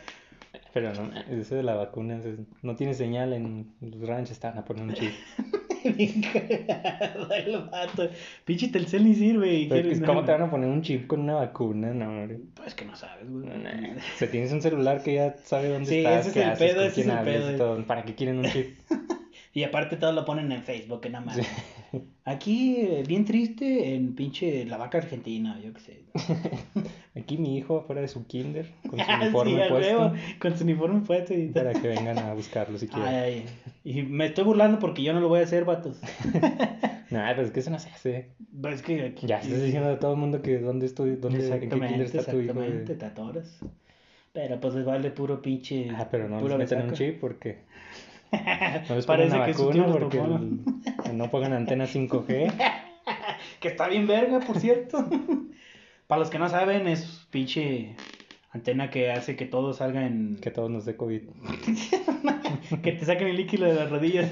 Pero 0.73 0.93
no, 0.95 1.11
eso 1.31 1.55
de 1.55 1.63
la 1.63 1.75
vacuna, 1.75 2.21
no 2.63 2.77
tiene 2.77 2.95
señal 2.95 3.33
en 3.33 3.73
los 3.81 4.09
ranchos, 4.09 4.33
estaban 4.33 4.59
a 4.59 4.65
poner 4.65 4.85
un 4.85 4.95
chip. 4.95 5.13
Bien 5.97 6.23
cagado 6.23 7.33
el 7.33 7.59
vato. 7.71 8.09
Pinche 8.45 8.69
Telcel 8.69 9.05
ni 9.05 9.15
sirve. 9.15 9.67
Pero 9.69 10.07
¿Cómo 10.07 10.25
te 10.25 10.33
van 10.33 10.43
a 10.43 10.51
poner 10.51 10.69
un 10.69 10.83
chip 10.83 11.07
con 11.07 11.21
una 11.21 11.35
vacuna? 11.35 11.93
No, 11.95 12.09
hombre. 12.09 12.41
Pues 12.55 12.75
que 12.75 12.85
no 12.85 12.97
sabes, 12.97 13.29
güey. 13.29 13.47
No, 13.47 13.57
no. 13.57 13.71
O 13.71 14.19
sea, 14.19 14.31
tienes 14.31 14.53
un 14.53 14.63
celular 14.63 15.03
que 15.03 15.15
ya 15.15 15.37
sabe 15.45 15.69
dónde 15.69 15.89
Sí, 15.89 15.99
estás, 15.99 16.27
ese 16.27 16.31
es 16.31 16.37
el 16.37 16.51
haces, 16.51 16.73
pedo, 16.73 16.83
ese 16.83 17.01
es 17.01 17.07
el 17.07 17.19
pedo. 17.25 17.87
¿Para 17.87 18.05
qué 18.05 18.15
quieren 18.15 18.39
un 18.39 18.45
chip? 18.47 18.79
Y 19.53 19.65
aparte 19.65 19.97
todo 19.97 20.13
lo 20.13 20.25
ponen 20.25 20.53
en 20.53 20.63
Facebook, 20.63 21.01
que 21.01 21.11
nada 21.11 21.25
más. 21.25 21.39
Aquí, 22.25 22.77
eh, 22.79 23.03
bien 23.07 23.25
triste, 23.25 23.95
en 23.95 24.15
pinche 24.15 24.65
la 24.65 24.77
vaca 24.77 24.99
argentina, 24.99 25.59
yo 25.61 25.73
qué 25.73 25.81
sé. 25.81 26.05
Aquí 27.21 27.37
mi 27.39 27.57
hijo 27.57 27.79
afuera 27.79 28.01
de 28.01 28.09
su 28.09 28.27
kinder, 28.27 28.71
con 28.89 29.01
su 29.01 29.05
Ah, 29.09 29.19
sí, 29.19 29.25
uniforme 29.25 29.65
a 29.65 29.69
puesto, 29.69 29.99
huevo, 29.99 30.13
con 30.39 30.57
su 30.57 30.65
uniforme 30.65 31.01
puesto 31.01 31.35
y 31.35 31.49
para 31.49 31.73
que 31.73 31.89
vengan 31.89 32.19
a 32.19 32.35
buscarlo 32.35 32.79
si 32.79 32.87
quieren. 32.87 33.09
Ay, 33.09 33.45
ay, 33.45 33.47
Y 33.83 34.03
me 34.03 34.27
estoy 34.27 34.45
burlando 34.45 34.79
porque 34.79 35.03
yo 35.03 35.13
no 35.13 35.21
lo 35.21 35.29
voy 35.29 35.41
a 35.41 35.45
hacer, 35.45 35.65
vatos. 35.65 36.01
No, 37.11 37.19
pero 37.29 37.43
es 37.43 37.51
que 37.51 37.59
eso 37.59 37.71
no 37.71 37.81
se 37.81 37.91
hace. 37.91 38.29
Pues 38.63 38.77
es 38.77 38.83
que 38.83 39.03
aquí... 39.07 39.27
Ya 39.27 39.41
estás 39.41 39.61
diciendo 39.61 39.91
a 39.91 39.99
todo 39.99 40.13
el 40.13 40.19
mundo 40.21 40.43
que 40.43 40.61
dónde 40.61 40.87
estoy, 40.87 41.17
dónde, 41.17 41.45
en 41.45 41.59
qué 41.59 41.69
kinder 41.69 42.03
está 42.03 42.23
tu 42.23 42.39
hijo. 42.39 42.53
exactamente, 42.53 42.95
te 42.95 43.05
atoras. 43.05 43.59
Pero 44.33 44.61
pues 44.61 44.75
les 44.75 44.85
vale 44.85 45.11
puro 45.11 45.43
pinche... 45.43 45.91
Ah, 45.91 46.07
pero 46.09 46.29
no 46.29 46.41
les 46.41 46.57
meten 46.57 46.83
un 46.83 46.93
chip 46.93 47.19
porque 47.21 47.65
no 48.89 49.03
Parece 49.07 49.43
que 49.45 49.55
su 49.55 49.71
tío 49.71 49.87
porque 49.91 50.19
el- 50.19 51.17
no 51.17 51.31
pongan 51.31 51.53
antena 51.53 51.85
5G. 51.87 52.53
Que 53.61 53.69
está 53.69 53.89
bien 53.89 54.07
verga, 54.07 54.41
por 54.41 54.59
cierto. 54.59 55.07
Para 56.07 56.21
los 56.21 56.31
que 56.31 56.39
no 56.39 56.49
saben, 56.49 56.87
es 56.87 57.27
pinche 57.31 57.95
antena 58.53 58.91
que 58.91 59.11
hace 59.13 59.37
que 59.37 59.47
todo 59.47 59.73
salga 59.73 60.07
en... 60.07 60.39
Que 60.41 60.51
todos 60.51 60.71
nos 60.71 60.85
dé 60.85 60.97
COVID. 60.97 61.23
que 62.83 62.93
te 62.93 63.05
saquen 63.05 63.29
el 63.29 63.37
líquido 63.37 63.67
de 63.67 63.75
las 63.75 63.91
rodillas. 63.91 64.31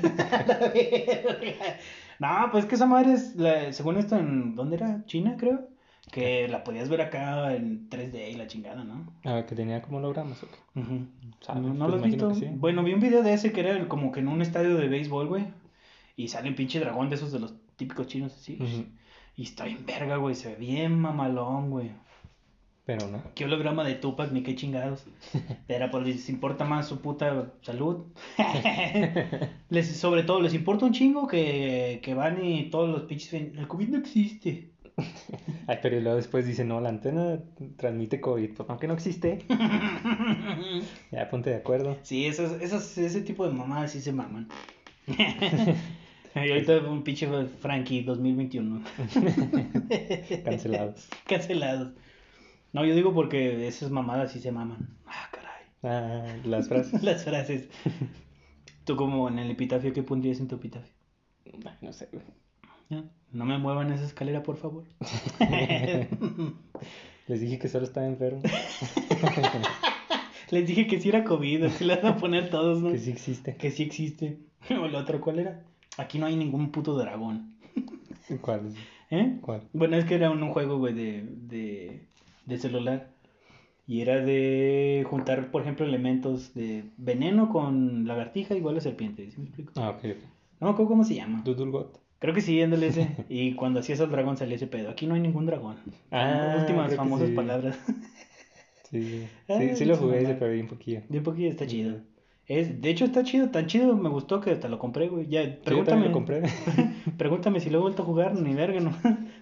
no, 2.19 2.49
pues 2.53 2.65
que 2.67 2.75
esa 2.75 2.87
madre 2.87 3.13
es, 3.15 3.37
la- 3.37 3.73
según 3.73 3.97
esto, 3.99 4.17
en... 4.17 4.55
¿Dónde 4.55 4.77
era? 4.77 5.05
¿China, 5.07 5.37
creo? 5.39 5.69
Que 6.13 6.49
la 6.49 6.65
podías 6.65 6.89
ver 6.89 7.01
acá 7.03 7.55
en 7.55 7.89
3D 7.91 8.31
y 8.33 8.35
la 8.37 8.47
chingada, 8.47 8.83
¿no? 8.85 9.13
Ah, 9.25 9.45
que 9.47 9.55
tenía 9.55 9.83
como 9.83 9.99
hologramas. 9.99 10.43
¿o 10.43 10.49
qué? 10.49 10.81
Ujú. 10.81 11.07
¿Sabes? 11.41 11.63
¿No, 11.63 11.75
no 11.75 11.89
Pues 11.89 12.01
lo 12.01 12.07
visto? 12.07 12.35
sí. 12.35 12.47
Bueno, 12.53 12.83
vi 12.83 12.93
un 12.95 13.01
video 13.01 13.23
de 13.23 13.33
ese 13.35 13.53
que 13.53 13.61
era 13.61 13.71
el- 13.73 13.89
como 13.89 14.11
que 14.13 14.21
en 14.21 14.29
un 14.29 14.41
estadio 14.43 14.77
de 14.77 14.89
béisbol, 14.89 15.29
güey. 15.29 15.45
Y 16.17 16.29
sale 16.29 16.49
un 16.49 16.55
pinche 16.57 16.81
dragón 16.81 17.09
de 17.11 17.17
esos 17.17 17.31
de 17.33 17.39
los 17.41 17.55
típicos 17.77 18.07
chinos 18.07 18.35
así. 18.35 18.59
Y 19.37 19.43
está 19.43 19.65
bien 19.67 19.85
verga, 19.87 20.17
güey. 20.17 20.35
Se 20.35 20.49
ve 20.49 20.57
bien 20.57 20.99
mamalón, 20.99 21.71
güey. 21.71 21.91
Pero 22.85 23.07
no. 23.07 23.23
¿Qué 23.35 23.45
holograma 23.45 23.85
de 23.85 23.95
Tupac 23.97 24.33
ni 24.33 24.43
qué 24.43 24.55
chingados? 24.57 25.05
Pero 25.69 25.91
pues 25.91 26.07
les 26.07 26.29
importa 26.31 26.65
más 26.65 26.89
su 26.89 27.01
puta 27.03 27.53
salud. 27.61 28.07
les, 29.69 29.97
sobre 29.97 30.23
todo, 30.23 30.41
les 30.41 30.55
importa 30.55 30.87
un 30.87 30.93
chingo 30.93 31.27
que, 31.27 32.01
que 32.03 32.15
van 32.15 32.43
y 32.45 32.71
todos 32.71 32.89
los 32.89 33.03
pinches 33.03 33.33
el 33.35 33.69
COVID 33.69 33.89
no 33.91 33.99
existe. 33.99 34.71
Ay, 35.67 35.79
pero 35.83 36.01
luego 36.01 36.17
después 36.17 36.47
dice, 36.47 36.65
no, 36.65 36.81
la 36.81 36.89
antena 36.89 37.39
transmite 37.77 38.21
COVID. 38.21 38.55
Pues 38.55 38.69
no, 38.69 38.79
que 38.79 38.89
no 38.89 38.95
existe. 38.95 39.45
Ya, 41.11 41.29
ponte 41.31 41.51
de 41.51 41.57
acuerdo. 41.57 41.97
Sí, 42.03 42.27
esos, 42.27 42.61
esos, 42.61 42.97
ese 42.99 43.23
tipo 43.23 43.47
de 43.47 43.53
mamadas 43.53 43.93
sí 43.93 44.01
se 44.01 44.13
maman. 44.13 44.49
y 45.07 46.51
ahorita 46.51 46.79
un 46.89 47.03
pinche 47.03 47.29
Frankie 47.61 48.03
2021. 48.03 48.83
Cancelados. 50.45 51.09
Cancelados. 51.27 51.93
No, 52.73 52.85
yo 52.85 52.95
digo 52.95 53.15
porque 53.15 53.67
esas 53.67 53.91
mamadas 53.91 54.33
sí 54.33 54.41
se 54.41 54.53
maman. 54.53 54.97
Ah, 55.07 55.29
caray. 55.33 55.65
Ah, 55.83 56.37
las 56.45 56.69
frases. 56.69 57.03
Las 57.03 57.25
frases. 57.25 57.69
Tú 58.85 58.97
como 58.97 59.29
en 59.29 59.39
el 59.39 59.51
epitafio, 59.51 59.93
¿qué 59.93 60.03
pondrías 60.03 60.41
en 60.41 60.49
tu 60.49 60.57
epitafio? 60.57 60.93
No 61.81 61.93
sé, 61.93 62.09
güey. 62.13 62.25
No 62.91 63.45
me 63.45 63.59
muevan 63.59 63.93
esa 63.93 64.05
escalera, 64.05 64.43
por 64.43 64.57
favor. 64.57 64.85
Les 67.29 67.41
dije 67.41 67.59
que 67.59 67.69
solo 67.69 67.85
estaba 67.85 68.07
enfermo. 68.07 68.41
Les 70.51 70.67
dije 70.67 70.87
que 70.87 70.99
sí 70.99 71.11
era 71.11 71.25
COVID, 71.25 71.65
así 71.65 71.85
le 71.85 71.97
van 71.97 72.07
a 72.07 72.17
poner 72.17 72.49
todos, 72.49 72.81
¿no? 72.81 72.91
Que 72.91 72.99
sí 72.99 73.11
existe. 73.11 73.57
Que 73.57 73.71
sí 73.71 73.83
existe. 73.83 74.39
O 74.71 74.87
el 74.87 74.95
otro, 74.95 75.21
¿cuál 75.21 75.39
era? 75.39 75.63
Aquí 75.99 76.19
no 76.19 76.27
hay 76.27 76.37
ningún 76.37 76.71
puto 76.73 76.97
dragón. 76.97 77.55
¿Cuál? 78.41 78.67
es? 78.67 78.75
¿Eh? 79.11 79.39
¿Cuál? 79.41 79.63
Bueno, 79.73 79.97
es 79.97 80.05
que 80.05 80.17
era 80.17 80.31
un, 80.31 80.43
un 80.43 80.51
juego, 80.51 80.79
güey, 80.79 80.95
de, 80.95 81.23
de, 81.27 82.07
de 82.45 82.59
celular. 82.59 83.11
Y 83.87 84.01
era 84.03 84.21
de 84.21 85.07
juntar, 85.09 85.51
por 85.51 85.63
ejemplo, 85.63 85.87
elementos 85.87 86.53
de 86.55 86.85
veneno 86.99 87.49
con 87.51 88.07
lagartija 88.07 88.55
igual 88.55 88.77
a 88.77 88.81
serpiente. 88.81 89.31
¿Sí 89.31 89.41
me 89.41 89.47
explico? 89.47 89.73
Ah, 89.77 89.91
ok. 89.91 90.05
No 90.61 90.67
me 90.67 90.71
acuerdo 90.73 90.89
cómo 90.89 91.05
se 91.05 91.15
llama. 91.15 91.41
Doodlegot. 91.45 91.99
Creo 92.21 92.35
que 92.35 92.41
sí, 92.41 92.61
ándale 92.61 92.89
ese. 92.89 93.09
Y 93.29 93.55
cuando 93.55 93.81
hacías 93.81 94.01
el 94.01 94.11
dragón 94.11 94.37
salía 94.37 94.57
ese 94.57 94.67
pedo. 94.67 94.91
Aquí 94.91 95.07
no 95.07 95.15
hay 95.15 95.21
ningún 95.21 95.47
dragón. 95.47 95.77
Ah, 96.11 96.57
Últimas 96.61 96.95
famosas 96.95 97.29
sí. 97.29 97.35
palabras. 97.35 97.79
Sí, 98.91 99.03
sí. 99.03 99.27
Ah, 99.51 99.59
Sí, 99.59 99.77
sí 99.77 99.85
lo 99.85 99.97
jugué 99.99 100.23
ese, 100.23 100.35
pero 100.35 100.51
bien 100.51 100.67
poquillo. 100.67 101.03
De 101.11 101.19
un 101.19 101.25
poquito 101.25 101.51
está 101.51 101.67
chido. 101.67 102.01
Es, 102.47 102.81
de 102.81 102.89
hecho 102.89 103.05
está 103.05 103.23
chido, 103.23 103.51
tan 103.51 103.67
chido 103.67 103.95
me 103.95 104.09
gustó 104.09 104.41
que 104.41 104.51
hasta 104.51 104.69
lo 104.69 104.79
compré, 104.79 105.09
güey. 105.09 105.27
Ya, 105.29 105.45
yo 105.45 105.61
pregúntame, 105.63 106.07
lo 106.07 106.13
compré. 106.13 106.43
pregúntame 107.19 107.61
si 107.61 107.69
lo 107.69 107.81
he 107.81 107.83
vuelto 107.83 108.03
a 108.03 108.07
jugar, 108.07 108.35
ni 108.41 108.55
verga, 108.55 108.81
¿no? 108.81 108.97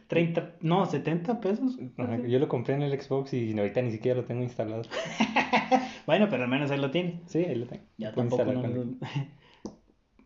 30, 0.09 0.57
no, 0.62 0.85
70 0.87 1.41
pesos. 1.41 1.79
Ajá, 1.97 2.17
Yo 2.27 2.41
lo 2.41 2.49
compré 2.49 2.75
en 2.75 2.83
el 2.83 3.01
Xbox 3.01 3.33
y 3.35 3.57
ahorita 3.57 3.81
ni 3.83 3.93
siquiera 3.93 4.19
lo 4.21 4.25
tengo 4.25 4.43
instalado. 4.43 4.83
Bueno, 6.07 6.27
pero 6.29 6.43
al 6.43 6.49
menos 6.51 6.73
ahí 6.73 6.81
lo 6.81 6.91
tiene. 6.91 7.21
Sí, 7.27 7.39
ahí 7.45 7.55
lo 7.55 7.67
tengo. 7.67 7.85
Ya 7.99 8.12
tampoco 8.12 8.45
no 8.53 8.62
lo- 8.67 8.85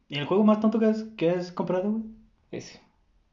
¿Y 0.09 0.17
el 0.17 0.25
juego 0.25 0.45
más 0.45 0.61
tonto 0.61 0.79
que 0.79 0.87
has, 0.87 1.03
que 1.19 1.29
has 1.29 1.53
comprado, 1.53 1.91
güey? 1.93 2.05
Ese. 2.51 2.81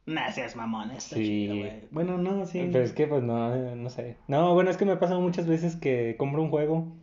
Nah, 0.05 0.31
seas 0.31 0.55
mamón, 0.55 0.91
está 0.91 1.15
Sí. 1.17 1.23
chido, 1.25 1.57
güey. 1.57 1.71
Bueno, 1.91 2.17
no, 2.17 2.45
sí. 2.45 2.69
Pero 2.71 2.83
es 2.83 2.93
que, 2.93 3.07
pues, 3.07 3.23
no, 3.23 3.75
no 3.75 3.89
sé. 3.89 4.15
No, 4.27 4.53
bueno, 4.53 4.69
es 4.71 4.77
que 4.77 4.85
me 4.85 4.95
pasa 4.95 5.17
muchas 5.19 5.47
veces 5.47 5.75
que 5.75 6.15
compro 6.17 6.41
un 6.41 6.49
juego 6.49 6.95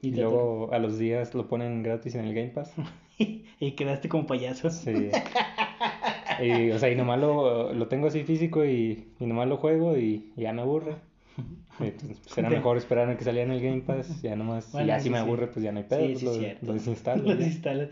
y, 0.00 0.12
luego 0.12 0.72
a 0.72 0.78
los 0.78 0.98
días 0.98 1.34
lo 1.34 1.48
ponen 1.48 1.82
gratis 1.82 2.14
en 2.14 2.24
el 2.24 2.34
Game 2.34 2.48
Pass. 2.50 2.72
y 3.18 3.72
quedaste 3.72 4.08
como 4.08 4.26
payaso. 4.26 4.70
Sí. 4.70 5.10
Y, 6.42 6.70
o 6.70 6.78
sea, 6.78 6.90
y 6.90 6.96
nomás 6.96 7.18
lo, 7.20 7.72
lo 7.72 7.88
tengo 7.88 8.08
así 8.08 8.22
físico 8.24 8.64
y, 8.64 9.08
y 9.18 9.26
nomás 9.26 9.48
lo 9.48 9.56
juego 9.56 9.96
y, 9.96 10.32
y 10.36 10.42
ya 10.42 10.52
me 10.52 10.62
aburre. 10.62 10.96
Y, 11.78 11.90
pues, 11.90 12.22
será 12.24 12.48
Te- 12.48 12.54
mejor 12.56 12.78
esperar 12.78 13.10
a 13.10 13.18
que 13.18 13.24
saliera 13.24 13.46
en 13.46 13.52
el 13.58 13.62
Game 13.62 13.82
Pass, 13.82 14.22
ya 14.22 14.34
nomás, 14.34 14.72
Bueno, 14.72 14.86
y 14.86 14.88
ya 14.88 14.98
si 14.98 15.04
sí, 15.04 15.10
me 15.10 15.18
aburre, 15.18 15.46
pues 15.48 15.62
ya 15.62 15.72
no 15.72 15.78
hay 15.78 15.84
pedo, 15.84 16.06
Sí, 16.06 16.16
sí, 16.16 16.24
lo, 16.24 16.32
lo 16.68 16.72
desinstalo. 16.72 17.22
Lo 17.22 17.28
ya. 17.30 17.36
desinstalas. 17.36 17.90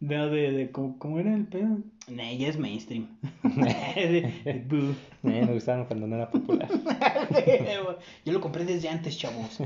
No, 0.00 0.28
de, 0.30 0.52
de, 0.52 0.70
¿cómo, 0.70 0.98
cómo 0.98 1.18
era 1.18 1.34
el 1.34 1.46
pedo? 1.46 1.80
Nah, 2.08 2.32
ya 2.32 2.48
es 2.48 2.58
mainstream. 2.58 3.08
Me 5.22 5.46
gustaban 5.46 5.86
cuando 5.86 6.06
no 6.06 6.14
era 6.14 6.30
popular. 6.30 6.68
Yo 8.24 8.32
lo 8.32 8.40
compré 8.40 8.64
desde 8.64 8.88
antes, 8.88 9.18
chavos. 9.18 9.58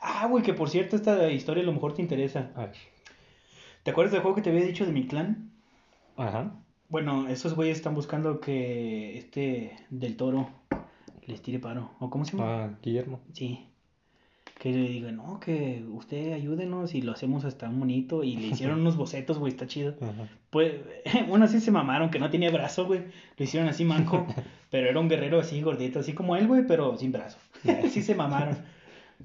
Ah, 0.00 0.26
güey, 0.26 0.44
que 0.44 0.52
por 0.52 0.68
cierto, 0.68 0.96
esta 0.96 1.30
historia 1.30 1.62
a 1.62 1.66
lo 1.66 1.72
mejor 1.72 1.94
te 1.94 2.02
interesa. 2.02 2.50
A 2.54 2.66
ver. 2.66 2.76
¿Te 3.82 3.92
acuerdas 3.92 4.12
del 4.12 4.22
juego 4.22 4.34
que 4.34 4.42
te 4.42 4.50
había 4.50 4.64
dicho 4.64 4.84
de 4.84 4.92
mi 4.92 5.06
clan? 5.06 5.52
Ajá. 6.16 6.52
Bueno, 6.88 7.28
esos 7.28 7.54
güeyes 7.54 7.78
están 7.78 7.94
buscando 7.94 8.40
que 8.40 9.18
este 9.18 9.76
del 9.90 10.16
toro 10.16 10.50
les 11.24 11.40
tire 11.40 11.58
paro. 11.58 11.90
¿O 11.98 12.10
cómo 12.10 12.24
se 12.24 12.36
llama? 12.36 12.64
Ah, 12.64 12.78
Guillermo. 12.82 13.20
Sí. 13.32 13.66
Que 14.66 14.72
le 14.72 14.88
diga, 14.88 15.12
no, 15.12 15.38
que 15.38 15.84
usted 15.92 16.32
ayúdenos 16.32 16.96
y 16.96 17.00
lo 17.00 17.12
hacemos 17.12 17.44
hasta 17.44 17.68
un 17.68 17.78
monito. 17.78 18.24
Y 18.24 18.34
le 18.34 18.48
hicieron 18.48 18.80
unos 18.80 18.96
bocetos, 18.96 19.38
güey, 19.38 19.52
está 19.52 19.68
chido. 19.68 19.94
Ajá. 20.00 20.28
Pues, 20.50 20.72
bueno, 21.28 21.46
sí 21.46 21.60
se 21.60 21.70
mamaron, 21.70 22.10
que 22.10 22.18
no 22.18 22.30
tenía 22.30 22.50
brazo, 22.50 22.84
güey. 22.84 23.02
Lo 23.36 23.44
hicieron 23.44 23.68
así 23.68 23.84
manco, 23.84 24.26
pero 24.72 24.88
era 24.88 24.98
un 24.98 25.08
guerrero 25.08 25.38
así 25.38 25.60
gordito, 25.62 26.00
así 26.00 26.14
como 26.14 26.34
él, 26.34 26.48
güey, 26.48 26.66
pero 26.66 26.96
sin 26.96 27.12
brazo. 27.12 27.38
Sí 27.90 28.02
se 28.02 28.16
mamaron. 28.16 28.56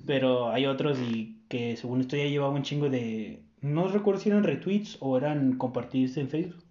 Pero 0.06 0.52
hay 0.52 0.68
otros 0.68 1.00
y 1.00 1.40
que 1.50 1.76
según 1.76 2.02
esto 2.02 2.16
ya 2.16 2.26
llevaba 2.26 2.54
un 2.54 2.62
chingo 2.62 2.88
de... 2.92 3.42
No 3.62 3.88
recuerdo 3.88 4.22
si 4.22 4.30
eran 4.30 4.44
retweets 4.44 4.98
o 5.00 5.18
eran 5.18 5.58
compartirse 5.58 6.22
en 6.22 6.30
Facebook. 6.30 6.64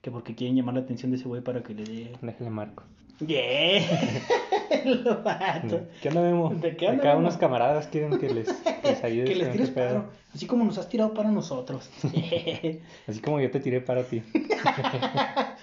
Que 0.00 0.10
porque 0.10 0.34
quieren 0.34 0.56
llamar 0.56 0.74
la 0.74 0.80
atención 0.80 1.10
de 1.10 1.18
ese 1.18 1.28
güey 1.28 1.42
para 1.42 1.62
que 1.62 1.74
le 1.74 1.84
dé... 1.84 2.12
Déjale 2.20 2.50
marco. 2.50 2.84
¡Yeah! 3.20 3.82
Lo 4.84 5.22
vato. 5.22 5.86
¿Qué 6.00 6.08
onda, 6.08 6.22
Memo? 6.22 6.50
¿De 6.50 6.76
qué 6.76 6.88
anda, 6.88 7.02
Acá 7.02 7.16
unos 7.16 7.36
camaradas 7.36 7.86
quieren 7.86 8.18
que 8.18 8.32
les, 8.32 8.48
les 8.82 9.04
ayudes. 9.04 9.28
Que 9.28 9.36
les 9.36 9.44
con 9.48 9.52
tires 9.52 9.68
este 9.68 9.80
paro. 9.80 10.04
Así 10.34 10.46
como 10.46 10.64
nos 10.64 10.78
has 10.78 10.88
tirado 10.88 11.12
para 11.14 11.30
nosotros. 11.30 11.90
Así 13.06 13.20
como 13.20 13.40
yo 13.40 13.50
te 13.50 13.60
tiré 13.60 13.80
para 13.80 14.02
ti. 14.04 14.22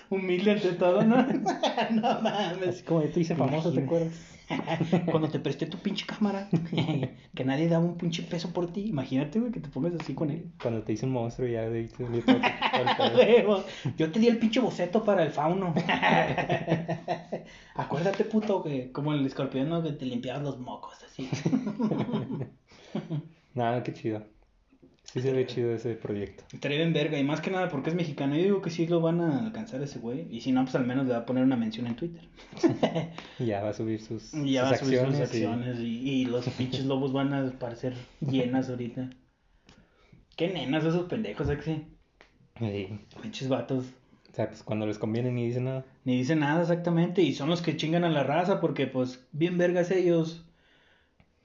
Humilde 0.10 0.52
ante 0.52 0.74
todo, 0.74 1.04
¿no? 1.04 1.17
no 1.91 2.22
mames. 2.22 2.67
Así 2.67 2.84
como 2.84 3.04
yo 3.04 3.10
te 3.10 3.19
hice 3.19 3.36
famoso, 3.36 3.72
¿te 3.72 3.82
acuerdas? 3.82 4.13
Cuando 5.12 5.30
te 5.30 5.39
presté 5.39 5.67
tu 5.67 5.78
pinche 5.78 6.06
cámara, 6.08 6.50
que 7.36 7.45
nadie 7.45 7.67
daba 7.67 7.86
un 7.86 7.98
pinche 7.98 8.24
peso 8.24 8.52
por 8.52 8.74
ti. 8.74 8.88
Imagínate, 8.88 9.39
güey, 9.39 9.52
que 9.52 9.60
te 9.60 9.69
pongas 9.69 9.93
así 10.00 10.15
con 10.15 10.32
él. 10.32 10.52
Cuando 10.62 10.82
te 10.82 10.93
hice 10.93 11.06
un 11.06 11.12
monstruo 11.12 11.48
ya 11.48 11.69
de 11.69 11.88
todo. 11.88 13.65
Yo 13.98 14.12
te 14.12 14.19
di 14.19 14.28
el 14.28 14.39
pinche 14.39 14.60
boceto 14.60 15.04
para 15.04 15.24
el 15.24 15.30
fauno. 15.30 15.74
Acuérdate, 17.76 18.24
puto, 18.26 18.63
que 18.63 18.91
como 18.91 19.13
el 19.13 19.26
escorpión, 19.26 19.69
¿no? 19.69 19.84
Que 19.84 19.91
te 19.91 20.06
limpiabas 20.06 20.41
los 20.41 20.60
mocos, 20.60 20.98
así. 21.04 21.30
Nada, 23.54 23.84
qué 23.84 23.93
chido. 23.93 24.24
Sí 25.12 25.22
se 25.22 25.32
ve 25.34 25.48
chido 25.48 25.74
ese 25.74 25.95
proyecto. 25.95 26.43
Estaría 26.54 26.78
bien 26.78 26.93
verga, 26.93 27.17
y 27.17 27.24
más 27.24 27.41
que 27.41 27.50
nada 27.50 27.67
porque 27.69 27.89
es 27.89 27.95
mexicano. 27.95 28.36
Yo 28.36 28.43
digo 28.43 28.62
que 28.62 28.69
sí 28.69 28.86
lo 28.86 29.02
van 29.02 29.22
a 29.22 29.39
alcanzar 29.45 29.82
ese 29.82 29.98
güey. 29.98 30.28
Y 30.30 30.41
si 30.41 30.52
no, 30.52 30.63
pues 30.63 30.76
al 30.76 30.86
menos 30.86 31.08
le 31.08 31.13
va 31.13 31.19
a 31.19 31.26
poner 31.26 31.43
una 31.43 31.56
mención 31.56 31.88
en 31.88 31.95
Twitter. 31.95 32.22
Y 33.39 33.45
ya 33.48 33.63
va 33.63 33.69
a 33.69 33.74
subir 33.74 34.02
sus, 34.02 34.34
Y 34.36 34.52
ya 34.54 34.63
va 34.63 34.69
a 34.69 34.78
sus 34.78 34.88
subir 34.88 35.00
sus 35.08 35.17
y- 35.17 35.22
acciones. 35.24 35.80
Y, 35.80 36.10
y 36.10 36.26
los 36.26 36.48
pinches 36.50 36.86
lobos 36.86 37.12
van 37.12 37.34
a 37.34 37.50
parecer 37.58 37.95
llenas 38.22 38.69
ahorita. 38.69 39.10
Qué 40.36 40.50
nenas 40.50 40.86
esos 40.86 41.08
pendejos, 41.10 41.50
Axi. 41.50 41.86
Sí. 42.60 43.00
Pinches 43.22 43.50
vatos. 43.50 43.86
O 44.32 44.36
sea, 44.36 44.48
pues 44.48 44.62
cuando 44.62 44.86
les 44.86 45.00
conviene 45.00 45.32
ni 45.32 45.48
dicen 45.48 45.63
nada. 45.65 45.86
Ni 46.06 46.17
dicen 46.17 46.39
nada 46.41 46.62
exactamente. 46.62 47.24
Y 47.24 47.34
son 47.34 47.50
los 47.50 47.62
que 47.63 47.76
chingan 47.78 48.04
a 48.04 48.10
la 48.10 48.24
raza 48.24 48.62
porque, 48.62 48.86
pues, 48.86 49.26
bien 49.32 49.58
vergas 49.58 49.89
ellos. 49.91 50.45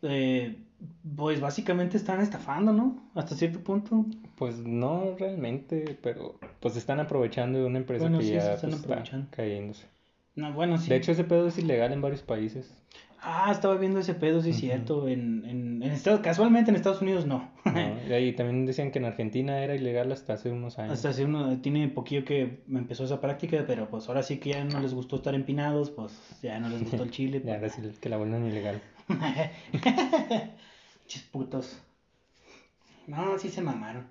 eh, 0.02 0.56
pues 1.16 1.40
básicamente 1.40 1.96
están 1.96 2.20
estafando, 2.20 2.72
¿no? 2.72 3.10
Hasta 3.14 3.34
cierto 3.34 3.60
punto. 3.60 4.06
Pues 4.36 4.58
no 4.58 5.14
realmente, 5.18 5.98
pero 6.02 6.38
pues 6.60 6.76
están 6.76 7.00
aprovechando 7.00 7.58
de 7.58 7.66
una 7.66 7.78
empresa 7.78 8.04
Bueno, 8.04 8.18
que 8.18 8.24
sí, 8.24 8.30
se 8.30 8.36
ya 8.36 8.54
están 8.54 8.70
pues, 8.70 8.82
está 8.82 9.26
cayéndose. 9.30 9.86
No, 10.36 10.52
bueno, 10.52 10.78
sí. 10.78 10.90
De 10.90 10.96
hecho, 10.96 11.12
ese 11.12 11.24
pedo 11.24 11.46
es 11.46 11.58
ilegal 11.58 11.92
en 11.92 12.02
varios 12.02 12.22
países. 12.22 12.74
Ah, 13.26 13.48
estaba 13.50 13.76
viendo 13.76 14.00
ese 14.00 14.12
pedo, 14.12 14.42
sí 14.42 14.50
es 14.50 14.56
cierto. 14.58 15.08
En, 15.08 15.46
en, 15.46 15.82
en 15.82 15.92
Estados, 15.92 16.20
casualmente 16.20 16.70
en 16.70 16.76
Estados 16.76 17.00
Unidos 17.00 17.24
no. 17.24 17.50
¿no? 17.64 17.72
Y 18.06 18.12
ahí 18.12 18.34
también 18.34 18.66
decían 18.66 18.90
que 18.90 18.98
en 18.98 19.06
Argentina 19.06 19.64
era 19.64 19.74
ilegal 19.74 20.12
hasta 20.12 20.34
hace 20.34 20.50
unos 20.50 20.78
años. 20.78 20.92
Hasta 20.92 21.08
hace 21.08 21.24
uno, 21.24 21.58
tiene 21.62 21.88
poquillo 21.88 22.26
que 22.26 22.62
empezó 22.68 23.04
esa 23.04 23.22
práctica, 23.22 23.64
pero 23.66 23.88
pues 23.88 24.08
ahora 24.08 24.22
sí 24.22 24.36
que 24.36 24.50
ya 24.50 24.64
no 24.64 24.78
les 24.80 24.92
gustó 24.92 25.16
estar 25.16 25.34
empinados, 25.34 25.90
pues 25.90 26.12
ya 26.42 26.60
no 26.60 26.68
les 26.68 26.82
gustó 26.82 27.02
el 27.02 27.10
chile. 27.12 27.40
Y 27.42 27.48
ahora 27.48 27.70
sí 27.70 27.80
que 27.98 28.08
la 28.10 28.18
vuelvan 28.18 28.44
ilegal. 28.46 28.82
Chis 31.14 31.22
putos. 31.22 31.80
No, 33.06 33.38
sí 33.38 33.48
se 33.48 33.62
mamaron. 33.62 34.08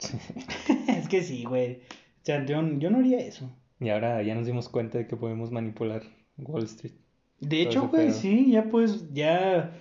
es 0.88 1.06
que 1.06 1.22
sí, 1.22 1.44
güey. 1.44 1.80
O 2.22 2.24
sea, 2.24 2.46
yo, 2.46 2.66
yo 2.78 2.90
no 2.90 2.98
haría 2.98 3.18
eso. 3.18 3.50
Y 3.78 3.90
ahora 3.90 4.22
ya 4.22 4.34
nos 4.34 4.46
dimos 4.46 4.70
cuenta 4.70 4.96
de 4.96 5.06
que 5.06 5.16
podemos 5.16 5.50
manipular 5.50 6.02
Wall 6.38 6.64
Street. 6.64 6.94
De 7.40 7.58
Todo 7.58 7.68
hecho, 7.68 7.88
güey, 7.88 8.10
sí, 8.10 8.52
ya 8.52 8.70
pues, 8.70 9.12
ya. 9.12 9.74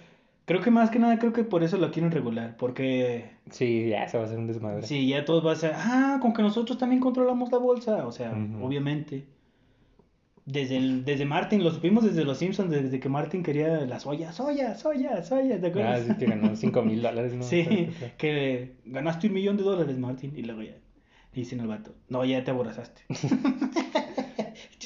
Creo 0.44 0.62
que 0.62 0.70
más 0.70 0.90
que 0.90 1.00
nada, 1.00 1.18
creo 1.18 1.32
que 1.32 1.46
por 1.46 1.64
eso 1.64 1.78
lo 1.78 1.92
quieren 1.92 2.12
regular. 2.12 2.58
Porque 2.58 3.32
Sí, 3.52 3.88
ya 3.88 4.06
se 4.10 4.18
va 4.18 4.24
a 4.24 4.28
hacer 4.28 4.38
un 4.38 4.48
desmadre. 4.48 4.86
Sí, 4.86 5.08
ya 5.08 5.24
todos 5.24 5.44
van 5.44 5.54
a 5.54 5.60
ser, 5.60 5.72
ah, 5.76 6.20
con 6.22 6.34
que 6.34 6.42
nosotros 6.42 6.78
también 6.78 7.00
controlamos 7.00 7.54
la 7.54 7.58
bolsa, 7.58 8.06
o 8.06 8.12
sea, 8.12 8.32
obviamente. 8.62 9.28
Desde 10.46 10.78
el, 10.78 11.04
desde 11.06 11.26
Martin, 11.26 11.64
lo 11.64 11.72
supimos 11.72 12.04
desde 12.04 12.24
los 12.24 12.38
Simpsons, 12.38 12.70
desde 12.70 13.00
que 13.00 13.10
Martin 13.10 13.42
quería 13.42 13.80
la 13.88 14.00
soya, 14.00 14.32
soya, 14.32 14.76
soya, 14.76 15.24
soya, 15.24 15.60
¿te 15.60 15.66
Ah, 15.66 15.70
acuerdas? 15.70 16.06
sí 16.08 16.14
que 16.20 16.26
ganó 16.28 16.56
5 16.56 16.82
mil 16.84 17.02
dólares, 17.02 17.34
¿no? 17.34 17.44
Sí, 17.44 17.90
que 18.18 18.76
ganaste 18.86 19.26
un 19.28 19.34
millón 19.34 19.58
de 19.58 19.64
dólares, 19.64 19.98
Martin, 19.98 20.34
y 20.38 20.44
luego 20.44 20.62
ya 20.62 20.76
dicen 21.34 21.62
al 21.62 21.68
vato, 21.68 21.96
no, 22.10 22.24
ya 22.26 22.44
te 22.44 22.52
aborazaste. 22.52 23.02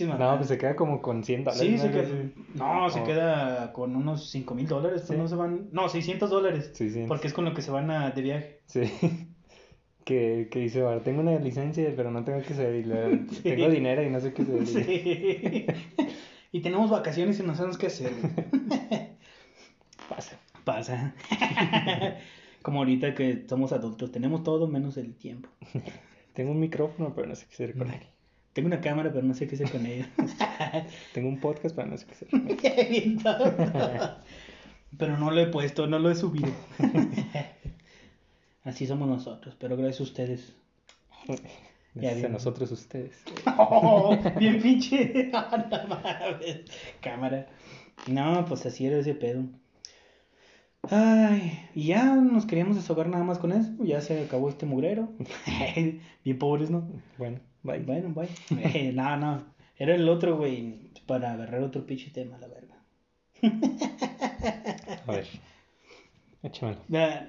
No, 0.01 0.37
pues 0.37 0.47
se 0.47 0.57
queda 0.57 0.77
como 0.77 1.01
con 1.01 1.25
100 1.25 1.43
dólares. 1.43 1.61
Sí, 1.67 1.71
¿no? 1.75 1.77
se 1.81 1.91
queda, 1.91 2.07
no, 2.55 2.89
se 2.89 3.03
queda 3.03 3.73
con 3.73 3.97
unos 3.97 4.29
5 4.29 4.55
mil 4.55 4.65
dólares, 4.65 5.01
pues 5.05 5.17
Sí. 5.17 5.21
no 5.21 5.27
se 5.27 5.35
van, 5.35 5.67
no, 5.73 5.89
600 5.89 6.29
dólares, 6.29 6.71
Sí, 6.73 6.89
sí. 6.89 7.03
porque 7.05 7.27
es 7.27 7.33
con 7.33 7.43
lo 7.43 7.53
que 7.53 7.61
se 7.61 7.69
van 7.69 7.91
a, 7.91 8.11
de 8.11 8.21
viaje. 8.21 8.61
Sí. 8.65 8.81
Que, 10.05 10.47
que 10.49 10.59
dice, 10.59 10.81
ahora 10.81 11.03
tengo 11.03 11.21
una 11.21 11.37
licencia, 11.39 11.93
pero 11.95 12.09
no 12.11 12.23
tengo 12.23 12.41
que 12.41 12.53
Sí. 13.31 13.41
tengo 13.43 13.69
dinero 13.69 14.03
y 14.03 14.09
no 14.09 14.19
sé 14.19 14.33
qué 14.33 14.41
hacer. 14.41 14.65
Sí. 14.85 15.65
y 16.51 16.61
tenemos 16.61 16.89
vacaciones 16.89 17.39
y 17.39 17.43
no 17.43 17.55
sabemos 17.55 17.77
qué 17.77 17.87
hacer. 17.87 18.11
Pasa. 20.09 20.39
Pasa. 20.63 21.13
Como 22.61 22.79
ahorita 22.79 23.13
que 23.15 23.45
somos 23.47 23.71
adultos, 23.71 24.11
tenemos 24.11 24.43
todo 24.43 24.67
menos 24.67 24.97
el 24.97 25.13
tiempo. 25.15 25.49
Tengo 26.33 26.51
un 26.51 26.59
micrófono, 26.59 27.13
pero 27.15 27.27
no 27.27 27.35
sé 27.35 27.45
qué 27.47 27.53
hacer 27.53 27.77
con 27.77 27.89
él. 27.91 28.01
Tengo 28.53 28.67
una 28.67 28.81
cámara, 28.81 29.11
pero 29.13 29.25
no 29.25 29.33
sé 29.33 29.47
qué 29.47 29.55
hacer 29.55 29.71
con 29.71 29.85
ella. 29.85 30.09
Tengo 31.13 31.29
un 31.29 31.39
podcast, 31.39 31.75
pero 31.75 31.87
no 31.87 31.97
sé 31.97 32.05
qué 32.07 32.11
hacer. 32.13 32.29
con 32.29 32.49
él. 32.49 33.19
Pero 34.97 35.17
no 35.17 35.31
lo 35.31 35.39
he 35.39 35.47
puesto, 35.47 35.85
no 35.87 35.99
lo 35.99 36.09
he 36.09 36.15
subido. 36.15 36.49
Así 38.69 38.85
somos 38.85 39.09
nosotros, 39.09 39.55
pero 39.59 39.75
gracias 39.75 40.01
a 40.01 40.03
ustedes. 40.03 40.53
Gracias 41.95 42.25
a 42.25 42.29
nosotros 42.29 42.71
ustedes. 42.71 43.23
Oh, 43.57 44.15
bien 44.39 44.61
pinche. 44.61 45.31
Mames. 45.33 46.61
Cámara. 47.01 47.47
No, 48.07 48.45
pues 48.45 48.63
así 48.67 48.85
era 48.85 48.99
ese 48.99 49.15
pedo. 49.15 49.45
Ay, 50.83 51.67
y 51.73 51.87
ya 51.87 52.15
nos 52.15 52.45
queríamos 52.45 52.75
deshogar 52.75 53.09
nada 53.09 53.23
más 53.23 53.39
con 53.39 53.51
eso. 53.51 53.71
Ya 53.83 54.01
se 54.01 54.23
acabó 54.23 54.49
este 54.49 54.67
mugrero. 54.67 55.09
bien 56.23 56.37
pobres, 56.37 56.69
¿no? 56.69 56.87
Bueno, 57.17 57.39
bye. 57.63 57.79
Bueno, 57.79 58.13
bye. 58.13 58.29
Eh, 58.51 58.93
no, 58.93 59.17
no. 59.17 59.43
Era 59.77 59.95
el 59.95 60.07
otro, 60.07 60.37
güey. 60.37 60.91
Para 61.07 61.33
agarrar 61.33 61.63
otro 61.63 61.87
pinche 61.87 62.11
tema, 62.11 62.37
la 62.37 62.47
verga. 62.47 62.77
A 65.07 65.11
ver. 65.11 65.27
Échamelo. 66.43 66.79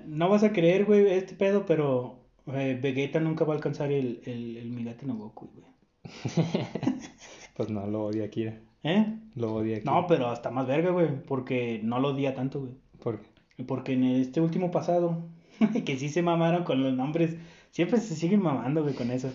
No 0.06 0.28
vas 0.28 0.44
a 0.44 0.52
creer, 0.52 0.84
güey, 0.84 1.06
este 1.08 1.34
pedo, 1.34 1.66
pero 1.66 2.20
eh, 2.46 2.78
Vegeta 2.80 3.20
nunca 3.20 3.44
va 3.44 3.54
a 3.54 3.56
alcanzar 3.56 3.90
el, 3.92 4.20
el, 4.24 4.56
el 4.56 4.70
Migate 4.70 5.06
no 5.06 5.16
Goku, 5.16 5.50
güey. 5.54 5.66
Pues 7.56 7.68
no, 7.68 7.86
lo 7.86 8.06
odia 8.06 8.24
Akira. 8.24 8.58
¿Eh? 8.82 9.18
Lo 9.34 9.54
odia 9.54 9.78
Akira. 9.78 9.92
No, 9.92 10.06
pero 10.06 10.28
hasta 10.28 10.50
más 10.50 10.66
verga, 10.66 10.90
güey, 10.92 11.22
porque 11.26 11.80
no 11.82 12.00
lo 12.00 12.08
odia 12.08 12.34
tanto, 12.34 12.60
güey. 12.60 12.72
¿Por 13.02 13.20
qué? 13.20 13.64
Porque 13.64 13.92
en 13.92 14.04
este 14.04 14.40
último 14.40 14.70
pasado, 14.70 15.24
que 15.84 15.98
sí 15.98 16.08
se 16.08 16.22
mamaron 16.22 16.64
con 16.64 16.82
los 16.82 16.94
nombres, 16.94 17.36
siempre 17.70 18.00
se 18.00 18.14
siguen 18.14 18.40
mamando, 18.40 18.82
güey, 18.82 18.94
con 18.94 19.10
eso. 19.10 19.30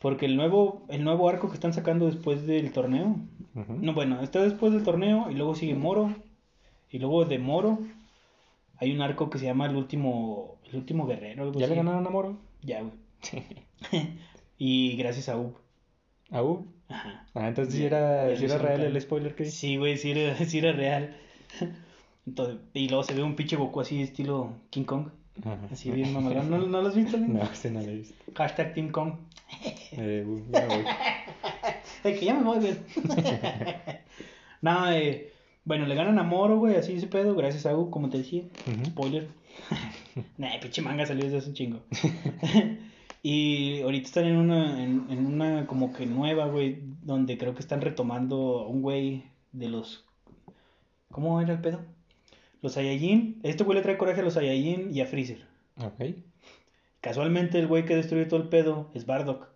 Porque 0.00 0.26
el 0.26 0.36
nuevo, 0.36 0.82
el 0.88 1.04
nuevo 1.04 1.28
arco 1.28 1.48
que 1.48 1.54
están 1.54 1.74
sacando 1.74 2.06
después 2.06 2.46
del 2.46 2.72
torneo, 2.72 3.16
no, 3.54 3.94
bueno, 3.94 4.20
está 4.22 4.42
después 4.42 4.72
del 4.72 4.82
torneo 4.82 5.30
y 5.30 5.34
luego 5.34 5.54
sigue 5.54 5.74
Moro, 5.74 6.14
y 6.88 6.98
luego 6.98 7.24
de 7.26 7.38
Moro 7.38 7.78
hay 8.80 8.92
un 8.92 9.02
arco 9.02 9.28
que 9.28 9.38
se 9.38 9.44
llama 9.44 9.66
el 9.66 9.76
último, 9.76 10.56
el 10.68 10.76
último 10.76 11.06
guerrero, 11.06 11.42
algo 11.42 11.60
¿Ya 11.60 11.66
le 11.66 11.74
ganaron 11.74 12.06
a 12.06 12.10
Moro? 12.10 12.38
Ya, 12.62 12.80
güey. 12.80 12.94
y 14.58 14.96
gracias 14.96 15.28
a 15.28 15.36
Ub. 15.36 15.54
¿A 16.30 16.42
U? 16.42 16.66
Ajá. 16.88 17.26
Ah, 17.34 17.48
entonces 17.48 17.74
sí 17.74 17.84
era, 17.84 18.34
sí 18.36 18.44
era 18.46 18.56
real 18.56 18.80
el 18.80 19.00
spoiler 19.00 19.34
que. 19.34 19.44
Sí, 19.44 19.76
güey, 19.76 19.98
sí 19.98 20.12
era, 20.12 20.34
sí 20.46 20.58
era 20.58 20.72
real. 20.72 21.14
Entonces, 22.26 22.58
y 22.74 22.88
luego 22.88 23.02
se 23.02 23.14
ve 23.14 23.22
un 23.22 23.34
pinche 23.34 23.56
Goku 23.56 23.80
así 23.80 24.02
estilo 24.02 24.52
King 24.70 24.84
Kong. 24.84 25.08
Ajá. 25.40 25.58
Así 25.72 25.90
bien 25.90 26.12
mamalón. 26.12 26.50
¿No, 26.50 26.58
¿No 26.58 26.82
lo 26.82 26.88
has 26.88 26.94
visto? 26.94 27.16
No, 27.16 27.42
ese 27.42 27.70
no 27.70 27.80
lo 27.80 27.88
he 27.88 27.96
visto. 27.96 28.14
Hashtag 28.34 28.74
Team 28.74 28.90
Kong. 28.90 29.14
Eh, 29.92 30.24
uh, 30.26 30.52
ya 30.52 30.60
me 30.60 30.66
voy. 30.66 30.84
De 32.04 32.18
que 32.18 32.24
ya 32.24 32.34
me 32.34 32.42
voy, 32.44 32.58
güey. 32.58 32.76
no, 34.60 34.90
eh, 34.92 35.32
bueno, 35.64 35.86
le 35.86 35.94
ganan 35.94 36.18
a 36.18 36.22
Moro, 36.22 36.58
güey, 36.58 36.76
así 36.76 36.94
ese 36.94 37.06
pedo, 37.06 37.34
gracias 37.34 37.66
a 37.66 37.76
U, 37.76 37.90
como 37.90 38.08
te 38.08 38.18
decía. 38.18 38.44
Spoiler. 38.86 39.28
nah, 40.38 40.58
pinche 40.60 40.82
manga 40.82 41.06
salió 41.06 41.24
desde 41.24 41.38
hace 41.38 41.48
un 41.48 41.54
chingo. 41.54 41.80
y 43.22 43.82
ahorita 43.82 44.06
están 44.06 44.24
en 44.24 44.36
una, 44.36 44.82
en, 44.82 45.06
en 45.10 45.26
una 45.26 45.66
como 45.66 45.92
que 45.92 46.06
nueva, 46.06 46.46
güey, 46.46 46.78
donde 47.02 47.36
creo 47.36 47.54
que 47.54 47.60
están 47.60 47.80
retomando 47.80 48.60
a 48.60 48.66
un 48.68 48.82
güey 48.82 49.24
de 49.52 49.68
los... 49.68 50.04
¿Cómo 51.10 51.40
era 51.40 51.52
el 51.52 51.60
pedo? 51.60 51.80
Los 52.62 52.74
Saiyajin. 52.74 53.40
Este 53.42 53.64
güey 53.64 53.76
le 53.76 53.82
trae 53.82 53.98
coraje 53.98 54.20
a 54.20 54.24
los 54.24 54.34
Saiyajin 54.34 54.94
y 54.94 55.00
a 55.00 55.06
Freezer. 55.06 55.46
Ok. 55.76 56.16
Casualmente 57.00 57.58
el 57.58 57.66
güey 57.66 57.84
que 57.84 57.96
destruye 57.96 58.26
todo 58.26 58.40
el 58.40 58.48
pedo 58.48 58.90
es 58.94 59.06
Bardock. 59.06 59.48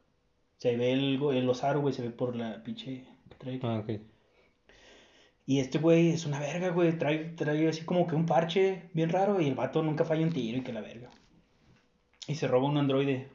Se 0.59 0.77
ve 0.77 0.93
el, 0.93 1.21
el 1.33 1.49
osaru, 1.49 1.81
güey, 1.81 1.95
se 1.95 2.03
ve 2.03 2.11
por 2.11 2.37
la 2.37 2.63
pinche... 2.63 3.05
Ah, 3.63 3.83
ok. 3.83 4.01
Y 5.47 5.59
este 5.61 5.79
güey 5.79 6.09
es 6.11 6.25
una 6.27 6.41
verga, 6.41 6.71
güey. 6.71 6.97
Trae, 6.99 7.19
trae 7.37 7.69
así 7.69 7.85
como 7.85 8.07
que 8.07 8.15
un 8.15 8.25
parche 8.27 8.85
bien 8.95 9.11
raro 9.11 9.41
y 9.41 9.47
el 9.49 9.55
vato 9.55 9.83
nunca 9.83 10.05
falla 10.05 10.25
un 10.27 10.33
tiro 10.33 10.59
y 10.59 10.63
que 10.63 10.73
la 10.73 10.81
verga. 10.81 11.11
Y 12.27 12.35
se 12.37 12.49
roba 12.49 12.67
un 12.69 12.79
androide. 12.79 13.29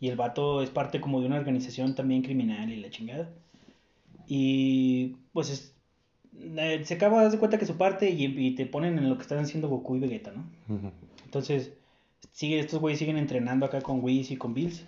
Y 0.00 0.08
el 0.08 0.16
vato 0.16 0.62
es 0.62 0.70
parte 0.70 1.00
como 1.00 1.20
de 1.20 1.26
una 1.26 1.36
organización 1.36 1.94
también 1.94 2.22
criminal 2.22 2.70
y 2.72 2.76
la 2.76 2.90
chingada. 2.90 3.30
Y 4.26 5.16
pues 5.32 5.50
es- 5.50 5.74
eh, 6.38 6.80
se 6.84 6.94
acaba 6.94 7.28
de 7.28 7.38
cuenta 7.38 7.58
que 7.58 7.66
su 7.66 7.76
parte 7.76 8.10
y, 8.10 8.24
y 8.24 8.54
te 8.54 8.66
ponen 8.66 8.98
en 8.98 9.08
lo 9.08 9.16
que 9.16 9.22
están 9.22 9.38
haciendo 9.38 9.68
Goku 9.68 9.96
y 9.96 10.00
Vegeta, 10.00 10.32
¿no? 10.32 10.44
Entonces, 11.24 11.72
sigue, 12.32 12.58
estos 12.58 12.80
güeyes 12.80 12.98
siguen 12.98 13.18
entrenando 13.18 13.66
acá 13.66 13.80
con 13.82 14.02
Whis 14.02 14.30
y 14.30 14.36
con 14.36 14.54
Bills. 14.54 14.84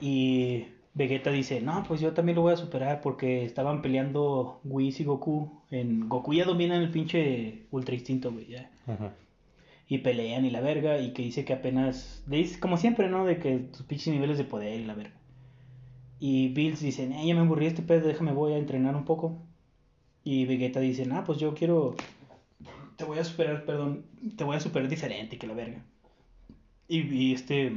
Y 0.00 0.66
Vegeta 0.94 1.30
dice, 1.30 1.62
no, 1.62 1.82
pues 1.88 2.00
yo 2.00 2.12
también 2.12 2.36
lo 2.36 2.42
voy 2.42 2.52
a 2.52 2.58
superar 2.58 3.00
porque 3.00 3.44
estaban 3.44 3.80
peleando 3.80 4.60
Whis 4.64 5.00
y 5.00 5.04
Goku. 5.04 5.62
En... 5.70 6.08
Goku 6.08 6.34
ya 6.34 6.44
domina 6.44 6.76
el 6.76 6.90
pinche 6.90 7.62
Ultra 7.70 7.94
Instinto, 7.94 8.30
güey, 8.30 8.46
ya. 8.46 8.70
Ajá. 8.86 9.14
Y 9.88 9.98
pelean 9.98 10.44
y 10.44 10.50
la 10.50 10.60
verga, 10.60 10.98
y 10.98 11.12
que 11.12 11.22
dice 11.22 11.44
que 11.44 11.54
apenas... 11.54 12.22
Dice, 12.26 12.60
como 12.60 12.76
siempre, 12.76 13.08
¿no? 13.08 13.24
De 13.24 13.38
que 13.38 13.58
tus 13.58 13.82
pinches 13.82 14.12
niveles 14.12 14.36
de 14.36 14.44
poder 14.44 14.80
y 14.80 14.84
la 14.84 14.94
verga. 14.94 15.14
Y 16.18 16.48
Bills 16.48 16.80
dice, 16.80 17.04
eh, 17.04 17.26
ya 17.26 17.34
me 17.34 17.40
aburrí 17.40 17.66
este 17.66 17.82
pedo, 17.82 18.06
déjame, 18.06 18.32
voy 18.32 18.52
a 18.52 18.58
entrenar 18.58 18.94
un 18.94 19.04
poco. 19.04 19.42
Y 20.24 20.44
Vegeta 20.44 20.80
dice, 20.80 21.08
ah, 21.10 21.24
pues 21.24 21.38
yo 21.38 21.54
quiero... 21.54 21.96
Te 22.96 23.04
voy 23.04 23.18
a 23.18 23.24
superar, 23.24 23.64
perdón, 23.64 24.04
te 24.36 24.44
voy 24.44 24.56
a 24.56 24.60
superar 24.60 24.88
diferente 24.88 25.38
que 25.38 25.46
la 25.46 25.54
verga. 25.54 25.82
Y, 26.86 27.00
y 27.00 27.32
este... 27.32 27.72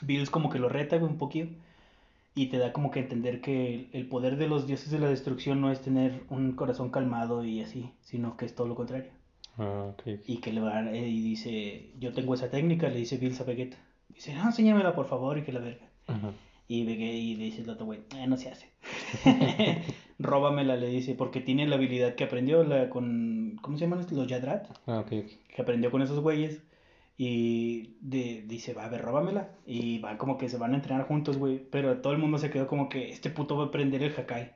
Bills 0.00 0.30
como 0.30 0.48
que 0.50 0.58
lo 0.58 0.68
reta, 0.70 0.96
güey, 0.96 1.12
un 1.12 1.18
poquito. 1.18 1.54
Y 2.36 2.46
te 2.46 2.58
da 2.58 2.72
como 2.72 2.90
que 2.92 3.00
entender 3.00 3.40
que 3.40 3.88
el- 3.92 4.06
poder 4.08 4.36
de 4.36 4.46
los 4.46 4.66
dioses 4.68 4.90
de 4.92 4.98
la 5.00 5.08
destrucción 5.08 5.60
no 5.60 5.72
es 5.72 5.80
tener 5.80 6.22
un 6.30 6.52
corazón 6.52 6.90
calmado 6.90 7.44
y 7.44 7.62
así, 7.62 7.90
sino 8.02 8.36
que 8.36 8.44
es 8.44 8.54
todo 8.54 8.68
lo 8.68 8.74
contrario. 8.76 9.10
Ah, 9.58 9.86
ok. 9.90 10.02
ok. 10.02 10.20
Y 10.26 10.36
que 10.36 10.52
le 10.52 10.60
va 10.60 10.82
eh, 10.92 11.08
y 11.08 11.22
dice, 11.22 11.90
yo 11.98 12.12
tengo 12.12 12.34
esa 12.34 12.50
técnica, 12.50 12.88
le 12.90 12.98
dice 12.98 13.16
Bills 13.16 13.40
a 13.40 13.44
Vegeta. 13.44 13.78
Dice, 14.10 14.34
no, 14.34 14.44
enséñamela 14.44 14.94
por 14.94 15.06
favor 15.08 15.38
y 15.38 15.42
que 15.44 15.52
la 15.52 15.60
verga. 15.60 15.86
Ajá. 16.06 16.30
Y 16.68 16.84
Vegeta 16.84 17.12
y 17.14 17.34
le 17.36 17.44
dice 17.44 17.62
el 17.62 17.70
otro 17.70 17.86
güey, 17.86 18.00
eh, 18.16 18.26
no 18.26 18.36
se 18.36 18.50
hace. 18.50 18.68
Róbamela, 20.18 20.76
le 20.76 20.88
dice, 20.88 21.14
porque 21.14 21.40
tiene 21.40 21.66
la 21.66 21.76
habilidad 21.76 22.14
que 22.14 22.24
aprendió 22.24 22.64
la, 22.64 22.88
con, 22.90 23.58
¿cómo 23.62 23.76
se 23.76 23.84
llaman 23.84 24.00
estos? 24.00 24.16
Los 24.16 24.26
Yadrat, 24.26 24.66
Ah, 24.86 25.00
ok, 25.00 25.12
ok. 25.12 25.30
que 25.54 25.62
aprendió 25.62 25.90
con 25.90 26.02
esos 26.02 26.20
güeyes. 26.20 26.62
Y 27.18 27.96
de- 28.00 28.44
dice, 28.46 28.74
va 28.74 28.84
a 28.84 28.88
ver, 28.88 29.02
róbamela. 29.02 29.48
Y 29.66 29.98
van 30.00 30.18
como 30.18 30.36
que 30.38 30.48
se 30.48 30.58
van 30.58 30.72
a 30.72 30.76
entrenar 30.76 31.06
juntos, 31.06 31.38
güey. 31.38 31.58
Pero 31.70 31.98
todo 32.02 32.12
el 32.12 32.18
mundo 32.18 32.38
se 32.38 32.50
quedó 32.50 32.66
como 32.66 32.88
que 32.88 33.08
este 33.10 33.30
puto 33.30 33.56
va 33.56 33.64
a 33.64 33.66
aprender 33.68 34.02
el 34.02 34.14
Hakai. 34.18 34.52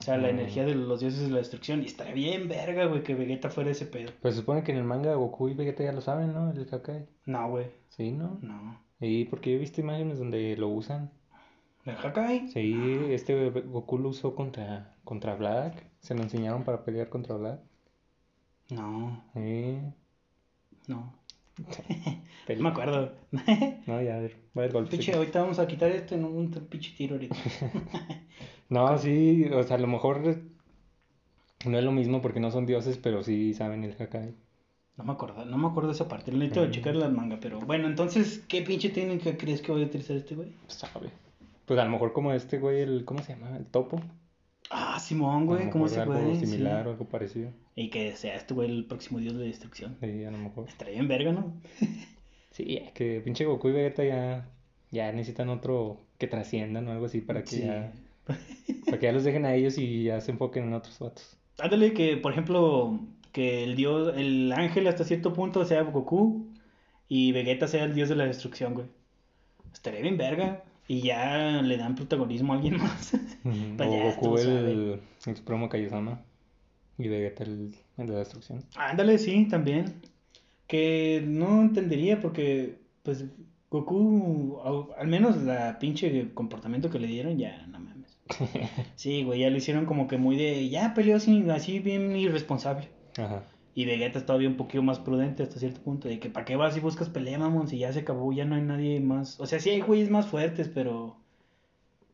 O 0.00 0.02
sea, 0.04 0.18
la 0.18 0.26
Ah. 0.26 0.30
energía 0.30 0.64
de 0.66 0.74
los 0.74 1.00
dioses 1.00 1.22
de 1.22 1.30
la 1.30 1.38
destrucción. 1.38 1.82
Y 1.82 1.86
estaría 1.86 2.12
bien 2.14 2.48
verga, 2.48 2.84
güey, 2.86 3.02
que 3.02 3.14
Vegeta 3.14 3.48
fuera 3.48 3.70
ese 3.70 3.86
pedo. 3.86 4.12
Pues 4.20 4.34
se 4.34 4.40
supone 4.40 4.62
que 4.62 4.72
en 4.72 4.78
el 4.78 4.84
manga 4.84 5.14
Goku 5.14 5.48
y 5.48 5.54
Vegeta 5.54 5.82
ya 5.84 5.92
lo 5.92 6.00
saben, 6.02 6.34
¿no? 6.34 6.50
El 6.50 6.68
Hakai. 6.70 7.06
No, 7.26 7.48
güey, 7.48 7.66
Sí, 7.88 8.10
¿no? 8.10 8.38
no. 8.42 8.78
Y 9.00 9.24
porque 9.26 9.50
yo 9.50 9.56
he 9.56 9.60
visto 9.60 9.80
imágenes 9.80 10.18
donde 10.18 10.56
lo 10.56 10.68
usan. 10.68 11.10
¿El 11.86 11.96
Hakai? 11.96 12.48
Sí, 12.48 12.74
este 13.10 13.50
Goku 13.50 13.98
lo 13.98 14.08
usó 14.10 14.34
contra, 14.34 14.94
contra 15.04 15.36
Black. 15.36 15.84
Se 16.00 16.14
lo 16.14 16.22
enseñaron 16.22 16.64
para 16.64 16.84
pelear 16.84 17.08
contra 17.08 17.36
Black. 17.36 17.60
No, 18.70 19.22
Sí. 19.34 19.78
no. 20.86 21.14
No 21.58 22.62
me 22.62 22.68
acuerdo. 22.68 23.12
No, 23.86 24.00
ya, 24.02 24.16
a 24.16 24.20
ver, 24.20 24.32
va 24.56 24.62
a 24.62 24.64
haber 24.64 24.72
golpes. 24.72 24.90
Pinche, 24.90 25.14
ahorita 25.14 25.42
vamos 25.42 25.58
a 25.58 25.66
quitar 25.66 25.90
esto 25.90 26.14
en 26.14 26.24
un 26.24 26.50
pinche 26.50 26.92
tiro 26.96 27.14
ahorita. 27.14 27.36
No, 28.70 28.96
sí, 28.98 29.44
o 29.52 29.62
sea, 29.62 29.76
a 29.76 29.80
lo 29.80 29.86
mejor 29.86 30.22
no 31.66 31.78
es 31.78 31.84
lo 31.84 31.92
mismo 31.92 32.22
porque 32.22 32.40
no 32.40 32.50
son 32.50 32.64
dioses, 32.66 32.96
pero 32.98 33.22
sí 33.22 33.52
saben 33.54 33.84
el 33.84 33.92
Hakai. 34.00 34.34
No 34.96 35.04
me 35.04 35.12
acuerdo, 35.12 35.44
no 35.44 35.58
me 35.58 35.66
acuerdo 35.68 35.88
de 35.90 35.94
esa 35.94 36.08
parte. 36.08 36.32
Necesito 36.32 36.66
Mm. 36.66 36.70
checar 36.70 36.96
la 36.96 37.08
manga, 37.08 37.38
pero 37.40 37.60
bueno, 37.60 37.86
entonces, 37.88 38.42
¿qué 38.48 38.62
pinche 38.62 38.88
técnica 38.90 39.36
crees 39.36 39.60
que 39.60 39.70
voy 39.72 39.82
a 39.82 39.86
utilizar 39.86 40.16
este 40.16 40.34
güey? 40.34 40.52
Sabe. 40.68 41.10
Pues 41.66 41.78
a 41.78 41.84
lo 41.84 41.90
mejor 41.90 42.12
como 42.12 42.32
este 42.32 42.58
güey, 42.58 42.80
el, 42.80 43.04
¿cómo 43.04 43.22
se 43.22 43.34
llama? 43.34 43.56
El 43.56 43.66
topo. 43.66 44.00
Ah, 44.70 44.98
Simón, 44.98 45.46
güey, 45.46 45.70
¿cómo 45.70 45.88
se 45.88 46.00
algo 46.00 46.14
puede? 46.14 46.36
similar 46.36 46.86
o 46.86 46.90
algo 46.92 47.04
parecido. 47.06 47.50
Y 47.76 47.90
que 47.90 48.16
sea 48.16 48.34
este 48.34 48.54
güey 48.54 48.70
el 48.70 48.84
próximo 48.86 49.18
dios 49.18 49.36
de 49.36 49.44
destrucción. 49.44 49.96
Sí, 50.00 50.24
a 50.24 50.30
lo 50.30 50.38
mejor. 50.38 50.68
Estaría 50.68 50.94
bien 50.94 51.08
verga, 51.08 51.32
¿no? 51.32 51.52
Sí, 52.50 52.76
es 52.80 52.92
que 52.92 53.20
pinche 53.20 53.44
Goku 53.46 53.68
y 53.70 53.72
Vegeta 53.72 54.04
ya, 54.04 54.48
ya 54.92 55.10
necesitan 55.10 55.48
otro 55.48 56.00
que 56.18 56.28
trasciendan 56.28 56.86
o 56.86 56.92
algo 56.92 57.06
así 57.06 57.20
para 57.20 57.42
que 57.42 57.50
Sí. 57.50 57.62
ya, 57.62 57.92
para 58.86 58.98
que 59.00 59.06
ya 59.06 59.12
los 59.12 59.24
dejen 59.24 59.44
a 59.44 59.56
ellos 59.56 59.76
y 59.76 60.04
ya 60.04 60.20
se 60.20 60.30
enfoquen 60.30 60.62
en 60.62 60.72
otros 60.72 60.96
vatos. 61.00 61.36
Ándale 61.58 61.92
que, 61.94 62.16
por 62.16 62.30
ejemplo, 62.30 63.00
que 63.32 63.64
el 63.64 63.74
dios, 63.74 64.16
el 64.16 64.52
ángel 64.52 64.86
hasta 64.86 65.02
cierto 65.02 65.32
punto 65.32 65.64
sea 65.64 65.82
Goku 65.82 66.46
y 67.08 67.32
Vegeta 67.32 67.66
sea 67.66 67.82
el 67.84 67.94
dios 67.94 68.08
de 68.08 68.14
la 68.14 68.24
destrucción, 68.26 68.74
güey. 68.74 68.86
Estaría 69.72 70.00
bien 70.02 70.16
verga. 70.16 70.62
Y 70.86 71.00
ya 71.00 71.62
le 71.62 71.76
dan 71.76 71.94
protagonismo 71.94 72.52
a 72.52 72.56
alguien 72.56 72.76
más. 72.82 73.12
Pues 73.76 73.88
O 73.88 74.20
Goku 74.20 74.38
el, 74.38 75.00
el 75.26 75.36
Supremo 75.36 75.68
Kaiosama 75.68 76.20
y 76.98 77.08
Vegeta 77.08 77.44
el, 77.44 77.74
el 77.96 78.06
de 78.06 78.12
la 78.12 78.18
destrucción. 78.20 78.64
Ándale, 78.76 79.18
sí, 79.18 79.46
también. 79.46 79.94
Que 80.66 81.22
no 81.26 81.62
entendería 81.62 82.20
porque, 82.20 82.78
pues, 83.02 83.24
Goku, 83.70 84.60
al 84.96 85.08
menos 85.08 85.36
la 85.38 85.78
pinche 85.78 86.32
comportamiento 86.32 86.90
que 86.90 86.98
le 86.98 87.06
dieron, 87.06 87.38
ya, 87.38 87.66
no 87.66 87.80
mames. 87.80 88.18
Sí, 88.96 89.24
güey, 89.24 89.40
ya 89.40 89.50
lo 89.50 89.56
hicieron 89.56 89.84
como 89.86 90.06
que 90.06 90.16
muy 90.16 90.36
de, 90.36 90.68
ya 90.68 90.94
peleó 90.94 91.16
así, 91.16 91.44
así 91.50 91.80
bien 91.80 92.14
irresponsable. 92.16 92.88
Ajá. 93.18 93.42
Y 93.74 93.86
Vegeta 93.86 94.18
es 94.18 94.26
todavía 94.26 94.48
un 94.48 94.56
poquito 94.56 94.82
más 94.82 95.00
prudente 95.00 95.42
hasta 95.42 95.58
cierto 95.58 95.80
punto, 95.80 96.08
de 96.08 96.20
que 96.20 96.30
para 96.30 96.44
qué 96.44 96.54
vas 96.56 96.76
y 96.76 96.80
buscas 96.80 97.08
pelea, 97.10 97.38
mamón, 97.38 97.66
si 97.66 97.78
ya 97.78 97.92
se 97.92 98.00
acabó, 98.00 98.32
ya 98.32 98.44
no 98.44 98.54
hay 98.54 98.62
nadie 98.62 99.00
más. 99.00 99.40
O 99.40 99.46
sea, 99.46 99.58
sí 99.58 99.70
hay 99.70 99.80
güeyes 99.80 100.10
más 100.10 100.26
fuertes, 100.26 100.68
pero 100.72 101.16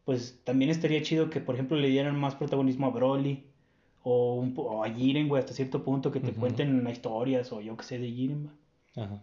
pues 0.04 0.40
también 0.44 0.70
estaría 0.70 1.02
chido 1.02 1.28
que, 1.30 1.40
por 1.40 1.54
ejemplo, 1.54 1.76
le 1.76 1.88
dieran 1.88 2.18
más 2.18 2.34
protagonismo 2.34 2.86
a 2.86 2.90
Broly 2.90 3.44
o, 4.02 4.34
un, 4.36 4.54
po- 4.54 4.62
o 4.62 4.84
a 4.84 4.88
Jiren, 4.90 5.28
güey, 5.28 5.40
hasta 5.40 5.52
cierto 5.52 5.84
punto, 5.84 6.10
que 6.10 6.20
te 6.20 6.30
Ujú. 6.30 6.40
cuenten 6.40 6.86
historias 6.88 7.52
o 7.52 7.60
yo 7.60 7.76
que 7.76 7.84
sé 7.84 7.98
de 7.98 8.10
Jiren. 8.10 8.48
Ajá. 8.96 9.22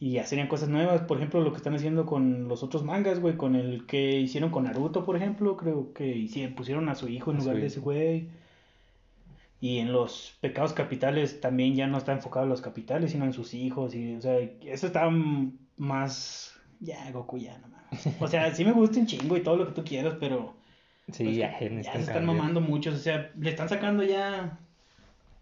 Y 0.00 0.12
ya 0.12 0.26
serían 0.26 0.48
cosas 0.48 0.68
nuevas, 0.70 1.02
por 1.02 1.18
ejemplo, 1.18 1.40
lo 1.42 1.50
que 1.52 1.58
están 1.58 1.74
haciendo 1.74 2.04
con 2.06 2.48
los 2.48 2.62
otros 2.62 2.82
mangas, 2.82 3.20
güey, 3.20 3.36
con 3.36 3.54
el 3.54 3.86
que 3.86 4.18
hicieron 4.20 4.50
con 4.50 4.64
Naruto, 4.64 5.04
por 5.04 5.16
ejemplo, 5.16 5.56
creo 5.56 5.92
que 5.92 6.16
hicieron, 6.16 6.54
pusieron 6.54 6.88
a 6.88 6.94
su 6.94 7.08
hijo 7.08 7.30
en 7.30 7.36
A 7.36 7.40
lugar 7.40 7.56
de 7.56 7.66
ese 7.66 7.80
güey. 7.80 8.28
Y 9.64 9.78
en 9.78 9.94
los 9.94 10.36
pecados 10.42 10.74
capitales 10.74 11.40
también 11.40 11.74
ya 11.74 11.86
no 11.86 11.96
está 11.96 12.12
enfocado 12.12 12.44
en 12.44 12.50
los 12.50 12.60
capitales, 12.60 13.12
sino 13.12 13.24
en 13.24 13.32
sus 13.32 13.54
hijos. 13.54 13.94
Y, 13.94 14.14
o 14.14 14.20
sea, 14.20 14.38
eso 14.38 14.86
está 14.86 15.08
más. 15.78 16.54
Ya, 16.80 17.10
Goku, 17.10 17.38
ya, 17.38 17.56
no 17.56 17.68
mames. 17.68 18.20
O 18.20 18.28
sea, 18.28 18.54
sí 18.54 18.62
me 18.62 18.72
gusta 18.72 19.00
un 19.00 19.06
chingo 19.06 19.38
y 19.38 19.42
todo 19.42 19.56
lo 19.56 19.66
que 19.66 19.72
tú 19.72 19.82
quieras, 19.82 20.16
pero. 20.20 20.52
Sí, 21.10 21.24
pues, 21.24 21.36
ya, 21.36 21.58
ya 21.58 21.70
necesitan 21.70 22.04
se 22.04 22.10
están 22.10 22.26
mamando 22.26 22.60
muchos. 22.60 22.94
O 22.94 22.98
sea, 22.98 23.32
le 23.38 23.48
están 23.48 23.70
sacando 23.70 24.02
ya. 24.02 24.58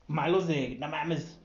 Malos 0.07 0.47
de. 0.47 0.77
No 0.79 0.87
mames. 0.87 1.41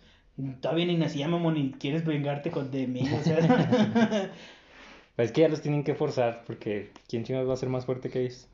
Todavía 0.62 0.86
ni 0.86 0.98
nacía, 0.98 1.28
mamón, 1.28 1.58
y 1.58 1.72
quieres 1.72 2.06
vengarte 2.06 2.52
con 2.52 2.70
de 2.70 2.86
mí. 2.86 3.10
O 3.12 3.24
sea. 3.24 4.32
Es 5.18 5.32
que 5.32 5.42
ya 5.42 5.50
los 5.50 5.62
tienen 5.64 5.84
que 5.84 5.96
forzar 5.96 6.44
porque 6.46 6.92
¿quién 7.10 7.24
chingados 7.24 7.50
va 7.50 7.56
a 7.56 7.58
ser 7.58 7.70
más 7.70 7.88
fuerte 7.88 8.12
que 8.12 8.22
ellos? 8.22 8.48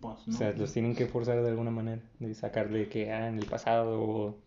Pues, 0.00 0.28
O 0.28 0.32
sea, 0.32 0.52
los 0.52 0.72
tienen 0.72 0.94
que 0.94 1.06
forzar 1.06 1.42
de 1.42 1.48
alguna 1.48 1.70
manera, 1.70 2.00
de 2.18 2.34
sacarle 2.34 2.88
que, 2.88 3.10
ah, 3.12 3.28
en 3.28 3.38
el 3.38 3.46
pasado, 3.46 4.00
o, 4.02 4.38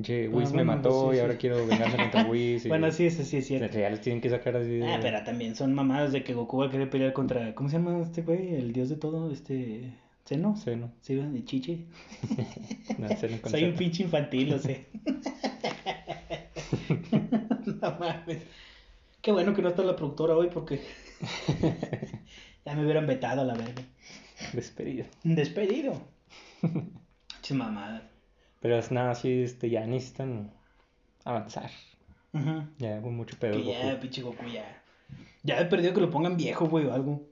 che, 0.00 0.26
Ah, 0.26 0.30
Whis 0.30 0.50
me 0.50 0.64
bueno, 0.64 0.76
mató 0.76 1.10
sí, 1.10 1.16
y 1.16 1.20
ahora 1.20 1.36
quiero 1.38 1.66
vengarme 1.66 1.96
contra 1.96 2.24
Whis. 2.30 2.64
y- 2.64 2.68
Bueno, 2.68 2.90
sí, 2.90 3.06
eso 3.06 3.22
sí 3.24 3.36
es 3.38 3.44
o 3.44 3.48
sea, 3.48 3.58
cierto. 3.58 3.78
ya 3.78 3.90
los 3.90 4.00
tienen 4.00 4.20
que 4.20 4.30
sacar 4.30 4.56
así 4.56 4.70
de... 4.78 4.86
Ah, 4.92 4.98
pero 5.00 5.22
también 5.24 5.54
son 5.54 5.72
mamadas 5.74 6.12
de 6.12 6.24
que 6.24 6.34
Goku 6.34 6.58
va 6.58 6.66
a 6.66 6.70
querer 6.70 6.90
pelear 6.90 7.12
contra. 7.12 7.54
¿Cómo 7.54 7.68
se 7.68 7.76
llama 7.78 8.00
este 8.02 8.22
güey? 8.22 8.54
El 8.54 8.72
dios 8.72 8.88
de 8.88 8.96
todo, 8.96 9.30
este. 9.30 9.92
¿Seno? 10.24 10.56
Seno. 10.56 10.90
Sí, 11.02 11.14
de 11.14 11.44
Chiche. 11.44 11.84
No, 12.98 13.08
Seno 13.16 13.40
con 13.42 13.50
Soy 13.50 13.64
un 13.64 13.74
pinche 13.74 14.02
infantil, 14.04 14.50
lo 14.50 14.58
sé. 14.58 14.86
no 17.66 17.96
mames. 17.98 18.42
Qué 19.20 19.32
bueno 19.32 19.54
que 19.54 19.62
no 19.62 19.68
está 19.68 19.82
la 19.82 19.96
productora 19.96 20.34
hoy 20.36 20.48
porque. 20.52 20.80
ya 22.64 22.74
me 22.74 22.84
hubieran 22.84 23.06
vetado 23.06 23.42
a 23.42 23.44
la 23.44 23.54
verga. 23.54 23.82
Despedido. 24.52 25.06
Despedido. 25.22 26.00
Che 27.42 27.54
mamadas. 27.54 28.02
Pero 28.60 28.78
es 28.78 28.90
nada, 28.90 29.14
sí, 29.14 29.42
este, 29.42 29.68
ya 29.68 29.86
necesitan 29.86 30.50
avanzar. 31.24 31.70
Ujú. 32.32 32.64
Ya 32.78 32.98
hubo 33.00 33.10
mucho 33.10 33.36
pedo. 33.38 33.52
Que 33.54 33.64
ya, 33.64 34.00
pinche 34.00 34.22
Goku, 34.22 34.46
ya. 34.46 34.82
Ya 35.42 35.60
he 35.60 35.66
perdido 35.66 35.92
que 35.92 36.00
lo 36.00 36.10
pongan 36.10 36.36
viejo, 36.36 36.66
güey, 36.66 36.86
o 36.86 36.92
algo. 36.94 37.22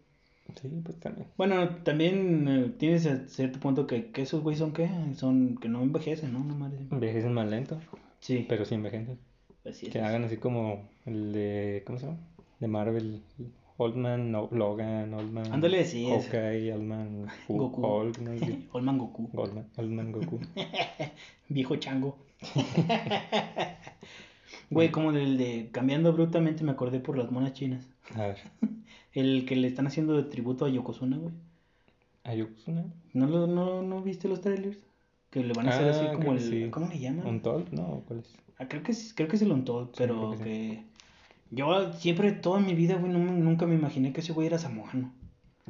Sí, 0.60 0.68
pues 0.84 1.00
también. 1.00 1.26
Bueno, 1.38 1.76
también 1.76 2.46
eh, 2.48 2.74
tienes 2.78 3.06
a 3.06 3.26
cierto 3.26 3.58
punto 3.58 3.86
que, 3.86 4.10
que 4.10 4.22
esos 4.22 4.42
güeyes 4.42 4.58
son 4.58 4.72
qué? 4.74 4.90
Son 5.16 5.56
que 5.56 5.68
no 5.68 5.82
envejecen, 5.82 6.32
¿no? 6.32 6.40
No 6.40 6.54
mames. 6.54 6.80
Envejecen 6.90 7.32
más 7.32 7.48
lento, 7.48 7.80
Sí, 8.20 8.44
pero 8.48 8.64
sí 8.66 8.74
envejecen. 8.74 9.18
así 9.64 9.86
es. 9.86 9.92
Que 9.92 10.00
hagan 10.00 10.24
así 10.24 10.36
como 10.36 10.88
el 11.06 11.32
de, 11.32 11.82
¿cómo 11.86 11.98
se 11.98 12.06
llama? 12.06 12.18
De 12.60 12.68
Marvel, 12.68 13.22
Old 13.78 13.96
Man 13.96 14.30
no- 14.32 14.48
Logan, 14.52 15.12
Old 15.14 15.32
Man 15.32 15.52
Ándale, 15.52 15.84
sí, 15.84 16.10
es. 16.10 16.24
Hawkeye, 16.26 16.72
Old 16.74 16.82
Man 16.84 17.26
Hu- 17.48 17.56
Goku. 17.58 17.86
Olman 18.72 18.98
Goku. 18.98 19.30
Old 19.34 19.54
Man, 19.54 19.66
Old 19.76 19.90
Man 19.90 20.12
Goku. 20.12 20.38
Viejo 21.48 21.76
chango. 21.76 22.16
Güey, 24.70 24.90
como 24.90 25.12
del 25.12 25.36
de 25.36 25.68
cambiando 25.70 26.12
brutamente 26.12 26.64
me 26.64 26.72
acordé 26.72 26.98
por 27.00 27.18
las 27.18 27.30
monas 27.30 27.52
chinas. 27.52 27.86
A 28.14 28.28
ver, 28.28 28.38
El 29.12 29.44
que 29.44 29.54
le 29.56 29.68
están 29.68 29.86
haciendo 29.86 30.16
de 30.16 30.22
tributo 30.24 30.64
a 30.64 30.68
Yokozuna, 30.70 31.18
güey. 31.18 31.34
¿Ayukusuna? 32.24 32.84
¿No, 33.12 33.26
lo, 33.26 33.46
no, 33.46 33.82
¿No 33.82 34.00
viste 34.02 34.28
los 34.28 34.40
trailers? 34.40 34.78
Que 35.30 35.42
le 35.42 35.52
van 35.52 35.66
a 35.68 35.70
hacer 35.70 35.88
así 35.90 36.04
Ah, 36.06 36.12
como 36.12 36.20
creo 36.20 36.32
el... 36.34 36.40
sí. 36.40 36.70
¿Cómo 36.70 36.88
le 36.88 36.98
llaman? 36.98 37.26
¿Untold? 37.26 37.70
No, 37.72 38.02
¿cuál 38.06 38.20
es? 38.20 38.34
Ah, 38.58 38.66
creo 38.68 38.82
que 38.82 38.92
es, 38.92 39.12
creo 39.14 39.28
que 39.28 39.36
es 39.36 39.42
el 39.42 39.52
Untold, 39.52 39.90
pero 39.96 40.30
creo 40.30 40.38
que 40.38 40.44
que... 40.44 40.84
Yo 41.54 41.92
siempre, 41.92 42.32
toda 42.32 42.58
mi 42.60 42.74
vida, 42.74 42.96
güey, 42.96 43.12
no 43.12 43.18
nunca 43.18 43.66
me 43.66 43.74
imaginé 43.74 44.12
que 44.12 44.20
ese 44.20 44.32
güey 44.32 44.46
era 44.48 44.58
samoano. 44.58 45.12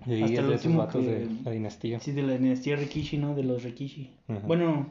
Hasta 0.01 0.12
el 0.14 0.33
de 0.35 0.49
último 0.55 0.88
que- 0.88 0.99
de 0.99 1.29
la 1.45 1.51
dinastía. 1.51 2.01
Sí, 2.01 2.12
de 2.12 2.23
la 2.23 2.38
dinastía 2.38 2.77
Rikishi, 2.77 3.18
¿no? 3.18 3.35
De 3.35 3.42
los 3.45 3.62
Rikishi. 3.62 4.11
Ajá. 4.29 4.40
Bueno, 4.47 4.87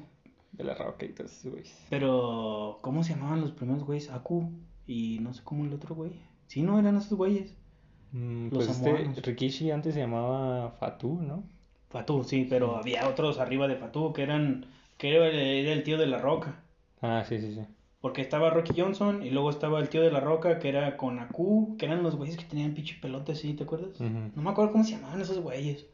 De 0.51 0.63
la 0.65 0.75
roca 0.75 1.05
y 1.05 1.09
todo 1.09 1.27
eso, 1.27 1.49
güey. 1.49 1.63
pero 1.89 2.77
¿cómo 2.81 3.03
se 3.03 3.13
llamaban 3.13 3.41
los 3.41 3.51
primeros 3.51 3.83
güeyes? 3.85 4.09
Aku 4.11 4.51
y 4.85 5.19
no 5.21 5.33
sé 5.33 5.41
cómo 5.43 5.63
el 5.65 5.73
otro 5.73 5.95
güey. 5.95 6.11
Sí, 6.47 6.61
no, 6.61 6.77
eran 6.77 6.97
esos 6.97 7.17
güeyes. 7.17 7.55
Mm, 8.11 8.49
Los 8.49 8.65
pues 8.65 8.67
este 8.69 8.83
samoanos. 8.91 9.21
Rikishi 9.21 9.71
antes 9.71 9.93
se 9.93 10.01
llamaba 10.01 10.71
Fatu, 10.71 11.21
¿no? 11.21 11.43
Fatu, 11.89 12.23
sí, 12.25 12.45
pero 12.49 12.75
había 12.77 13.07
otros 13.07 13.39
arriba 13.39 13.67
de 13.69 13.75
Fatu 13.77 14.11
que 14.13 14.23
eran, 14.23 14.65
que 14.97 15.15
era 15.15 15.71
el 15.73 15.83
tío 15.83 15.97
de 15.97 16.07
la 16.07 16.19
roca. 16.19 16.61
Ah, 17.01 17.23
sí, 17.27 17.39
sí, 17.39 17.53
sí. 17.55 17.61
Porque 18.01 18.21
estaba 18.21 18.49
Rocky 18.49 18.73
Johnson 18.75 19.23
y 19.23 19.29
luego 19.29 19.51
estaba 19.51 19.79
el 19.79 19.89
tío 19.89 20.01
de 20.01 20.11
la 20.11 20.19
roca 20.19 20.57
que 20.57 20.69
era 20.69 20.97
con 20.97 21.19
Aku, 21.19 21.77
que 21.77 21.85
eran 21.85 22.01
los 22.01 22.15
güeyes 22.15 22.35
que 22.35 22.45
tenían 22.45 22.73
pinche 22.73 22.97
pelote 22.99 23.33
así, 23.33 23.53
¿te 23.53 23.63
acuerdas? 23.63 23.99
No 23.99 24.41
me 24.41 24.49
acuerdo 24.49 24.71
cómo 24.71 24.83
se 24.83 24.93
llamaban 24.93 25.21
esos 25.21 25.39
güeyes. 25.39 25.85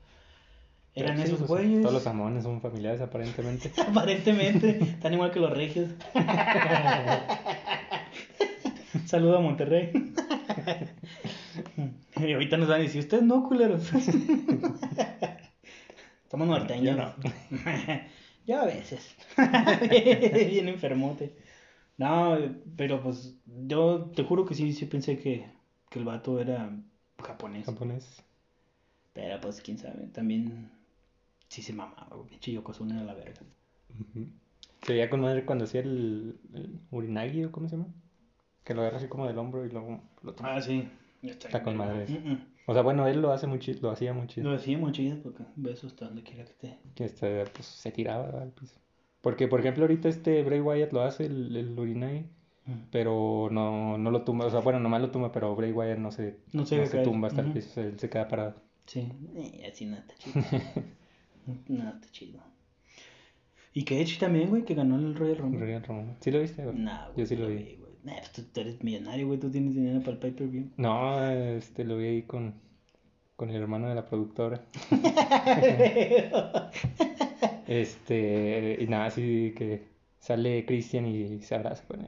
Eran 0.95 1.17
sí, 1.17 1.23
esos 1.23 1.39
pues, 1.39 1.49
güeyes. 1.49 1.81
Todos 1.81 1.93
los 1.93 2.03
samones 2.03 2.43
son 2.43 2.59
familiares 2.59 3.01
aparentemente. 3.01 3.71
Aparentemente, 3.87 4.79
están 4.81 5.13
igual 5.13 5.29
que 5.29 5.39
los 5.39 5.55
regios. 5.55 5.91
Saludo 9.05 9.37
a 9.37 9.41
Monterrey. 9.41 9.91
y 12.15 12.33
ahorita 12.33 12.57
nos 12.57 12.67
van 12.67 12.79
a 12.79 12.83
decir, 12.83 13.01
ustedes 13.01 13.21
no, 13.21 13.47
culeros. 13.47 13.83
Somos 16.31 16.47
norteños. 16.47 16.83
Yo 16.83 16.95
no. 16.95 17.13
Yo 18.47 18.61
a 18.61 18.65
veces. 18.65 19.15
Bien 20.49 20.67
enfermote. 20.67 21.35
No, 21.97 22.37
pero 22.75 23.01
pues 23.01 23.35
yo 23.45 24.11
te 24.15 24.23
juro 24.23 24.45
que 24.45 24.53
sí, 24.53 24.73
sí 24.73 24.85
pensé 24.85 25.17
que, 25.17 25.49
que 25.89 25.99
el 25.99 26.05
vato 26.05 26.39
era 26.39 26.71
japonés. 27.23 27.65
Japonés. 27.65 28.23
Pero 29.13 29.39
pues 29.39 29.61
quién 29.61 29.79
sabe, 29.79 30.07
también 30.07 30.69
sí 31.47 31.61
se 31.61 31.73
mamaba. 31.73 32.23
Pinche 32.27 32.51
Yokozuna 32.51 32.95
era 32.95 33.05
la 33.05 33.13
verga. 33.15 33.41
Se 34.83 34.93
veía 34.93 35.09
con 35.09 35.21
madre 35.21 35.43
cuando 35.43 35.65
hacía 35.65 35.81
el, 35.81 36.39
el 36.53 36.79
urinagi 36.91 37.45
o 37.45 37.51
cómo 37.51 37.67
se 37.67 37.77
llama. 37.77 37.89
Que 38.63 38.75
lo 38.75 38.81
agarra 38.81 38.97
así 38.97 39.07
como 39.07 39.25
del 39.25 39.37
hombro 39.37 39.65
y 39.65 39.69
luego 39.69 40.01
lo 40.21 40.33
toma. 40.33 40.55
Ah, 40.55 40.61
sí. 40.61 40.87
Ya 41.23 41.31
Está 41.31 41.63
con 41.63 41.77
madre. 41.77 42.05
O 42.67 42.73
sea, 42.73 42.83
bueno, 42.83 43.07
él 43.07 43.21
lo 43.21 43.31
hace 43.31 43.47
muy 43.47 43.59
chido, 43.59 43.79
lo 43.81 43.91
hacía 43.91 44.13
muy 44.13 44.27
chido. 44.27 44.49
Lo 44.49 44.57
decía 44.57 44.77
muy 44.77 44.91
chido 44.91 45.17
porque 45.23 45.43
besos 45.55 45.93
hasta 45.93 46.05
donde 46.05 46.21
quiera 46.21 46.43
que 46.43 46.51
esté. 46.51 46.79
Que 46.95 47.05
este, 47.05 47.45
pues, 47.45 47.65
se 47.65 47.91
tiraba 47.91 48.41
al 48.41 48.51
piso. 48.51 48.77
Porque, 49.21 49.47
por 49.47 49.59
ejemplo, 49.59 49.83
ahorita 49.83 50.09
este 50.09 50.43
Bray 50.43 50.59
Wyatt 50.61 50.93
lo 50.93 51.01
hace, 51.01 51.25
el, 51.25 51.55
el 51.55 51.77
urinagi, 51.77 52.25
pero 52.91 53.49
no, 53.51 53.97
no 53.97 54.11
lo 54.11 54.23
tumba. 54.23 54.45
O 54.45 54.49
sea, 54.49 54.59
bueno, 54.59 54.79
nomás 54.79 55.01
lo 55.01 55.11
tumba, 55.11 55.31
pero 55.31 55.55
Bray 55.55 55.71
Wyatt 55.71 55.97
no 55.99 56.11
se, 56.11 56.37
No 56.53 56.65
se 56.65 56.77
no 56.77 56.85
se 56.85 57.03
tumba 57.03 57.27
hasta 57.29 57.41
el 57.41 57.51
piso, 57.51 57.81
él 57.81 57.99
se 57.99 58.09
queda 58.09 58.27
parado. 58.27 58.55
Sí. 58.85 59.11
Eh, 59.35 59.69
así 59.71 59.85
no 59.85 59.97
está 59.97 60.13
chido. 60.15 60.41
no 61.67 61.89
está 61.89 62.07
chido. 62.11 62.39
Y 63.73 63.83
que 63.83 64.01
Edge 64.01 64.17
también, 64.19 64.49
güey, 64.49 64.63
que 64.63 64.73
ganó 64.75 64.95
el 64.95 65.13
Royal 65.15 65.37
Rumble. 65.37 65.59
Royal 65.59 65.83
Rumble. 65.83 66.15
¿Sí 66.19 66.31
lo 66.31 66.39
viste? 66.39 66.63
güey? 66.63 66.77
Nah, 66.77 67.05
güey. 67.07 67.17
Yo 67.17 67.25
sí 67.25 67.35
no 67.35 67.41
lo 67.43 67.49
vi. 67.49 67.75
güey. 67.75 67.91
Nah, 68.03 68.15
pues 68.15 68.31
tú, 68.31 68.43
tú 68.43 68.61
eres 68.61 68.81
millonario, 68.83 69.27
güey. 69.27 69.39
Tú 69.39 69.51
tienes 69.51 69.75
dinero 69.75 69.99
para 69.99 70.13
el 70.13 70.17
pay-per-view. 70.19 70.71
No, 70.77 71.29
este 71.29 71.83
lo 71.83 71.97
vi 71.97 72.05
ahí 72.07 72.21
con, 72.23 72.55
con 73.35 73.49
el 73.49 73.55
hermano 73.57 73.89
de 73.89 73.95
la 73.95 74.05
productora. 74.05 74.63
Este, 77.67 78.77
y 78.79 78.87
nada, 78.87 79.05
así 79.05 79.53
que 79.57 79.83
sale 80.19 80.65
Christian 80.65 81.05
y 81.07 81.41
se 81.41 81.55
abraza 81.55 81.83
con 81.87 82.01
él. 82.01 82.07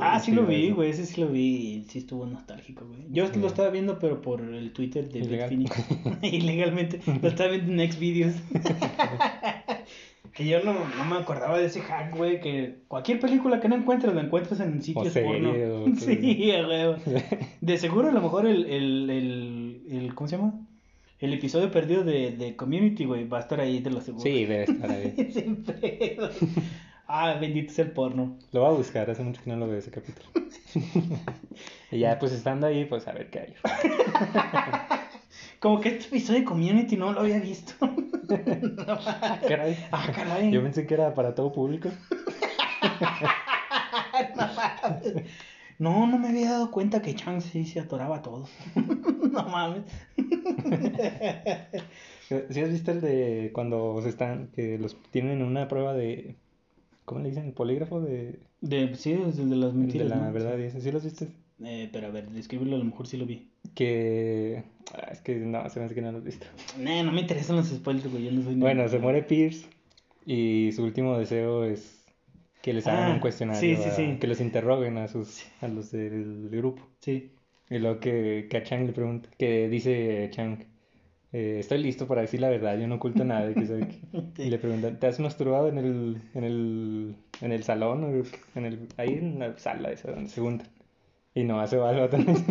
Ah, 0.00 0.20
sí 0.20 0.30
lo 0.30 0.46
vi, 0.46 0.70
güey. 0.70 0.90
Ese 0.90 1.04
sí 1.04 1.20
lo 1.20 1.26
vi. 1.28 1.40
y 1.80 1.84
Sí 1.84 1.98
estuvo 1.98 2.24
nostálgico, 2.24 2.86
güey. 2.86 3.00
Yo 3.10 3.26
Sí. 3.26 3.40
lo 3.40 3.48
estaba 3.48 3.70
viendo, 3.70 3.98
pero 3.98 4.22
por 4.22 4.40
el 4.40 4.72
Twitter 4.72 5.08
de 5.08 5.18
Ilegal. 5.18 5.48
Phoenix. 5.48 5.76
Ilegalmente. 6.22 7.00
Lo 7.20 7.28
estaba 7.28 7.50
viendo 7.50 7.82
en 7.82 7.92
Xvideos. 7.92 8.34
que 10.32 10.46
yo 10.46 10.62
no, 10.62 10.72
no 10.74 11.04
me 11.06 11.16
acordaba 11.16 11.58
de 11.58 11.66
ese 11.66 11.80
hack, 11.80 12.16
güey. 12.16 12.40
Que 12.40 12.82
cualquier 12.86 13.18
película 13.18 13.58
que 13.60 13.68
no 13.68 13.74
encuentres, 13.74 14.14
la 14.14 14.22
encuentras 14.22 14.60
en 14.60 14.80
sitios 14.80 15.12
porno. 15.12 15.50
o 15.50 15.96
sí, 15.96 16.52
huevo. 16.52 16.96
De 17.60 17.76
seguro, 17.78 18.08
a 18.08 18.12
lo 18.12 18.20
mejor 18.20 18.46
el, 18.46 18.66
el, 18.66 19.10
el, 19.10 19.82
el- 19.90 20.14
¿cómo 20.14 20.28
se 20.28 20.36
llama? 20.36 20.54
El 21.20 21.34
episodio 21.34 21.70
perdido 21.70 22.02
de, 22.02 22.30
de 22.30 22.56
Community, 22.56 23.04
güey, 23.04 23.28
va 23.28 23.38
a 23.38 23.40
estar 23.42 23.60
ahí, 23.60 23.80
te 23.80 23.90
lo 23.90 23.98
aseguro. 23.98 24.22
Sí, 24.22 24.46
debe 24.46 24.64
estar 24.64 24.90
ahí. 24.90 25.30
Sin 25.32 25.64
pedo. 25.64 26.30
Ah, 27.06 27.36
bendito 27.38 27.74
sea 27.74 27.84
el 27.84 27.90
porno. 27.90 28.38
Lo 28.52 28.60
voy 28.60 28.70
a 28.70 28.76
buscar, 28.78 29.10
hace 29.10 29.22
mucho 29.22 29.42
que 29.42 29.50
no 29.50 29.56
lo 29.56 29.68
veo 29.68 29.78
ese 29.78 29.90
capítulo. 29.90 30.26
y 31.90 31.98
ya, 31.98 32.18
pues 32.18 32.32
estando 32.32 32.66
ahí, 32.66 32.86
pues 32.86 33.06
a 33.06 33.12
ver 33.12 33.28
qué 33.28 33.40
hay. 33.40 33.54
Como 35.60 35.78
que 35.80 35.90
este 35.90 36.06
episodio 36.06 36.40
de 36.40 36.46
Community 36.46 36.96
no 36.96 37.12
lo 37.12 37.20
había 37.20 37.38
visto. 37.38 37.74
Ah, 38.86 39.40
caray. 39.46 39.76
Ah, 39.92 40.10
caray. 40.14 40.50
Yo 40.50 40.62
pensé 40.62 40.86
que 40.86 40.94
era 40.94 41.12
para 41.12 41.34
todo 41.34 41.52
público. 41.52 41.90
No, 44.36 44.48
no 45.80 46.18
me 46.18 46.28
había 46.28 46.50
dado 46.50 46.70
cuenta 46.70 47.00
que 47.02 47.14
Chang 47.14 47.40
sí 47.40 47.64
se 47.64 47.80
atoraba 47.80 48.16
a 48.18 48.22
todos. 48.22 48.50
no 49.32 49.48
mames. 49.48 49.84
¿Sí 52.50 52.60
has 52.60 52.70
visto 52.70 52.92
el 52.92 53.00
de 53.00 53.50
cuando 53.52 54.00
se 54.02 54.08
están, 54.08 54.48
que 54.54 54.78
los 54.78 54.96
tienen 55.10 55.38
en 55.40 55.42
una 55.42 55.66
prueba 55.68 55.94
de, 55.94 56.36
¿cómo 57.04 57.20
le 57.22 57.30
dicen? 57.30 57.46
El 57.46 57.52
polígrafo 57.52 58.00
de, 58.00 58.40
De, 58.60 58.94
sí, 58.94 59.14
desde 59.14 59.46
de 59.46 59.56
las 59.56 59.72
de 59.72 59.78
mentiras. 59.80 60.08
la 60.08 60.16
¿no? 60.16 60.32
verdad 60.32 60.56
y 60.58 60.62
eso. 60.62 60.80
¿Sí 60.80 60.92
los 60.92 61.02
viste? 61.04 61.28
Eh, 61.62 61.88
pero 61.92 62.06
a 62.06 62.10
ver, 62.10 62.30
descríbelo, 62.30 62.76
a 62.76 62.78
lo 62.78 62.84
mejor 62.84 63.06
sí 63.06 63.16
lo 63.16 63.26
vi. 63.26 63.50
Que, 63.74 64.62
ah, 64.94 65.08
es 65.10 65.20
que 65.20 65.34
no, 65.36 65.68
se 65.68 65.80
me 65.80 65.86
hace 65.86 65.94
que 65.94 66.02
no 66.02 66.12
lo 66.12 66.18
has 66.18 66.24
visto. 66.24 66.46
Nah, 66.78 67.02
no 67.02 67.10
me 67.12 67.20
interesan 67.22 67.56
los 67.56 67.66
spoilers, 67.68 68.10
güey. 68.10 68.24
Yo 68.24 68.30
no 68.32 68.42
soy 68.42 68.54
Bueno, 68.54 68.84
ni- 68.84 68.88
se 68.88 68.98
muere 68.98 69.22
Pierce 69.24 69.66
y 70.24 70.70
su 70.72 70.84
último 70.84 71.18
deseo 71.18 71.64
es 71.64 71.99
que 72.62 72.72
les 72.72 72.86
hagan 72.86 73.10
Ah, 73.10 73.14
un 73.14 73.20
cuestionario, 73.20 73.60
sí, 73.60 73.76
sí, 73.82 73.88
a- 73.88 73.92
sí. 73.92 74.18
que 74.20 74.26
los 74.26 74.40
interroguen 74.40 74.98
a 74.98 75.08
sus 75.08 75.44
a 75.60 75.68
los 75.68 75.90
del 75.90 76.48
grupo. 76.50 76.86
Sí. 77.00 77.32
Y 77.70 77.78
luego 77.78 78.00
que, 78.00 78.48
que 78.50 78.56
a 78.56 78.62
Chang 78.64 78.84
le 78.86 78.92
pregunta, 78.92 79.28
que 79.38 79.68
dice 79.68 80.28
Chang, 80.32 80.64
eh, 81.32 81.58
estoy 81.60 81.78
listo 81.78 82.06
para 82.08 82.22
decir 82.22 82.40
la 82.40 82.48
verdad, 82.48 82.76
yo 82.78 82.88
no 82.88 82.96
oculto 82.96 83.24
nada. 83.24 83.50
y 83.50 83.54
que 83.54 83.66
qué. 83.66 84.42
Y 84.44 84.50
le 84.50 84.58
preguntan, 84.58 84.98
¿te 84.98 85.06
has 85.06 85.20
masturbado 85.20 85.68
en 85.68 85.78
el, 85.78 86.16
en 86.34 86.44
el, 86.44 87.14
en 87.40 87.52
el 87.52 87.62
salón? 87.62 88.02
o 88.04 88.58
En 88.58 88.66
el, 88.66 88.88
ahí 88.96 89.10
en 89.14 89.38
la 89.38 89.56
sala 89.58 89.92
esa 89.92 90.10
donde 90.10 90.28
se 90.30 90.40
juntan. 90.40 90.68
Y 91.34 91.44
no 91.44 91.60
hace 91.60 91.76
algo 91.76 92.08
también. 92.10 92.44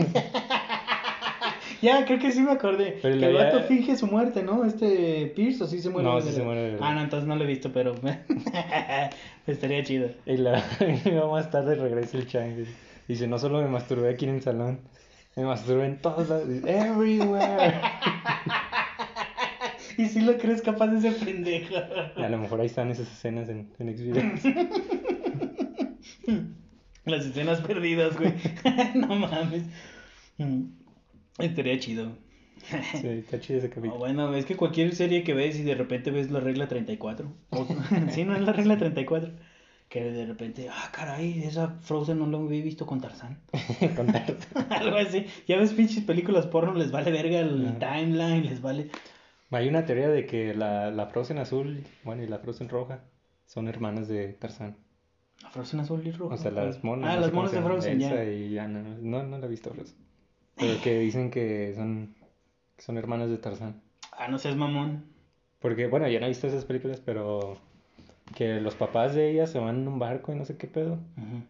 Ya, 1.82 2.06
creo 2.06 2.20
que 2.20 2.32
sí 2.32 2.42
me 2.42 2.52
acordé. 2.52 3.00
Pero 3.02 3.18
que 3.20 3.26
el 3.26 3.34
ya- 3.34 3.44
vato 3.46 3.62
finge 3.62 3.96
su 3.96 4.08
muerte, 4.08 4.44
¿no? 4.44 4.66
Este 4.66 5.32
Pierce, 5.36 5.64
o 5.64 5.68
sí 5.68 5.80
se 5.82 5.90
muere. 5.90 6.08
No, 6.08 6.20
sí 6.22 6.32
se 6.32 6.42
muere. 6.44 6.78
Ah, 6.82 6.94
no, 6.94 7.02
entonces 7.02 7.28
no 7.28 7.36
lo 7.36 7.44
he 7.44 7.48
visto, 7.48 7.72
pero 7.72 7.96
estaría 9.48 9.84
chido. 9.84 10.10
Y, 10.26 10.38
la, 10.38 10.64
más 11.32 11.50
tarde 11.52 11.76
regresa 11.76 12.18
el 12.18 12.28
Chang. 12.28 12.66
Dice, 13.08 13.28
no 13.28 13.40
solo 13.40 13.62
me 13.62 13.68
masturbé 13.68 14.10
aquí 14.10 14.26
en 14.26 14.36
el 14.36 14.42
salón, 14.42 14.82
me 15.36 15.44
masturbé 15.44 15.86
en 15.86 16.02
todos 16.02 16.30
lados. 16.30 16.48
Everywhere. 16.66 17.82
Y 19.98 20.06
si 20.06 20.22
lo 20.22 20.38
crees 20.38 20.62
capaz 20.62 20.88
de 20.88 21.02
ser 21.02 21.16
pendejo. 21.26 21.76
A 22.16 22.30
lo 22.30 22.38
mejor 22.38 22.62
ahí 22.62 22.68
están 22.68 22.90
esas 22.90 23.12
escenas 23.12 23.50
en, 23.50 23.70
en 23.80 23.98
Xvideos. 23.98 24.42
Las 27.04 27.26
escenas 27.26 27.60
perdidas, 27.60 28.18
güey. 28.18 28.34
no 28.96 29.08
mames. 29.16 29.64
Estaría 31.40 31.80
chido. 31.80 32.12
Sí, 32.94 33.08
está 33.08 33.40
chido 33.40 33.60
ese 33.60 33.70
capítulo. 33.70 33.98
bueno, 34.00 34.34
es 34.36 34.46
que 34.46 34.56
cualquier 34.58 34.94
serie 34.94 35.24
que 35.24 35.34
ves 35.34 35.58
y 35.58 35.64
de 35.64 35.76
repente 35.76 36.12
ves 36.12 36.30
la 36.30 36.40
regla 36.40 36.68
34. 36.68 37.32
O, 37.52 37.68
sí, 38.12 38.24
no 38.26 38.36
es 38.36 38.42
la 38.42 38.54
regla 38.54 38.78
34. 38.78 39.32
Que 39.88 40.04
de 40.04 40.26
repente, 40.28 40.68
ah, 40.70 40.90
caray, 40.92 41.42
esa 41.44 41.70
Frozen 41.82 42.20
no 42.20 42.28
lo 42.28 42.40
había 42.46 42.64
visto 42.64 42.86
con 42.86 43.02
Tarzán. 43.02 43.40
Contarte. 43.96 44.36
Algo 44.70 44.98
así. 44.98 45.26
Ya 45.48 45.58
ves, 45.58 45.74
pinches 45.74 46.04
películas 46.04 46.46
porno, 46.46 46.76
les 46.76 46.92
vale 46.92 47.12
verga 47.12 47.40
el 47.40 47.66
Ajá. 47.66 47.96
timeline, 47.96 48.44
les 48.46 48.62
vale. 48.62 48.92
Hay 49.50 49.68
una 49.68 49.86
teoría 49.86 50.10
de 50.10 50.28
que 50.28 50.54
la, 50.54 50.92
la 50.92 51.08
Frozen 51.08 51.40
azul, 51.40 51.84
bueno, 52.04 52.22
y 52.22 52.28
la 52.28 52.38
Frozen 52.38 52.70
roja 52.70 53.04
son 53.48 53.68
hermanas 53.68 54.08
de 54.08 54.34
Tarzán. 54.34 54.78
¿La 55.42 55.50
Frozen 55.50 55.80
azul 55.80 56.06
y 56.06 56.12
roja? 56.12 56.36
O 56.36 56.38
sea, 56.38 56.52
las 56.52 56.84
monas. 56.84 57.10
Ah, 57.10 57.16
no 57.16 57.22
las 57.22 57.34
monas 57.34 57.52
de 57.52 57.62
Frozen, 57.62 58.00
ya. 58.00 58.24
y 58.26 58.60
Anna. 58.60 58.84
No, 58.84 59.24
no 59.24 59.40
la 59.40 59.48
he 59.48 59.50
visto 59.50 59.72
Frozen. 59.74 59.98
Pero 60.60 60.82
que 60.82 61.00
dicen 61.00 61.32
que 61.32 61.74
son, 61.76 62.16
que 62.76 62.82
son 62.84 62.98
hermanas 62.98 63.30
de 63.30 63.38
Tarzán. 63.38 63.82
Ah, 64.12 64.28
no 64.28 64.38
seas 64.38 64.56
mamón. 64.56 65.06
Porque, 65.60 65.88
bueno, 65.88 66.08
yo 66.08 66.20
no 66.20 66.26
he 66.26 66.30
visto 66.30 66.48
esas 66.48 66.66
películas, 66.66 67.02
pero 67.04 67.58
que 68.36 68.60
los 68.62 68.76
papás 68.76 69.16
de 69.16 69.32
ellas 69.32 69.52
se 69.52 69.60
van 69.60 69.80
en 69.80 69.88
un 69.88 70.00
barco 70.00 70.32
y 70.32 70.36
no 70.36 70.46
sé 70.46 70.58
qué 70.58 70.68
pedo. 70.68 70.98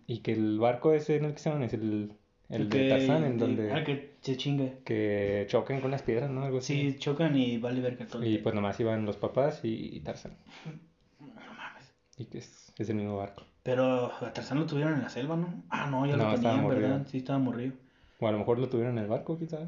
Y 0.08 0.20
que 0.20 0.34
el 0.34 0.60
barco 0.60 0.94
ese 0.94 1.16
en 1.18 1.26
el 1.26 1.34
que 1.34 1.40
se 1.40 1.50
van 1.50 1.64
es 1.64 1.74
el, 1.74 2.14
el 2.50 2.70
de 2.70 2.78
Que- 2.78 2.90
Tarzán, 2.90 3.24
en 3.24 3.38
de- 3.38 3.46
donde 3.46 3.72
Ah, 3.74 3.84
que 3.84 4.14
se 4.22 4.38
chinga. 4.38 4.70
que 4.86 5.46
choquen 5.50 5.82
con 5.82 5.92
las 5.92 6.02
piedras, 6.04 6.30
¿no? 6.30 6.44
Algo 6.44 6.60
así. 6.60 6.92
Sí, 6.92 6.98
chocan 7.00 7.36
y 7.36 7.58
vale 7.58 7.82
verga 7.82 8.06
todo. 8.06 8.24
Y 8.24 8.38
pues 8.40 8.56
nomás 8.56 8.80
iban 8.80 9.06
los 9.06 9.18
papás 9.18 9.62
y, 9.64 9.96
y 9.98 10.00
Tarzán. 10.02 10.34
No 11.20 11.28
mames. 11.28 11.92
Y 12.18 12.26
que 12.26 12.40
es, 12.40 12.72
es 12.78 12.90
el 12.90 12.96
mismo 12.96 13.18
barco. 13.18 13.44
Pero 13.64 14.12
a 14.24 14.34
Tarzán 14.34 14.60
lo 14.60 14.66
tuvieron 14.66 14.94
en 14.96 15.02
la 15.02 15.10
selva, 15.10 15.36
¿no? 15.36 15.64
Ah, 15.70 15.88
no, 15.90 16.06
ya 16.06 16.16
No, 16.16 16.32
lo 16.32 16.36
tenían. 16.36 16.68
¿verdad? 16.68 17.08
Sí, 17.08 17.18
estaba 17.20 17.40
morrido. 17.40 17.74
O 18.22 18.28
a 18.28 18.32
lo 18.34 18.40
mejor 18.40 18.60
lo 18.60 18.68
tuvieron 18.70 18.98
en 18.98 19.04
el 19.06 19.10
barco, 19.10 19.40
sabe. 19.50 19.68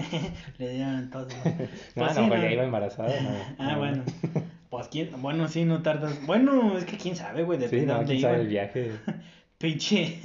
Le 0.58 0.70
dieron 0.74 1.10
todo. 1.10 1.26
No, 1.26 1.28
Pues 1.94 2.14
no, 2.16 2.22
sí, 2.24 2.28
porque 2.28 2.46
no. 2.46 2.52
iba 2.52 2.64
embarazada. 2.64 3.20
no, 3.20 3.30
Ah, 3.58 3.72
no. 3.72 3.78
bueno. 3.78 4.02
Pues 4.70 4.88
quién, 4.88 5.10
bueno, 5.20 5.48
sí, 5.48 5.64
no 5.64 5.82
tardas. 5.82 6.24
Bueno, 6.26 6.78
es 6.78 6.84
que 6.84 6.96
quién 6.96 7.16
sabe, 7.16 7.42
güey, 7.42 7.60
Sí, 7.68 7.76
de 7.76 7.86
no, 7.86 7.94
dónde 7.96 8.12
quién 8.12 8.20
sabe 8.22 8.40
el 8.42 8.46
viaje. 8.46 8.92
Pinche. 9.58 10.18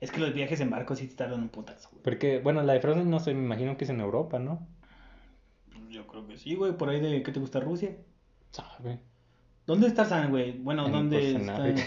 Es 0.00 0.10
que 0.10 0.18
los 0.20 0.34
viajes 0.34 0.60
en 0.60 0.70
barco 0.70 0.94
sí 0.96 1.06
te 1.06 1.14
tardan 1.14 1.40
un 1.42 1.48
putazo, 1.48 1.88
güey. 1.92 2.02
Porque, 2.02 2.38
bueno, 2.40 2.62
la 2.62 2.72
de 2.72 2.80
Frozen 2.80 3.08
no 3.10 3.20
sé, 3.20 3.34
me 3.34 3.44
imagino 3.44 3.76
que 3.76 3.84
es 3.84 3.90
en 3.90 4.00
Europa, 4.00 4.38
¿no? 4.38 4.66
Yo 5.90 6.06
creo 6.06 6.26
que 6.26 6.36
sí, 6.38 6.54
güey, 6.54 6.72
por 6.76 6.88
ahí 6.88 7.00
de, 7.00 7.22
¿qué 7.22 7.32
te 7.32 7.38
gusta 7.40 7.60
Rusia? 7.60 7.96
Sabe. 8.50 8.98
¿Dónde 9.66 9.86
está 9.88 10.02
Tarzán, 10.08 10.30
güey? 10.30 10.52
Bueno, 10.58 10.86
En- 10.86 10.92
¿dónde 10.92 11.18
pues, 11.18 11.30
en 11.34 11.40
está? 11.42 11.56
África. 11.56 11.82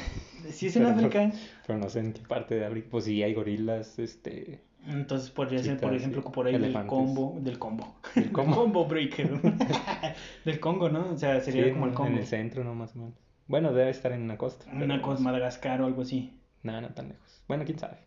Sí, 0.52 0.68
es 0.68 0.76
en 0.76 0.84
Pero- 0.84 0.96
África. 0.96 1.32
Pero 1.68 1.80
no 1.80 1.90
sé 1.90 2.00
en 2.00 2.14
qué 2.14 2.22
parte 2.22 2.56
de 2.56 2.66
África. 2.66 2.88
Pues 2.92 3.06
sí, 3.06 3.22
hay 3.24 3.34
gorilas, 3.34 4.00
este. 4.00 4.62
Entonces 4.88 5.30
podría 5.30 5.62
ser, 5.62 5.80
por 5.80 5.94
ejemplo, 5.94 6.22
sí. 6.22 6.30
por 6.34 6.48
ahí 6.48 6.58
del 6.58 6.74
combo, 6.88 7.38
del 7.42 7.60
combo. 7.60 7.96
Del 8.16 8.32
combo. 8.32 8.56
combo 8.56 8.86
breaker. 8.86 9.40
del 10.46 10.60
Congo, 10.60 10.90
¿no? 10.90 11.12
O 11.12 11.18
sea, 11.18 11.40
sería 11.42 11.66
sí, 11.66 11.72
como 11.72 11.86
el 11.86 11.92
en- 11.92 11.96
combo. 11.96 12.12
En 12.12 12.18
el 12.18 12.26
centro, 12.26 12.64
¿no? 12.64 12.74
Más 12.76 12.96
o 12.96 13.00
menos. 13.00 13.14
Bueno, 13.48 13.74
debe 13.74 13.90
estar 13.90 14.12
en 14.12 14.28
la 14.28 14.38
costa. 14.38 14.66
Una 14.72 14.88
pero 14.88 15.02
cosa, 15.02 15.20
no 15.20 15.26
Madagascar 15.26 15.82
o 15.82 15.86
algo 15.86 16.02
así. 16.04 16.40
Nada, 16.64 16.82
no 16.82 16.90
tan 16.90 17.10
lejos. 17.10 17.44
Bueno, 17.48 17.66
quién 17.66 17.80
sabe. 17.80 17.98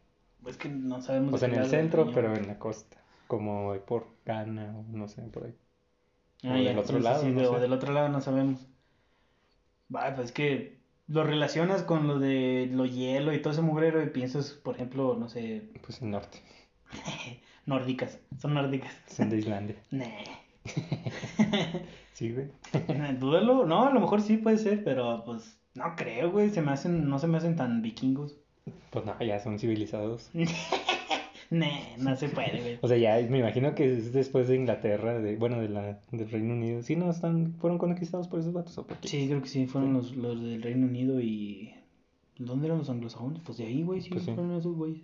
Es 0.47 0.57
que 0.57 0.69
no 0.69 1.01
sabemos. 1.03 1.35
O 1.35 1.39
sea, 1.39 1.49
en 1.49 1.55
el 1.55 1.67
centro, 1.67 2.11
pero 2.13 2.35
en 2.35 2.47
la 2.47 2.59
costa. 2.59 2.97
Como 3.29 3.75
por 3.87 4.09
Ghana 4.27 4.75
o 4.77 4.85
no 4.97 5.09
sé, 5.09 5.23
por 5.23 5.45
ahí. 5.47 5.55
Ah, 6.45 6.55
o 6.55 6.57
ya, 6.57 6.71
del 6.71 6.79
otro 6.79 6.99
sí, 6.99 7.05
lado, 7.05 7.23
sí, 7.23 7.31
no 7.31 7.51
o 7.51 7.61
del 7.61 7.73
otro 7.73 7.93
lado 7.93 8.09
no 8.09 8.21
sabemos. 8.21 8.67
Va, 9.95 10.15
pues 10.15 10.27
es 10.29 10.33
que 10.33 10.79
lo 11.07 11.25
relacionas 11.25 11.83
con 11.83 12.07
lo 12.09 12.19
de 12.19 12.69
lo 12.73 12.87
hielo 12.87 13.33
y 13.33 13.41
todo 13.43 13.53
ese 13.53 13.63
mugrero 13.63 14.03
y 14.03 14.07
piensas, 14.11 14.51
por 14.53 14.75
ejemplo, 14.77 15.17
no 15.19 15.29
sé, 15.29 15.71
Pues 15.85 16.01
el 16.03 16.11
norte. 16.11 16.39
nórdicas. 17.67 18.19
Son 18.39 18.55
nórdicas. 18.55 18.93
Son 19.07 19.31
de 19.31 19.39
Islandia. 19.39 19.77
Sí, 22.13 22.31
güey. 22.31 22.49
Dúdalo. 23.19 23.65
No, 23.67 23.87
a 23.87 23.91
lo 23.91 23.99
mejor 23.99 24.21
sí 24.21 24.37
puede 24.37 24.59
ser, 24.59 24.85
pero 24.85 25.25
pues 25.25 25.59
no 25.75 25.97
creo, 25.97 26.31
güey. 26.31 26.51
Se 26.51 26.61
me 26.61 26.71
hacen, 26.71 27.09
no 27.09 27.19
se 27.19 27.27
me 27.27 27.39
hacen 27.39 27.57
tan 27.57 27.81
vikingos. 27.83 28.37
Pues 28.91 29.05
no, 29.05 29.19
ya 29.21 29.41
son 29.41 29.59
civilizados. 29.59 30.31
Nah, 31.51 31.67
no 31.99 32.17
se 32.17 32.31
puede, 32.31 32.61
güey. 32.63 32.79
O 32.81 32.89
sea, 32.89 32.97
ya 32.97 33.29
me 33.29 33.41
imagino 33.41 33.75
que 33.75 33.93
es 33.93 34.11
después 34.15 34.49
de 34.49 34.57
Inglaterra, 34.57 35.19
de, 35.19 35.37
bueno, 35.37 35.61
de 35.61 35.69
la, 35.69 36.01
del 36.11 36.31
Reino 36.31 36.55
Unido. 36.55 36.83
Sí, 36.83 36.97
no, 36.97 37.11
están, 37.11 37.53
fueron 37.61 37.77
conquistados 37.77 38.27
por 38.27 38.41
esos 38.41 38.55
vatos 38.55 38.79
o 38.79 38.87
por 38.87 38.97
qué? 38.97 39.09
Sí, 39.09 39.27
creo 39.29 39.43
que 39.43 39.49
sí, 39.49 39.67
fueron 39.67 39.93
los, 39.93 40.17
los 40.17 40.41
del 40.41 40.63
Reino 40.63 40.87
Unido 40.87 41.21
y... 41.21 41.75
¿Dónde 42.39 42.69
eran 42.69 42.79
los 42.79 42.89
anglosajones? 42.89 43.43
Pues 43.45 43.59
de 43.59 43.67
ahí, 43.67 43.83
güey, 43.83 44.01
sí, 44.01 44.09
Pues 44.09 44.25
sí. 44.25 44.33
fueron 44.33 44.57
esos 44.57 44.75
güeyes. 44.75 45.03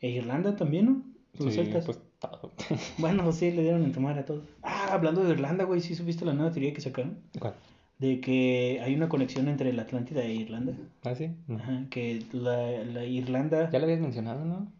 E 0.00 0.08
Irlanda 0.10 0.56
también, 0.56 0.86
¿no? 0.86 1.02
Los 1.38 1.54
Sí, 1.54 1.60
celtas. 1.60 1.84
pues 1.84 1.98
todo. 2.18 2.52
Bueno, 2.98 3.30
sí, 3.32 3.50
le 3.50 3.62
dieron 3.62 3.84
en 3.84 3.92
tomar 3.92 4.18
a 4.18 4.24
todos. 4.24 4.44
Ah, 4.62 4.88
hablando 4.92 5.22
de 5.24 5.32
Irlanda, 5.32 5.64
güey, 5.64 5.80
¿sí 5.80 5.94
supiste 5.94 6.24
la 6.24 6.32
nueva 6.34 6.50
teoría 6.52 6.72
que 6.72 6.80
sacaron? 6.80 7.18
¿Cuál? 7.38 7.54
De 7.98 8.20
que 8.20 8.80
hay 8.82 8.94
una 8.94 9.08
conexión 9.10 9.48
entre 9.48 9.72
la 9.72 9.82
Atlántida 9.82 10.22
e 10.24 10.32
Irlanda. 10.34 10.72
¿Ah, 11.04 11.14
sí? 11.14 11.30
No. 11.46 11.56
Ajá, 11.56 11.84
que 11.90 12.22
la, 12.32 12.82
la 12.84 13.04
Irlanda... 13.04 13.70
Ya 13.70 13.78
lo 13.78 13.84
habías 13.84 14.00
mencionado, 14.00 14.44
¿no? 14.44 14.72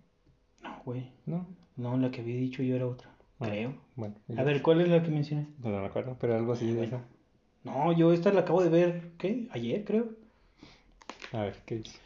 No, 0.63 0.83
güey. 0.85 1.11
No. 1.27 1.47
No, 1.77 1.97
la 1.99 2.11
que 2.11 2.21
había 2.23 2.37
dicho 2.37 2.63
yo 2.63 2.77
era 2.77 2.87
otra. 2.87 3.11
Ah, 3.41 3.47
Creo. 3.49 3.75
Bueno. 3.97 4.15
A 4.37 4.43
ver, 4.43 4.63
¿cuál 4.63 4.81
es 4.81 4.89
la 4.89 5.03
que 5.03 5.11
mencioné? 5.11 5.49
No, 5.63 5.71
no 5.71 5.81
me 5.81 5.87
acuerdo, 5.87 6.17
pero 6.21 6.35
algo 6.37 6.53
así 6.55 6.73
de 6.73 6.85
eso. 6.85 7.01
No, 7.65 7.93
yo 7.93 8.13
esta 8.13 8.33
la 8.33 8.41
acabo 8.41 8.63
de 8.63 8.71
ver, 8.71 9.13
¿qué? 9.19 9.49
Ayer, 9.53 9.85
creo. 9.85 10.09
A 11.33 11.43
ver, 11.43 11.57
¿qué 11.67 11.77
dice? 11.77 11.99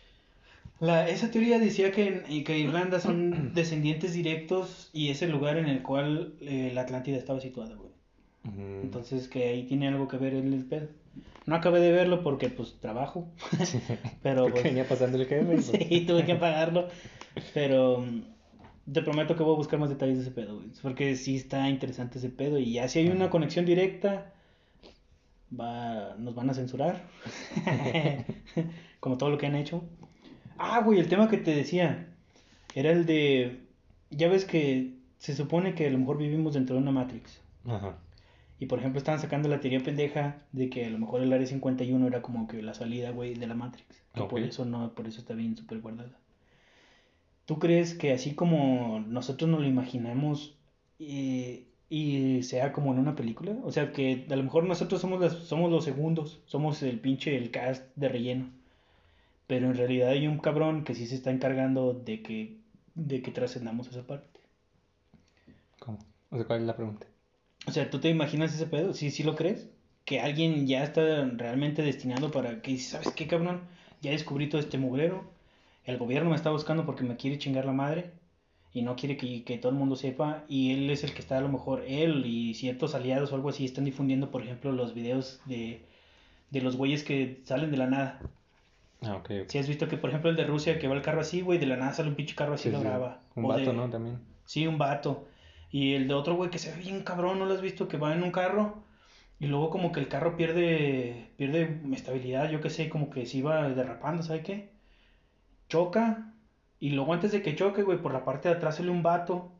La, 0.81 1.09
esa 1.09 1.31
teoría 1.31 1.59
decía 1.59 1.93
que, 1.93 2.23
en- 2.27 2.45
que 2.45 2.59
Irlanda 2.59 3.01
son 3.01 3.53
descendientes 3.55 4.13
directos 4.13 4.91
y 4.93 5.09
es 5.11 5.23
el 5.23 5.31
lugar 5.31 5.57
en 5.57 5.67
el 5.67 5.83
cual 5.83 6.35
eh, 6.41 6.71
la 6.75 6.83
Atlántida 6.83 7.17
estaba 7.17 7.41
situada, 7.41 7.75
güey. 7.77 7.91
Mm, 8.45 8.83
Entonces 8.83 9.29
que 9.29 9.45
ahí 9.49 9.65
tiene 9.65 9.89
algo 9.89 10.09
que 10.09 10.17
ver 10.19 10.35
el, 10.35 10.65
pedo. 10.65 10.89
No 11.47 11.55
acabé 11.57 11.81
de 11.81 11.93
verlo 11.93 12.23
porque 12.23 12.49
pues 12.51 12.75
trabajo, 12.81 13.29
pero 14.23 14.43
Porque 14.43 14.53
pues, 14.53 14.65
venía 14.65 14.89
pasando 14.89 15.17
el 15.19 15.27
jefe. 15.27 15.45
pues. 15.45 15.67
sí, 15.89 16.01
tuve 16.07 16.25
que 16.25 16.35
pagarlo. 16.35 16.89
Pero 17.55 18.01
mm, 18.01 18.93
te 18.93 19.03
prometo 19.03 19.37
que 19.37 19.43
voy 19.43 19.55
a 19.55 19.59
buscar 19.59 19.79
más 19.79 19.89
detalles 19.91 20.17
de 20.17 20.23
ese 20.23 20.31
pedo, 20.33 20.57
güey. 20.57 20.69
Porque 20.83 21.17
sí 21.17 21.37
está 21.37 21.69
interesante 21.69 22.19
ese 22.19 22.31
pedo 22.31 22.59
y 22.59 22.73
ya 22.75 22.89
si 22.89 22.99
hay 23.01 23.09
una 23.09 23.31
conexión 23.31 23.65
directa, 23.65 24.33
va, 25.59 26.15
nos 26.19 26.35
van 26.35 26.51
a 26.51 26.55
censurar. 26.55 27.03
Como 29.01 29.19
todo 29.19 29.31
lo 29.31 29.39
que 29.39 29.47
han 29.47 29.57
hecho. 29.57 29.83
Ah, 30.59 30.81
güey, 30.85 30.99
el 30.99 31.09
tema 31.09 31.29
que 31.29 31.39
te 31.39 31.55
decía 31.55 32.09
era 32.75 32.91
el 32.91 33.07
de, 33.07 33.61
ya 34.11 34.29
ves 34.29 34.45
que 34.45 34.95
se 35.19 35.35
supone 35.35 35.75
que 35.75 35.87
a 35.87 35.91
lo 35.91 35.99
mejor 35.99 36.19
vivimos 36.19 36.55
dentro 36.55 36.77
de 36.77 36.83
una 36.83 36.93
Matrix. 36.93 37.41
Ajá. 37.67 37.99
Y 38.59 38.67
por 38.67 38.79
ejemplo 38.79 38.99
estaban 38.99 39.21
sacando 39.21 39.49
la 39.49 39.61
teoría 39.61 39.81
pendeja 39.81 40.43
de 40.53 40.71
que 40.71 40.87
a 40.87 40.91
lo 40.91 40.99
mejor 40.99 41.23
el 41.23 41.33
área 41.33 41.47
51 41.47 42.07
era 42.07 42.23
como 42.23 42.47
que 42.47 42.63
la 42.63 42.75
salida, 42.75 43.11
güey, 43.11 43.35
de 43.35 43.47
la 43.47 43.55
Matrix. 43.55 44.05
Que 44.15 44.23
por 44.23 44.41
eso 44.41 44.65
no, 44.65 44.95
por 44.95 45.07
eso 45.07 45.21
está 45.21 45.35
bien 45.35 45.57
súper 45.57 45.81
guardada. 45.81 46.19
¿Tú 47.47 47.59
crees 47.59 47.95
que 47.95 48.13
así 48.13 48.35
como 48.35 49.01
nosotros 49.07 49.51
nos 49.51 49.61
lo 49.61 49.67
imaginamos 49.67 50.57
eh, 50.99 51.67
y 51.91 52.43
sea 52.43 52.73
como 52.73 52.93
en 52.93 53.01
una 53.01 53.17
película? 53.17 53.57
O 53.65 53.73
sea, 53.73 53.93
que 53.93 54.27
a 54.31 54.37
lo 54.37 54.43
mejor 54.43 54.65
nosotros 54.65 55.01
somos, 55.01 55.21
las, 55.21 55.35
somos 55.35 55.71
los 55.71 55.85
segundos, 55.85 56.41
somos 56.47 56.83
el 56.83 57.01
pinche, 57.01 57.37
el 57.37 57.51
cast 57.51 57.85
de 57.97 58.09
relleno. 58.09 58.51
Pero 59.47 59.67
en 59.67 59.77
realidad 59.77 60.11
hay 60.11 60.27
un 60.27 60.39
cabrón 60.39 60.85
que 60.85 60.95
sí 60.95 61.07
se 61.07 61.15
está 61.15 61.31
encargando 61.31 61.93
de 61.93 62.23
que, 62.23 62.61
de 62.95 63.23
que 63.23 63.31
trascendamos 63.31 63.89
esa 63.89 64.07
parte. 64.07 64.41
¿Cómo? 65.79 65.99
O 66.31 66.37
sea, 66.37 66.47
¿cuál 66.47 66.61
es 66.61 66.67
la 66.67 66.77
pregunta? 66.77 67.07
O 67.67 67.71
sea, 67.71 67.91
¿tú 67.91 67.99
te 68.01 68.09
imaginas 68.09 68.55
ese 68.55 68.67
pedo? 68.67 68.95
¿Sí, 68.95 69.11
sí 69.11 69.23
lo 69.23 69.37
crees? 69.37 69.69
Que 70.05 70.21
alguien 70.21 70.67
ya 70.67 70.85
está 70.85 71.25
realmente 71.37 71.83
destinado 71.83 72.31
para 72.31 72.61
que, 72.63 72.79
¿sabes 72.79 73.11
qué, 73.13 73.27
cabrón? 73.27 73.63
Ya 74.03 74.11
descubrí 74.11 74.49
todo 74.49 74.61
este 74.61 74.79
mugrero. 74.79 75.25
El 75.85 75.99
gobierno 75.99 76.31
me 76.31 76.37
está 76.37 76.51
buscando 76.51 76.85
porque 76.87 77.05
me 77.05 77.17
quiere 77.17 77.39
chingar 77.39 77.65
la 77.65 77.73
madre. 77.73 78.13
Y 78.73 78.83
no 78.83 78.97
quiere 78.97 79.17
que, 79.17 79.45
que 79.45 79.57
todo 79.59 79.71
el 79.73 79.79
mundo 79.79 79.97
sepa. 79.97 80.45
Y 80.49 80.73
él 80.73 80.91
es 80.91 81.05
el 81.05 81.15
que 81.15 81.21
está, 81.21 81.39
a 81.39 81.43
lo 81.43 81.49
mejor, 81.49 81.85
él 81.87 82.27
y 82.27 82.55
ciertos 82.55 82.95
aliados 82.95 83.33
o 83.33 83.37
algo 83.37 83.51
así 83.51 83.65
están 83.65 83.85
difundiendo, 83.85 84.31
por 84.31 84.43
ejemplo, 84.43 84.73
los 84.73 84.95
videos 84.95 85.41
de, 85.47 85.87
de 86.51 86.61
los 86.61 86.77
güeyes 86.77 87.05
que 87.05 87.41
salen 87.45 87.71
de 87.71 87.77
la 87.77 87.87
nada. 87.87 88.21
Ah, 89.07 89.17
ok. 89.17 89.31
Si 89.49 89.59
has 89.59 89.69
visto 89.69 89.89
que, 89.89 89.97
por 89.97 90.11
ejemplo, 90.11 90.31
el 90.31 90.37
de 90.37 90.45
Rusia, 90.45 90.79
que 90.79 90.89
va 90.89 90.95
el 90.95 91.03
carro 91.03 91.21
así, 91.21 91.41
güey, 91.41 91.59
de 91.59 91.67
la 91.67 91.77
nada 91.77 91.93
sale 91.95 92.09
un 92.09 92.15
pinche 92.15 92.35
carro 92.35 92.55
así, 92.55 92.65
Sí, 92.65 92.71
lo 92.71 92.79
sí. 92.79 92.85
graba. 92.85 93.21
Un 93.35 93.45
O 93.45 93.49
vato, 93.49 93.61
de- 93.71 93.73
¿no? 93.73 93.89
También. 93.91 94.19
Sí, 94.45 94.67
un 94.67 94.79
vato. 94.79 95.27
Y 95.71 95.95
el 95.95 96.07
de 96.09 96.15
otro 96.15 96.35
güey 96.37 96.51
que 96.51 96.59
se 96.59 96.71
ve 96.71 96.79
bien 96.83 97.03
cabrón, 97.03 97.39
¿no 97.39 97.47
lo 97.47 97.55
has 97.55 97.61
visto? 97.63 97.89
Que 97.89 97.97
va 97.97 98.15
en 98.15 98.23
un 98.23 98.31
carro 98.31 98.83
y 99.41 99.47
luego 99.47 99.71
como 99.71 99.91
que 99.93 100.01
el 100.01 100.09
carro 100.09 100.37
pierde, 100.37 101.31
pierde 101.37 101.81
estabilidad, 101.93 102.49
yo 102.51 102.61
qué 102.61 102.71
sé, 102.71 102.89
como 102.89 103.11
que 103.11 103.27
se 103.27 103.39
iba 103.39 103.69
derrapando, 103.71 104.23
¿sabe 104.23 104.43
qué? 104.43 104.71
Choca 105.69 106.33
y 106.81 106.91
luego 106.91 107.13
antes 107.15 107.33
de 107.33 107.43
que 107.43 107.57
choque, 107.57 107.83
güey, 107.83 107.99
por 107.99 108.13
la 108.13 108.25
parte 108.25 108.49
de 108.49 108.55
atrás 108.55 108.77
sale 108.77 108.91
un 108.91 109.03
vato 109.03 109.51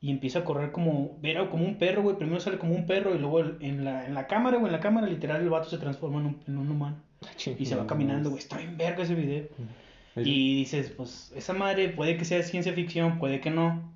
y 0.00 0.10
empieza 0.10 0.40
a 0.40 0.44
correr 0.44 0.72
como, 0.72 1.18
era 1.22 1.48
como 1.50 1.64
un 1.64 1.78
perro, 1.78 2.02
güey, 2.02 2.16
primero 2.16 2.38
sale 2.40 2.58
como 2.58 2.74
un 2.74 2.86
perro 2.86 3.14
y 3.14 3.18
luego 3.18 3.40
en 3.40 3.84
la, 3.84 4.06
en 4.06 4.14
la 4.14 4.26
cámara, 4.26 4.58
güey, 4.58 4.66
en 4.66 4.72
la 4.72 4.80
cámara 4.80 5.06
literal 5.06 5.40
el 5.40 5.48
vato 5.50 5.68
se 5.70 5.78
transforma 5.78 6.20
en 6.20 6.26
un, 6.26 6.40
en 6.46 6.58
un 6.58 6.70
humano 6.70 6.96
y 7.58 7.66
se 7.66 7.76
va 7.76 7.86
caminando, 7.86 8.30
güey, 8.30 8.40
está 8.40 8.58
bien 8.58 8.76
verga 8.76 9.02
ese 9.02 9.14
video. 9.14 9.46
Y 10.16 10.56
dices, 10.56 10.90
pues 10.90 11.32
esa 11.36 11.52
madre 11.52 11.90
puede 11.90 12.16
que 12.16 12.24
sea 12.24 12.42
ciencia 12.42 12.72
ficción, 12.72 13.18
puede 13.18 13.40
que 13.40 13.50
no. 13.50 13.94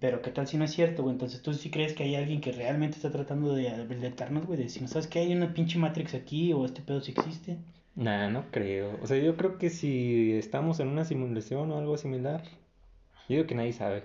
Pero 0.00 0.20
qué 0.20 0.30
tal 0.30 0.46
si 0.46 0.56
no 0.56 0.64
es 0.64 0.72
cierto, 0.72 1.02
güey. 1.02 1.14
Entonces 1.14 1.42
tú 1.42 1.54
sí 1.54 1.70
crees 1.70 1.94
que 1.94 2.02
hay 2.02 2.16
alguien 2.16 2.40
que 2.40 2.52
realmente 2.52 2.96
está 2.96 3.10
tratando 3.10 3.54
de 3.54 3.70
alertarnos, 3.70 4.46
güey. 4.46 4.58
De 4.58 4.68
si 4.68 4.80
no 4.80 4.88
sabes 4.88 5.06
que 5.06 5.20
hay 5.20 5.32
una 5.32 5.54
pinche 5.54 5.78
Matrix 5.78 6.14
aquí 6.14 6.52
o 6.52 6.64
este 6.64 6.82
pedo 6.82 7.00
sí 7.00 7.12
existe. 7.16 7.58
Nah, 7.94 8.28
no 8.28 8.50
creo. 8.50 8.98
O 9.02 9.06
sea, 9.06 9.18
yo 9.18 9.36
creo 9.36 9.58
que 9.58 9.70
si 9.70 10.32
estamos 10.32 10.80
en 10.80 10.88
una 10.88 11.04
simulación 11.04 11.70
o 11.70 11.78
algo 11.78 11.96
similar, 11.96 12.42
yo 13.28 13.36
digo 13.36 13.46
que 13.46 13.54
nadie 13.54 13.72
sabe. 13.72 14.04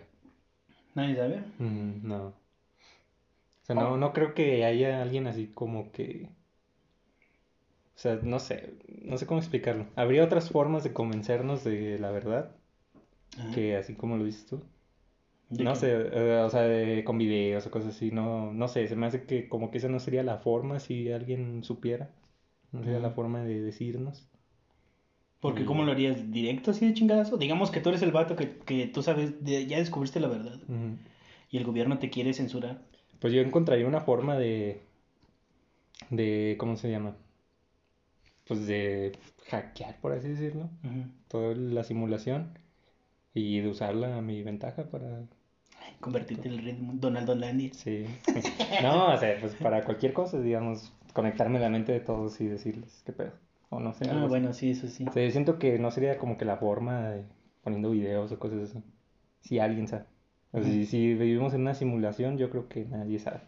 Nadie 0.93 1.15
sabe. 1.15 1.43
Mm, 1.59 2.07
no. 2.07 2.27
O 2.27 3.65
sea, 3.65 3.75
no, 3.75 3.97
no 3.97 4.13
creo 4.13 4.33
que 4.33 4.63
haya 4.63 5.01
alguien 5.01 5.27
así 5.27 5.47
como 5.47 5.91
que... 5.91 6.29
O 7.95 7.97
sea, 7.97 8.19
no 8.21 8.39
sé, 8.39 8.73
no 9.03 9.17
sé 9.17 9.25
cómo 9.25 9.39
explicarlo. 9.39 9.85
Habría 9.95 10.23
otras 10.25 10.49
formas 10.49 10.83
de 10.83 10.91
convencernos 10.93 11.63
de 11.63 11.97
la 11.99 12.11
verdad 12.11 12.51
Ajá. 13.37 13.51
que 13.53 13.77
así 13.77 13.93
como 13.95 14.17
lo 14.17 14.25
dices 14.25 14.45
tú. 14.45 14.61
¿De 15.49 15.63
No 15.63 15.73
qué? 15.73 15.79
sé, 15.79 15.91
eh, 15.91 16.41
o 16.45 16.49
sea, 16.49 16.61
de- 16.63 17.03
con 17.05 17.17
videos 17.17 17.65
o 17.67 17.71
cosas 17.71 17.95
así, 17.95 18.11
no, 18.11 18.51
no 18.51 18.67
sé, 18.67 18.87
se 18.87 18.95
me 18.95 19.05
hace 19.05 19.23
que 19.23 19.47
como 19.47 19.71
que 19.71 19.77
esa 19.77 19.87
no 19.89 19.99
sería 19.99 20.23
la 20.23 20.37
forma 20.39 20.79
si 20.79 21.11
alguien 21.11 21.63
supiera. 21.63 22.09
No 22.71 22.83
sería 22.83 22.99
la 22.99 23.11
forma 23.11 23.41
de 23.43 23.61
decirnos. 23.61 24.27
Porque 25.39 25.61
Y- 25.61 25.65
¿cómo 25.65 25.83
lo 25.83 25.91
harías? 25.91 26.31
¿Directo 26.31 26.71
así 26.71 26.87
de 26.87 26.93
chingadazo? 26.93 27.37
Digamos 27.37 27.71
que 27.71 27.79
tú 27.79 27.89
eres 27.89 28.01
el 28.01 28.11
vato 28.11 28.35
que, 28.35 28.57
que 28.57 28.87
tú 28.87 29.03
sabes, 29.03 29.43
de- 29.45 29.67
ya 29.67 29.77
descubriste 29.77 30.19
la 30.19 30.27
verdad. 30.27 30.59
Y 31.51 31.57
el 31.57 31.63
gobierno 31.63 31.99
te 31.99 32.09
quiere 32.09 32.33
censurar. 32.33 32.81
Pues 33.19 33.31
yo 33.31 33.41
encontraría 33.41 33.87
una 33.87 34.01
forma 34.01 34.37
de, 34.37 34.81
de, 36.09 36.55
¿cómo 36.57 36.75
se 36.75 36.89
llama? 36.89 37.15
Pues 38.47 38.67
de 38.67 39.13
hackear, 39.49 39.99
por 40.01 40.13
así 40.13 40.29
decirlo, 40.29 40.69
toda 41.27 41.55
la 41.55 41.83
simulación 41.83 42.57
y 43.33 43.59
de 43.59 43.69
usarla 43.69 44.17
a 44.17 44.21
mi 44.21 44.43
ventaja 44.43 44.89
para 44.89 45.23
Convertirte 45.99 46.49
en 46.49 46.59
el 46.59 46.99
Donald 46.99 47.29
Landia. 47.29 47.73
Sí. 47.73 48.05
No, 48.81 49.13
o 49.13 49.17
sea, 49.17 49.39
pues 49.39 49.55
para 49.55 49.83
cualquier 49.83 50.13
cosa, 50.13 50.39
digamos, 50.39 50.93
conectarme 51.13 51.59
la 51.59 51.69
mente 51.69 51.91
de 51.91 51.99
todos 51.99 52.39
y 52.41 52.47
decirles 52.47 53.01
qué 53.05 53.13
pedo. 53.13 53.31
O 53.69 53.79
no 53.79 53.93
sé. 53.93 54.05
Ah, 54.07 54.11
algo 54.11 54.25
así. 54.25 54.29
bueno, 54.29 54.53
sí, 54.53 54.71
eso 54.71 54.87
sí. 54.87 55.05
O 55.07 55.11
sea, 55.11 55.23
yo 55.23 55.31
siento 55.31 55.57
que 55.59 55.79
no 55.79 55.91
sería 55.91 56.17
como 56.17 56.37
que 56.37 56.45
la 56.45 56.57
forma 56.57 57.09
de 57.09 57.25
poniendo 57.63 57.89
videos 57.91 58.31
o 58.31 58.39
cosas 58.39 58.69
así. 58.69 58.83
Si 59.41 59.59
alguien 59.59 59.87
sabe. 59.87 60.05
O 60.51 60.61
sea, 60.61 60.71
si, 60.71 60.85
si 60.85 61.13
vivimos 61.15 61.53
en 61.53 61.61
una 61.61 61.73
simulación, 61.73 62.37
yo 62.37 62.49
creo 62.49 62.67
que 62.69 62.85
nadie 62.85 63.19
sabe. 63.19 63.41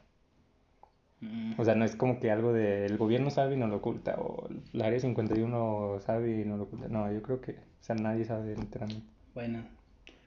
Mm. 1.22 1.54
O 1.60 1.66
sea, 1.66 1.76
no 1.76 1.86
es 1.86 1.96
como 1.96 2.20
que 2.20 2.32
algo 2.32 2.54
del 2.54 2.98
gobierno 2.98 3.30
sabe 3.32 3.56
y 3.56 3.58
no 3.58 3.68
lo 3.68 3.78
oculta, 3.78 4.16
o 4.20 4.48
el 4.74 4.82
área 4.82 5.00
51 5.00 6.00
sabe 6.00 6.42
y 6.42 6.46
no 6.46 6.58
lo 6.58 6.64
oculta. 6.64 6.88
No, 6.90 7.12
yo 7.12 7.22
creo 7.22 7.42
que, 7.42 7.52
o 7.54 7.84
sea, 7.84 7.96
nadie 7.96 8.26
sabe 8.26 8.56
literalmente. 8.56 9.08
Bueno. 9.34 9.64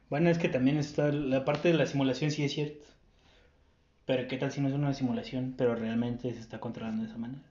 Bueno, 0.08 0.30
es 0.30 0.38
que 0.38 0.48
también 0.48 0.76
está 0.78 1.12
la 1.12 1.44
parte 1.44 1.68
de 1.68 1.74
la 1.74 1.86
simulación, 1.86 2.30
sí 2.32 2.44
es 2.44 2.52
cierto. 2.52 2.84
Pero 4.04 4.26
¿qué 4.28 4.36
tal 4.36 4.50
si 4.52 4.60
no 4.60 4.68
es 4.68 4.74
una 4.74 4.92
simulación, 4.92 5.54
pero 5.56 5.74
realmente 5.74 6.34
se 6.34 6.40
está 6.40 6.60
controlando 6.60 7.02
de 7.02 7.08
esa 7.08 7.18
manera? 7.18 7.42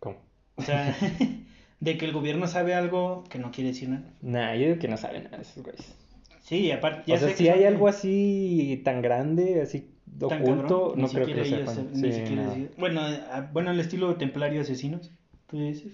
¿Cómo? 0.00 0.16
O 0.56 0.62
sea, 0.62 0.96
de 1.80 1.98
que 1.98 2.04
el 2.06 2.12
gobierno 2.12 2.46
sabe 2.46 2.74
algo 2.74 3.24
que 3.28 3.38
no 3.38 3.50
quiere 3.50 3.70
decir 3.70 3.88
nada. 3.88 4.10
Nah, 4.22 4.54
yo 4.54 4.66
digo 4.68 4.78
que 4.78 4.88
no 4.88 4.96
saben 4.96 5.24
nada 5.24 5.36
de 5.38 5.42
esos 5.42 5.62
güeyes. 5.62 5.94
Sí, 6.42 6.70
aparte, 6.70 7.04
ya 7.06 7.14
o 7.14 7.18
sea, 7.18 7.28
sé 7.28 7.34
que 7.34 7.38
si 7.38 7.48
hay 7.48 7.60
son- 7.64 7.68
algo 7.74 7.88
así 7.88 8.80
tan 8.84 9.02
grande, 9.02 9.60
así 9.62 9.93
tan 10.28 10.42
oculto, 10.42 10.92
cabrón, 10.92 11.00
no 11.00 11.06
ni 11.08 11.12
creo 11.14 11.26
que 11.26 11.34
lo 11.34 11.42
ellos 11.42 11.70
sepan. 11.70 11.88
ni 11.92 12.00
Sí, 12.00 12.12
siquiera 12.12 12.42
no. 12.44 12.50
decir- 12.50 12.70
Bueno, 12.78 13.00
a- 13.00 13.48
bueno, 13.52 13.70
el 13.70 13.80
estilo 13.80 14.14
templario 14.16 14.60
asesinos, 14.60 15.10
tú 15.48 15.58
dices. 15.58 15.92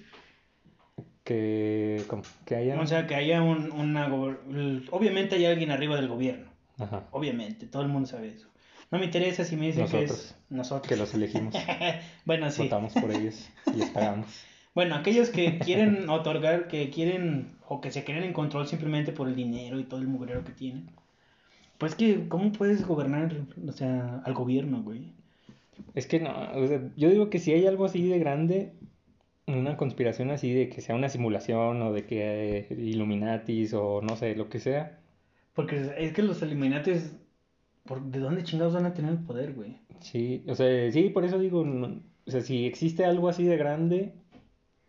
Que, 1.25 2.03
¿cómo? 2.09 2.23
que 2.45 2.57
haya... 2.57 2.81
O 2.81 2.87
sea, 2.87 3.07
que 3.07 3.15
haya 3.15 3.43
un, 3.43 3.71
una... 3.73 4.07
Obviamente 4.91 5.37
hay 5.37 5.45
alguien 5.45 5.71
arriba 5.71 5.97
del 5.97 6.09
gobierno. 6.09 6.51
Ajá, 6.79 7.07
Obviamente, 7.13 7.67
todo 7.67 7.83
el 7.83 7.89
mundo 7.89 8.09
sabe 8.09 8.29
eso. 8.29 8.49
No 8.91 8.99
me 8.99 9.05
interesa 9.05 9.45
si 9.45 9.55
me 9.57 9.67
dicen 9.67 9.87
que 9.87 10.03
es 10.05 10.11
Nosotros. 10.11 10.35
nosotros. 10.49 10.89
que 10.89 10.97
los 10.97 11.15
elegimos, 11.15 11.55
bueno, 12.25 12.51
sí. 12.51 12.65
votamos 12.65 12.93
por 12.95 13.13
ellos 13.13 13.49
y 13.73 13.77
les 13.79 13.91
pagamos. 13.91 14.27
Bueno, 14.73 14.95
aquellos 14.95 15.31
que 15.31 15.59
quieren 15.59 16.09
otorgar, 16.09 16.69
que 16.69 16.91
quieren 16.91 17.57
o 17.67 17.81
que 17.81 17.91
se 17.91 18.05
creen 18.05 18.23
en 18.23 18.33
control 18.33 18.69
simplemente 18.69 19.11
por 19.11 19.27
el 19.27 19.35
dinero 19.35 19.81
y 19.81 19.85
todo 19.85 19.99
el 20.01 20.07
mugrero 20.07 20.45
que 20.45 20.53
tienen. 20.53 20.89
Pues 21.81 21.97
que, 21.97 22.28
¿cómo 22.28 22.53
puedes 22.53 22.87
gobernar, 22.87 23.35
o 23.68 23.72
sea, 23.72 24.20
al 24.24 24.35
gobierno, 24.35 24.85
güey? 24.85 25.12
Es 25.95 26.07
que 26.09 26.18
no, 26.20 26.31
o 26.55 26.66
sea, 26.66 26.91
yo 26.97 27.09
digo 27.11 27.31
que 27.31 27.39
si 27.39 27.53
hay 27.53 27.64
algo 27.66 27.85
así 27.85 28.09
de 28.09 28.18
grande, 28.18 28.72
una 29.49 29.76
conspiración 29.76 30.31
así 30.31 30.53
de 30.55 30.68
que 30.70 30.81
sea 30.83 30.95
una 30.97 31.09
simulación 31.11 31.83
o 31.83 31.93
de 31.93 32.07
que 32.07 32.59
eh, 32.61 32.68
Illuminatis 32.70 33.74
o 33.74 34.03
no 34.03 34.16
sé, 34.16 34.35
lo 34.37 34.49
que 34.51 34.61
sea, 34.61 35.01
Porque 35.55 35.93
es 35.97 36.12
que 36.12 36.22
los 36.24 36.43
Illuminates, 36.43 37.14
¿por, 37.85 38.03
¿de 38.03 38.20
dónde 38.20 38.45
chingados 38.45 38.74
van 38.74 38.87
a 38.87 38.95
tener 38.95 39.12
el 39.12 39.24
poder, 39.24 39.55
güey? 39.55 39.81
sí, 40.01 40.45
o 40.49 40.55
sea, 40.55 40.91
sí, 40.93 41.11
por 41.11 41.24
eso 41.24 41.39
digo, 41.39 41.64
no- 41.64 42.03
o 42.26 42.31
sea, 42.31 42.41
si 42.43 42.66
existe 42.66 43.05
algo 43.05 43.28
así 43.28 43.45
de 43.45 43.57
grande, 43.57 44.14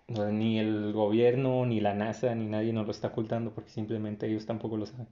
o 0.07 0.15
sea, 0.15 0.29
ni 0.31 0.59
el 0.59 0.93
gobierno, 0.93 1.65
ni 1.65 1.79
la 1.81 1.93
NASA, 1.95 2.35
ni 2.35 2.47
nadie 2.47 2.73
nos 2.73 2.85
lo 2.87 2.91
está 2.91 3.09
ocultando 3.09 3.53
porque 3.53 3.71
simplemente 3.71 4.27
ellos 4.27 4.45
tampoco 4.45 4.77
lo 4.77 4.85
saben. 4.87 5.07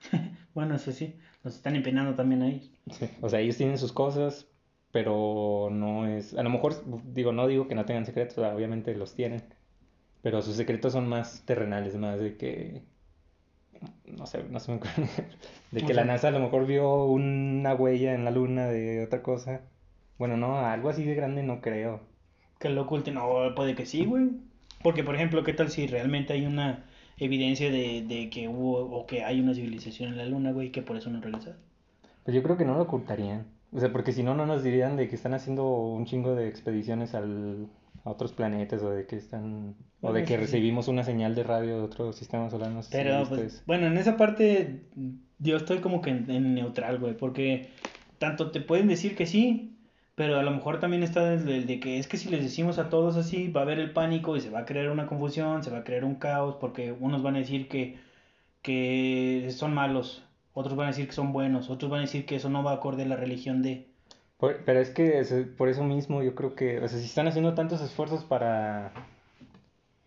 Bueno, 0.54 0.74
eso 0.74 0.92
sí, 0.92 1.16
nos 1.44 1.54
están 1.56 1.76
empeñando 1.76 2.14
también 2.14 2.42
ahí. 2.42 2.70
Sí, 2.90 3.08
O 3.20 3.28
sea, 3.28 3.40
ellos 3.40 3.56
tienen 3.56 3.78
sus 3.78 3.92
cosas, 3.92 4.48
pero 4.90 5.68
no 5.70 6.06
es, 6.06 6.34
a 6.34 6.42
lo 6.42 6.50
mejor, 6.50 6.74
digo, 7.14 7.32
no 7.32 7.46
digo 7.46 7.68
que 7.68 7.74
no 7.74 7.84
tengan 7.86 8.06
secretos, 8.06 8.38
obviamente 8.38 8.94
los 8.94 9.14
tienen, 9.14 9.42
pero 10.22 10.42
sus 10.42 10.56
secretos 10.56 10.92
son 10.92 11.08
más 11.08 11.44
terrenales, 11.46 11.96
más 11.96 12.18
de 12.20 12.36
que, 12.36 12.84
no 14.06 14.26
sé, 14.26 14.44
no 14.44 14.60
se 14.60 14.72
me 14.72 14.76
acuerdo, 14.78 15.02
de 15.72 15.82
O 15.82 15.86
que 15.86 15.94
la 15.94 16.04
NASA 16.04 16.28
a 16.28 16.30
lo 16.32 16.40
mejor 16.40 16.66
vio 16.66 17.04
una 17.06 17.74
huella 17.74 18.14
en 18.14 18.24
la 18.24 18.30
luna 18.30 18.66
de 18.68 19.04
otra 19.04 19.22
cosa. 19.22 19.62
Bueno, 20.18 20.36
no, 20.36 20.58
algo 20.58 20.88
así 20.90 21.04
de 21.04 21.14
grande 21.14 21.42
no 21.42 21.60
creo. 21.60 22.00
Que 22.58 22.68
lo 22.68 22.82
oculten, 22.82 23.16
o 23.18 23.54
puede 23.54 23.74
que 23.74 23.86
sí, 23.86 24.04
güey. 24.04 24.30
Porque, 24.82 25.04
por 25.04 25.14
ejemplo, 25.14 25.44
¿qué 25.44 25.52
tal 25.52 25.70
si 25.70 25.86
realmente 25.86 26.32
hay 26.32 26.46
una 26.46 26.84
evidencia 27.24 27.70
de, 27.70 28.02
de 28.02 28.30
que 28.30 28.48
hubo 28.48 28.78
o 28.78 29.06
que 29.06 29.24
hay 29.24 29.40
una 29.40 29.54
civilización 29.54 30.10
en 30.10 30.18
la 30.18 30.26
luna, 30.26 30.52
güey, 30.52 30.70
que 30.70 30.82
por 30.82 30.96
eso 30.96 31.10
no 31.10 31.20
regresaron? 31.20 31.58
Pues 32.24 32.34
yo 32.34 32.42
creo 32.42 32.56
que 32.56 32.64
no 32.64 32.74
lo 32.74 32.82
ocultarían. 32.82 33.46
O 33.72 33.80
sea, 33.80 33.90
porque 33.90 34.12
si 34.12 34.22
no, 34.22 34.34
no 34.34 34.46
nos 34.46 34.62
dirían 34.62 34.96
de 34.96 35.08
que 35.08 35.16
están 35.16 35.34
haciendo 35.34 35.66
un 35.66 36.04
chingo 36.04 36.34
de 36.34 36.46
expediciones 36.48 37.14
al, 37.14 37.68
a 38.04 38.10
otros 38.10 38.32
planetas 38.32 38.82
o 38.82 38.90
de 38.90 39.06
que 39.06 39.16
están... 39.16 39.74
O 40.00 40.12
de 40.12 40.24
que 40.24 40.34
sí. 40.34 40.36
recibimos 40.36 40.88
una 40.88 41.04
señal 41.04 41.34
de 41.34 41.42
radio 41.42 41.76
de 41.76 41.82
otro 41.82 42.12
sistema 42.12 42.50
solar, 42.50 42.70
no 42.70 42.82
sé 42.82 42.90
si 42.90 42.96
Pero, 42.96 43.20
viste 43.20 43.34
pues, 43.36 43.62
bueno, 43.66 43.86
en 43.86 43.96
esa 43.96 44.16
parte 44.16 44.82
yo 45.38 45.56
estoy 45.56 45.78
como 45.78 46.02
que 46.02 46.10
en, 46.10 46.30
en 46.30 46.54
neutral, 46.54 46.98
güey, 46.98 47.16
porque 47.16 47.70
tanto 48.18 48.50
te 48.50 48.60
pueden 48.60 48.88
decir 48.88 49.16
que 49.16 49.26
sí, 49.26 49.76
pero 50.14 50.38
a 50.38 50.42
lo 50.42 50.50
mejor 50.50 50.80
también 50.80 51.02
está 51.02 51.32
el 51.34 51.44
de, 51.46 51.56
el 51.58 51.66
de 51.66 51.80
que 51.80 51.98
es 51.98 52.06
que 52.06 52.16
si 52.18 52.28
les 52.28 52.42
decimos 52.42 52.78
a 52.78 52.88
todos 52.90 53.16
así, 53.16 53.48
va 53.48 53.60
a 53.62 53.64
haber 53.64 53.78
el 53.78 53.92
pánico 53.92 54.36
y 54.36 54.40
se 54.40 54.50
va 54.50 54.60
a 54.60 54.64
crear 54.66 54.90
una 54.90 55.06
confusión, 55.06 55.62
se 55.62 55.70
va 55.70 55.78
a 55.78 55.84
crear 55.84 56.04
un 56.04 56.16
caos, 56.16 56.56
porque 56.60 56.92
unos 56.92 57.22
van 57.22 57.36
a 57.36 57.38
decir 57.40 57.68
que, 57.68 57.98
que 58.62 59.48
son 59.52 59.74
malos, 59.74 60.24
otros 60.54 60.76
van 60.76 60.86
a 60.86 60.90
decir 60.90 61.06
que 61.06 61.12
son 61.14 61.32
buenos, 61.32 61.70
otros 61.70 61.90
van 61.90 62.00
a 62.00 62.02
decir 62.02 62.26
que 62.26 62.36
eso 62.36 62.50
no 62.50 62.62
va 62.62 62.72
acorde 62.72 63.04
a 63.04 63.06
la 63.06 63.16
religión 63.16 63.62
de... 63.62 63.86
Pero 64.38 64.80
es 64.80 64.90
que 64.90 65.22
por 65.56 65.68
eso 65.68 65.84
mismo 65.84 66.22
yo 66.22 66.34
creo 66.34 66.56
que, 66.56 66.80
o 66.80 66.88
sea, 66.88 66.98
si 66.98 67.04
están 67.06 67.28
haciendo 67.28 67.54
tantos 67.54 67.80
esfuerzos 67.80 68.24
para 68.24 68.92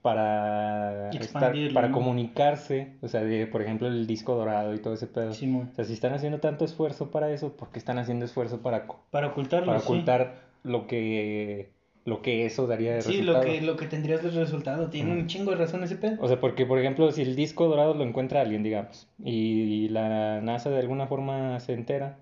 para 0.06 1.10
estar, 1.10 1.52
para 1.74 1.88
¿no? 1.88 1.96
comunicarse, 1.96 2.90
o 3.02 3.08
sea, 3.08 3.24
de, 3.24 3.48
por 3.48 3.64
ejemplo, 3.64 3.88
el 3.88 4.06
disco 4.06 4.36
dorado 4.36 4.76
y 4.76 4.78
todo 4.78 4.94
ese 4.94 5.08
pedo. 5.08 5.32
O 5.32 5.34
sea, 5.34 5.84
si 5.84 5.94
están 5.94 6.14
haciendo 6.14 6.40
tanto 6.40 6.64
esfuerzo 6.64 7.10
para 7.10 7.32
eso, 7.32 7.58
¿por 7.58 7.72
qué 7.72 7.80
están 7.80 7.98
haciendo 7.98 8.24
esfuerzo 8.24 8.62
para, 8.62 8.86
Para 9.10 9.30
ocultarlo, 9.30 9.66
para 9.66 9.80
sí. 9.80 9.86
ocultar 9.86 10.36
lo 10.62 10.86
que 10.86 11.72
lo 12.06 12.22
que 12.22 12.46
eso 12.46 12.68
daría 12.68 12.94
de 12.94 13.02
Sí, 13.02 13.24
lo 13.24 13.34
resultado? 13.34 13.46
que, 13.46 13.62
lo 13.62 13.76
que 13.78 13.88
tendrías 13.88 14.22
de 14.22 14.30
resultado. 14.30 14.92
Tiene 14.92 15.12
un 15.14 15.26
chingo 15.26 15.50
de 15.50 15.58
razón 15.58 15.84
ese 15.84 15.96
pedo. 15.96 16.18
O 16.22 16.28
sea, 16.28 16.40
porque, 16.40 16.68
por 16.68 16.78
ejemplo, 16.78 17.12
si 17.12 17.24
el 17.24 17.36
disco 17.36 17.68
dorado 17.68 17.96
lo 17.96 18.04
encuentra 18.04 18.42
alguien, 18.42 18.62
digamos, 18.62 19.08
y 19.24 19.90
la 19.90 20.40
NASA 20.40 20.70
de 20.70 20.78
alguna 20.82 21.08
forma 21.08 21.60
se 21.60 21.74
entera, 21.74 22.20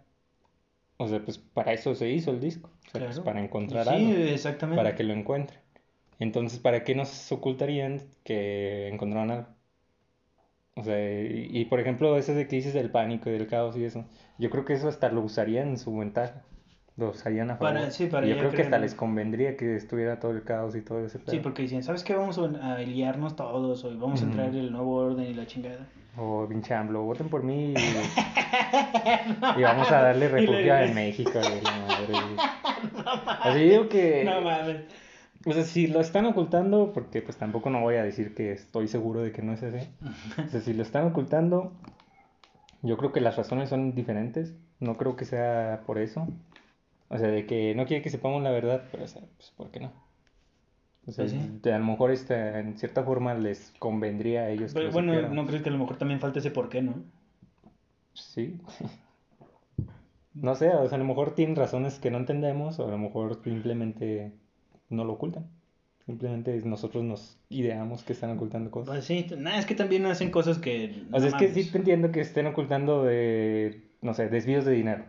o 0.96 1.10
sea, 1.10 1.20
pues 1.22 1.38
para 1.38 1.74
eso 1.74 1.96
se 1.96 2.10
hizo 2.10 2.32
el 2.32 2.40
disco, 2.40 2.70
o 2.88 2.92
sea, 2.92 3.02
pues 3.02 3.16
Claro. 3.16 3.24
para 3.26 3.42
encontrar 3.44 3.84
sí, 3.86 3.94
algo, 3.94 4.14
exactamente. 4.14 4.78
para 4.82 4.96
que 4.96 5.04
lo 5.04 5.12
encuentren. 5.14 5.60
Entonces, 6.24 6.58
¿para 6.60 6.84
qué 6.86 6.96
nos 6.96 7.32
ocultarían 7.32 8.02
que 8.24 8.88
encontraron 8.88 9.30
algo? 9.32 9.48
O 10.76 10.84
sea, 10.84 10.98
y, 10.98 11.50
y, 11.52 11.66
por 11.66 11.80
ejemplo, 11.82 12.18
ese 12.18 12.34
de 12.34 12.48
que 12.48 12.56
dices 12.56 12.74
del 12.74 12.90
pánico 12.90 13.30
y 13.30 13.34
del 13.34 13.48
caos 13.48 13.76
y 13.78 13.84
eso, 13.84 14.06
yo 14.40 14.50
creo 14.50 14.64
que 14.66 14.74
eso 14.74 14.88
hasta 14.88 15.10
lo 15.10 15.22
usarían 15.22 15.68
en 15.70 15.78
su 15.78 15.96
ventaja, 15.96 16.42
lo 16.98 17.10
usarían 17.10 17.52
a 17.52 17.60
Para- 17.60 17.80
favor. 17.82 17.92
sí, 17.92 18.06
para 18.08 18.26
yo 18.26 18.38
creo 18.38 18.52
que 18.52 18.62
hasta 18.64 18.80
les 18.80 18.96
convendría 18.96 19.56
que 19.58 19.76
estuviera 19.76 20.20
todo 20.20 20.32
el 20.32 20.44
caos 20.44 20.76
y 20.76 20.82
todo 20.82 21.06
ese 21.06 21.20
Sí, 21.20 21.26
pedo. 21.26 21.42
porque 21.44 21.62
dicen, 21.64 21.84
¿sabes 21.84 22.04
qué? 22.04 22.16
Vamos 22.16 22.40
a, 22.40 22.76
a 22.76 22.80
liarnos 22.80 23.36
todos 23.36 23.84
hoy, 23.84 23.98
vamos 23.98 24.22
a 24.22 24.26
entrar 24.26 24.48
en 24.50 24.56
el 24.56 24.72
nuevo 24.72 24.96
orden 24.96 25.26
y 25.30 25.34
la 25.34 25.46
chingada. 25.46 25.86
O 26.18 26.48
pinche 26.48 26.74
AMLO, 26.74 27.04
voten 27.04 27.28
por 27.30 27.44
mí 27.44 27.74
y, 27.74 27.76
y 29.60 29.64
vamos 29.64 29.92
a 29.92 30.02
darle 30.02 30.28
refugio 30.30 30.76
en 30.78 30.94
México, 30.96 31.32
güey, 31.34 31.62
la 31.62 31.78
madre. 31.88 32.16
Así 33.42 33.60
digo 33.60 33.90
que, 33.90 34.24
No 34.24 34.42
mames. 34.42 34.78
O 35.46 35.52
sea, 35.54 35.64
si 35.64 35.88
lo 35.88 36.00
están 36.00 36.26
ocultando, 36.26 36.94
porque 36.94 37.22
pues 37.22 37.38
tampoco 37.38 37.70
no 37.70 37.82
voy 37.82 37.96
a 37.96 38.04
decir 38.04 38.34
que 38.36 38.52
estoy 38.52 38.88
seguro 38.88 39.22
de 39.22 39.32
que 39.32 39.42
no 39.42 39.54
es 39.54 39.64
así. 39.64 39.88
O 40.46 40.50
sea, 40.50 40.62
si 40.62 40.74
lo 40.74 40.84
están 40.84 41.06
ocultando, 41.08 41.74
yo 42.82 42.98
creo 42.98 43.12
que 43.12 43.22
las 43.22 43.36
razones 43.38 43.70
son 43.70 43.94
diferentes. 43.96 44.56
No 44.80 44.98
creo 44.98 45.16
que 45.16 45.26
sea 45.26 45.84
por 45.86 45.98
eso. 46.00 46.28
O 47.10 47.18
sea, 47.18 47.28
de 47.30 47.46
que 47.46 47.76
no 47.76 47.86
quiere 47.86 48.02
que 48.02 48.10
sepamos 48.10 48.42
la 48.44 48.52
verdad, 48.52 48.84
pero 48.92 49.04
o 49.04 49.08
sea, 49.08 49.22
pues 49.38 49.52
¿por 49.52 49.70
qué 49.72 49.80
no? 49.82 49.92
O 51.06 51.12
sea, 51.12 51.26
Pues 51.26 51.32
sí. 51.32 51.60
de- 51.62 51.74
a 51.74 51.80
lo 51.80 51.86
mejor 51.86 52.12
este, 52.12 52.60
en 52.60 52.78
cierta 52.78 53.04
forma 53.04 53.34
les 53.34 53.74
convendría 53.80 54.44
a 54.44 54.50
ellos 54.50 54.72
que 54.72 54.76
Pero, 54.76 54.88
lo 54.88 54.94
bueno, 54.94 55.12
supieran. 55.14 55.36
¿no 55.36 55.46
crees 55.46 55.62
que 55.62 55.70
a 55.70 55.74
lo 55.74 55.78
mejor 55.80 55.98
también 55.98 56.20
falta 56.22 56.40
ese 56.40 56.50
por 56.52 56.70
qué, 56.70 56.82
no? 56.82 56.96
Sí. 58.14 58.60
No 60.36 60.56
sé, 60.56 60.70
o 60.70 60.88
sea, 60.90 60.96
a 60.96 61.00
lo 61.00 61.06
mejor 61.06 61.36
tienen 61.36 61.56
razones 61.56 62.00
que 62.00 62.10
no 62.10 62.18
entendemos, 62.18 62.80
o 62.80 62.88
a 62.88 62.92
lo 62.92 62.98
mejor 62.98 63.40
simplemente 63.44 64.32
no 64.94 65.04
lo 65.04 65.14
ocultan. 65.14 65.48
Simplemente 66.06 66.60
nosotros 66.66 67.04
nos 67.04 67.38
ideamos 67.50 68.04
que 68.04 68.12
están 68.14 68.32
ocultando 68.32 68.70
cosas. 68.72 68.96
Pues 68.96 69.06
sí, 69.06 69.26
nada, 69.38 69.58
es 69.58 69.66
que 69.66 69.76
también 69.76 70.06
hacen 70.06 70.32
cosas 70.32 70.58
que... 70.58 70.94
O 71.14 71.20
sea, 71.20 71.30
es 71.30 71.36
que 71.36 71.48
sí 71.54 71.72
te 71.72 71.78
entiendo 71.78 72.12
que 72.12 72.20
estén 72.20 72.46
ocultando 72.48 73.04
de, 73.04 73.84
no 74.02 74.14
sé, 74.14 74.28
desvíos 74.28 74.66
de 74.66 74.74
dinero. 74.74 75.06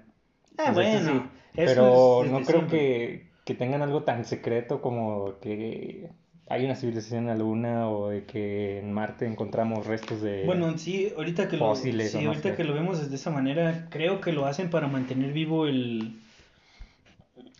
Ah, 0.56 0.70
O 0.70 0.74
sea, 0.74 0.84
eso 0.84 1.04
bueno. 1.04 1.30
sí, 1.52 1.52
pero 1.56 2.24
es 2.24 2.30
no 2.30 2.36
creo 2.38 2.46
siempre. 2.46 2.78
que, 2.78 3.26
que 3.44 3.54
tengan 3.54 3.82
algo 3.82 4.04
tan 4.04 4.24
secreto 4.24 4.80
como 4.80 5.40
que 5.40 6.10
hay 6.48 6.64
una 6.64 6.76
civilización 6.76 7.22
en 7.22 7.26
la 7.26 7.34
Luna 7.34 7.88
o 7.90 8.10
de 8.10 8.24
que 8.24 8.78
en 8.78 8.92
Marte 8.92 9.26
encontramos 9.26 9.86
restos 9.86 10.20
de... 10.22 10.44
Bueno, 10.46 10.78
sí, 10.78 11.12
ahorita 11.16 11.48
que 11.48 11.56
lo, 11.56 11.74
sí, 11.74 11.90
no 11.92 12.28
ahorita 12.28 12.50
sé. 12.50 12.54
que 12.56 12.64
lo 12.64 12.74
vemos 12.74 13.10
de 13.10 13.16
esa 13.16 13.30
manera, 13.30 13.88
creo 13.90 14.20
que 14.20 14.32
lo 14.32 14.46
hacen 14.46 14.70
para 14.70 14.86
mantener 14.86 15.32
vivo 15.32 15.66
el, 15.66 16.20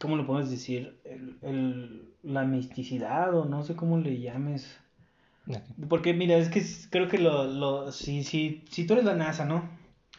¿cómo 0.01 0.17
lo 0.17 0.27
podemos 0.27 0.51
decir? 0.51 0.95
El, 1.05 1.37
el- 1.43 2.14
la 2.25 2.45
misticidad 2.45 3.35
o 3.35 3.45
no 3.45 3.63
sé 3.63 3.77
cómo 3.77 3.99
le 3.99 4.21
llames. 4.21 4.79
Porque 5.89 6.15
mira, 6.15 6.37
es 6.37 6.49
que 6.49 6.65
creo 6.91 7.09
que 7.09 7.19
lo, 7.19 7.45
lo 7.45 7.93
si, 7.93 8.25
si, 8.25 8.65
si 8.71 8.87
tú 8.87 8.95
eres 8.95 9.05
la 9.05 9.15
NASA, 9.15 9.45
¿no? 9.45 9.69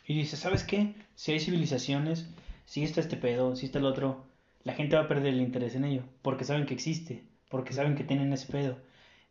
Y 0.08 0.16
dices, 0.16 0.40
¿sabes 0.40 0.64
qué? 0.64 0.94
si 1.16 1.32
hay 1.32 1.40
civilizaciones, 1.40 2.30
si 2.66 2.84
está 2.84 3.02
este 3.02 3.18
pedo, 3.18 3.56
si 3.56 3.66
está 3.66 3.80
el 3.80 3.86
otro, 3.86 4.26
la 4.64 4.74
gente 4.74 4.96
va 4.96 5.04
a 5.04 5.08
perder 5.08 5.34
el 5.34 5.42
interés 5.42 5.76
en 5.76 5.86
ello, 5.86 6.04
porque 6.22 6.44
saben 6.46 6.66
que 6.66 6.74
existe, 6.74 7.24
porque 7.50 7.74
saben 7.74 7.96
que 7.96 8.04
tienen 8.04 8.34
ese 8.34 8.52
pedo. 8.52 8.78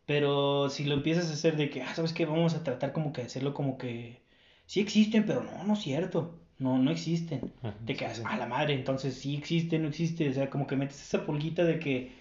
Pero 0.05 0.69
si 0.69 0.85
lo 0.85 0.95
empiezas 0.95 1.29
a 1.29 1.33
hacer 1.33 1.55
de 1.57 1.69
que, 1.69 1.81
ah, 1.83 1.95
¿sabes 1.95 2.13
qué? 2.13 2.25
Vamos 2.25 2.53
a 2.55 2.63
tratar 2.63 2.93
como 2.93 3.11
que 3.13 3.23
hacerlo 3.23 3.53
como 3.53 3.77
que 3.77 4.21
sí 4.65 4.79
existen, 4.79 5.25
pero 5.25 5.43
no, 5.43 5.63
no 5.63 5.73
es 5.73 5.79
cierto. 5.79 6.39
No, 6.57 6.77
no 6.77 6.91
existen. 6.91 7.51
Ajá, 7.63 7.75
De 7.81 7.95
que, 7.95 8.07
sí, 8.09 8.15
sí. 8.17 8.21
a 8.25 8.37
la 8.37 8.45
madre, 8.47 8.75
entonces 8.75 9.15
sí 9.15 9.35
existe, 9.35 9.77
no 9.79 9.89
existe. 9.89 10.29
O 10.29 10.33
sea, 10.33 10.49
como 10.49 10.67
que 10.67 10.75
metes 10.75 11.01
esa 11.01 11.25
pulguita 11.25 11.63
de 11.65 11.79
que 11.79 12.11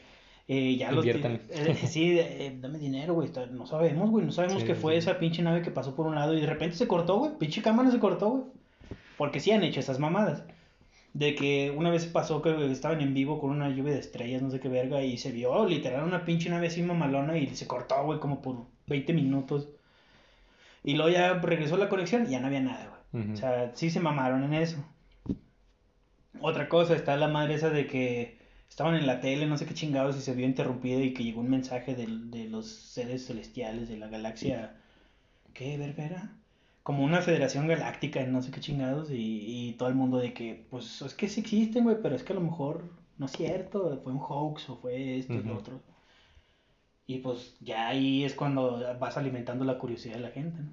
eh, 0.47 0.77
ya 0.77 0.93
los... 0.93 1.07
Eh, 1.07 1.75
sí, 1.87 2.19
eh, 2.19 2.57
dame 2.61 2.79
dinero, 2.79 3.15
güey. 3.15 3.31
No 3.53 3.67
sabemos, 3.67 4.11
güey. 4.11 4.27
No 4.27 4.33
sabemos 4.33 4.63
Sí, 4.63 4.67
qué 4.67 4.75
fue 4.75 4.93
sí. 4.93 4.99
esa 4.99 5.19
pinche 5.19 5.43
nave 5.43 5.63
que 5.63 5.71
pasó 5.71 5.95
por 5.95 6.07
un 6.07 6.15
lado 6.15 6.35
y 6.35 6.41
de 6.41 6.47
repente 6.47 6.77
se 6.77 6.87
cortó, 6.87 7.19
güey. 7.19 7.39
Pinche 7.39 7.63
cámara 7.63 7.91
se 7.91 7.99
cortó, 7.99 8.31
güey. 8.31 8.45
Porque 9.17 9.41
sí 9.41 9.51
han 9.53 9.63
hecho 9.63 9.81
esas 9.81 9.99
mamadas. 9.99 10.45
De 11.15 11.35
que 11.35 11.73
una 11.75 11.91
vez 11.91 12.07
pasó 12.07 12.43
que 12.43 12.71
estaban 12.73 13.01
en 13.01 13.15
vivo 13.15 13.41
con 13.41 13.51
una 13.51 13.71
lluvia 13.71 13.93
de 13.93 14.01
estrellas, 14.01 14.43
no 14.43 14.51
sé 14.51 14.59
qué 14.59 14.69
verga, 14.69 15.03
y 15.05 15.17
se 15.17 15.31
vio 15.31 15.65
literal 15.65 16.05
una 16.05 16.25
pinche 16.25 16.51
nave 16.51 16.67
así 16.67 16.83
mamalona 16.83 17.39
y 17.39 17.47
se 17.55 17.69
cortó, 17.69 18.05
güey, 18.05 18.19
como 18.19 18.43
por 18.43 18.67
20 18.89 19.13
minutos. 19.13 19.69
Y 20.83 20.95
luego 20.95 21.11
ya 21.11 21.35
regresó 21.35 21.77
la 21.77 21.89
conexión 21.89 22.27
y 22.27 22.31
ya 22.31 22.41
no 22.41 22.49
había 22.49 22.61
nada, 22.61 23.01
güey. 23.13 23.33
O 23.33 23.37
sea, 23.37 23.71
sí 23.75 23.91
se 23.91 24.01
mamaron 24.01 24.43
en 24.43 24.55
eso. 24.55 24.85
Otra 26.41 26.69
cosa, 26.69 26.97
está 26.97 27.17
la 27.17 27.29
madre 27.29 27.55
esa 27.55 27.71
de 27.71 27.87
que 27.87 28.44
estaban 28.69 28.95
en 28.97 29.07
la 29.07 29.21
tele, 29.21 29.47
no 29.47 29.57
sé 29.57 29.67
qué 29.67 29.75
chingados, 29.75 30.17
y 30.17 30.21
se 30.21 30.35
vio 30.35 30.47
interrumpida 30.47 31.01
y 31.01 31.15
que 31.15 31.25
llegó 31.25 31.41
un 31.41 31.51
mensaje 31.51 31.95
del- 31.95 32.31
de, 32.31 32.49
los 32.49 32.67
seres 32.69 33.27
celestiales 33.27 33.89
de 33.89 33.97
la 33.99 34.09
galaxia. 34.09 34.77
¿Qué 35.53 35.79
verga 35.79 36.05
era? 36.05 36.33
Como 36.83 37.05
una 37.05 37.23
federación 37.23 37.67
galáctica, 37.69 38.25
no 38.27 38.43
sé 38.43 38.51
qué 38.51 38.61
chingados, 38.61 39.11
y, 39.11 39.15
y 39.69 39.73
todo 39.75 39.89
el 39.89 39.95
mundo 39.95 40.19
de 40.19 40.33
que, 40.35 40.67
pues 40.71 41.01
es 41.03 41.15
que 41.15 41.29
sí 41.29 41.41
existen, 41.41 41.85
güey, 41.85 41.97
pero 42.03 42.15
es 42.17 42.23
que 42.25 42.33
a 42.33 42.37
lo 42.37 42.43
mejor 42.43 42.85
no 43.17 43.27
es 43.27 43.33
cierto, 43.33 44.01
fue 44.03 44.13
un 44.13 44.19
hoax 44.21 44.69
o 44.71 44.77
fue 44.77 45.19
esto 45.19 45.35
y 45.35 45.43
lo 45.43 45.57
otro. 45.57 45.81
Y 47.07 47.19
pues 47.19 47.57
ya 47.61 47.89
ahí 47.89 48.25
es 48.25 48.35
cuando 48.35 48.83
vas 48.99 49.17
alimentando 49.17 49.65
la 49.65 49.79
curiosidad 49.79 50.15
de 50.17 50.21
la 50.23 50.31
gente, 50.31 50.63
¿no? 50.63 50.71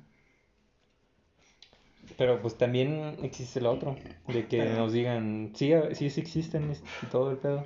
Pero 2.18 2.42
pues 2.42 2.58
también 2.58 3.18
existe 3.24 3.62
lo 3.62 3.72
otro, 3.72 3.96
de 4.28 4.48
que 4.48 4.58
Pero- 4.58 4.76
nos 4.78 4.94
digan, 4.94 5.52
sí, 5.56 5.72
sí, 5.94 6.10
sí 6.10 6.20
existen 6.22 6.72
y 7.04 7.06
todo 7.08 7.32
el 7.32 7.38
pedo, 7.38 7.66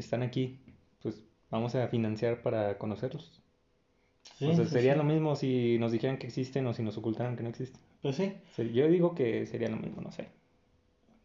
están 0.00 0.22
aquí, 0.22 0.58
pues 1.02 1.22
vamos 1.50 1.74
a 1.74 1.88
financiar 1.88 2.42
para 2.42 2.78
conocerlos. 2.78 3.42
Sí, 4.38 4.46
o 4.46 4.54
sea, 4.54 4.66
sería 4.66 4.92
sí. 4.92 4.98
lo 4.98 5.04
mismo 5.04 5.36
si 5.36 5.78
nos 5.78 5.90
dijeran 5.92 6.18
que 6.18 6.26
existen 6.26 6.66
o 6.66 6.72
si 6.74 6.82
nos 6.82 6.96
ocultaran 6.98 7.36
que 7.36 7.42
no 7.42 7.48
existen. 7.48 7.80
Pues 8.02 8.16
sí, 8.16 8.32
Se- 8.54 8.72
Yo 8.72 8.86
digo 8.88 9.14
que 9.14 9.46
sería 9.46 9.68
lo 9.68 9.76
mismo, 9.76 10.00
no 10.02 10.10
sé. 10.12 10.28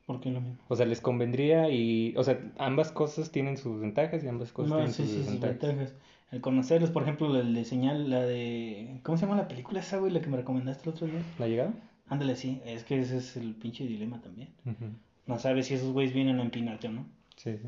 porque 0.05 0.31
lo 0.31 0.41
mismo. 0.41 0.57
O 0.67 0.75
sea, 0.75 0.85
les 0.85 0.99
convendría 1.01 1.69
y, 1.69 2.13
o 2.17 2.23
sea, 2.23 2.39
ambas 2.57 2.91
cosas 2.91 3.31
tienen 3.31 3.57
sus 3.57 3.79
ventajas 3.79 4.23
y 4.23 4.27
ambas 4.27 4.51
cosas 4.51 4.69
No, 4.71 4.75
tienen 4.77 4.93
sí, 4.93 5.03
sus 5.03 5.11
sí, 5.11 5.17
sus 5.17 5.25
desventajas. 5.33 5.61
ventajas. 5.75 5.93
El 6.31 6.41
conocerlos, 6.41 6.89
por 6.89 7.03
ejemplo, 7.03 7.39
el 7.39 7.53
de 7.53 7.63
señal, 7.63 8.09
la 8.09 8.21
de... 8.25 8.99
¿Cómo 9.03 9.17
se 9.17 9.25
llama 9.27 9.37
la 9.37 9.47
película 9.47 9.79
esa, 9.81 9.97
güey? 9.99 10.11
La 10.11 10.19
que 10.21 10.27
me 10.29 10.37
recomendaste 10.37 10.89
el 10.89 10.95
otro 10.95 11.05
día. 11.07 11.21
¿La 11.39 11.47
llegada? 11.47 11.73
Ándale, 12.07 12.35
sí. 12.35 12.59
Es 12.65 12.83
que 12.83 12.99
ese 12.99 13.17
es 13.17 13.37
el 13.37 13.53
pinche 13.55 13.85
dilema 13.85 14.19
también. 14.21 14.49
Ujú. 14.65 14.85
No 15.27 15.37
sabes 15.39 15.67
si 15.67 15.75
esos 15.75 15.91
güeyes 15.93 16.13
vienen 16.13 16.39
a 16.39 16.43
empinarte 16.43 16.87
o 16.87 16.91
no. 16.91 17.05
Sí, 17.37 17.55
sí. 17.57 17.67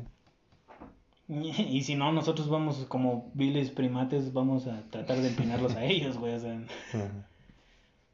Y 1.28 1.82
si 1.82 1.94
no, 1.96 2.12
nosotros 2.12 2.48
vamos 2.48 2.84
como 2.88 3.30
viles 3.34 3.70
primates, 3.70 4.32
vamos 4.32 4.66
a 4.66 4.82
tratar 4.90 5.18
de 5.18 5.28
empinarlos 5.28 5.74
a 5.74 5.84
ellos, 5.92 6.16
güey. 6.18 6.34
O 6.34 6.40
sea. 6.40 6.58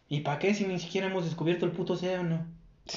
¿y 0.09 0.21
para 0.21 0.39
qué 0.39 0.55
si 0.55 0.65
ni 0.67 0.79
siquiera 0.79 1.07
hemos 1.09 1.25
descubierto 1.25 1.65
el 1.67 1.73
puto 1.73 1.95
océano? 1.95 2.47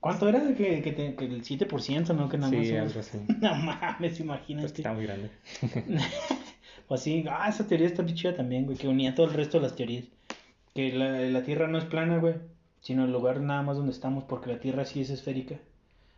¿Cuánto 0.00 0.28
era? 0.28 0.54
Que, 0.54 0.82
que, 0.82 0.92
te- 0.92 1.14
que 1.14 1.24
el 1.24 1.42
7%, 1.42 2.14
¿no? 2.14 2.28
Que 2.28 2.36
nada 2.36 2.52
más 2.52 2.66
Sí, 2.66 2.76
algo 2.76 3.00
así. 3.00 3.18
No 3.40 3.54
mames, 3.54 3.96
Pues 3.98 4.20
imagínate. 4.20 4.66
está 4.66 4.92
muy 4.92 5.04
grande. 5.06 5.30
Pues 6.86 7.00
sí, 7.00 7.24
ah, 7.30 7.48
esa 7.48 7.66
teoría 7.66 7.86
está 7.86 8.04
chida 8.04 8.34
también, 8.34 8.66
güey, 8.66 8.76
que 8.76 8.86
unía 8.88 9.14
todo 9.14 9.26
el 9.26 9.32
resto 9.32 9.56
de 9.58 9.62
las 9.62 9.74
teorías. 9.76 10.04
Que 10.74 10.92
la, 10.92 11.20
la 11.20 11.42
Tierra 11.42 11.68
no 11.68 11.78
es 11.78 11.84
plana, 11.86 12.18
güey, 12.18 12.34
sino 12.82 13.04
el 13.06 13.12
lugar 13.12 13.40
nada 13.40 13.62
más 13.62 13.78
donde 13.78 13.92
estamos, 13.92 14.24
porque 14.24 14.50
la 14.52 14.60
Tierra 14.60 14.84
sí 14.84 15.00
es 15.00 15.08
esférica. 15.08 15.56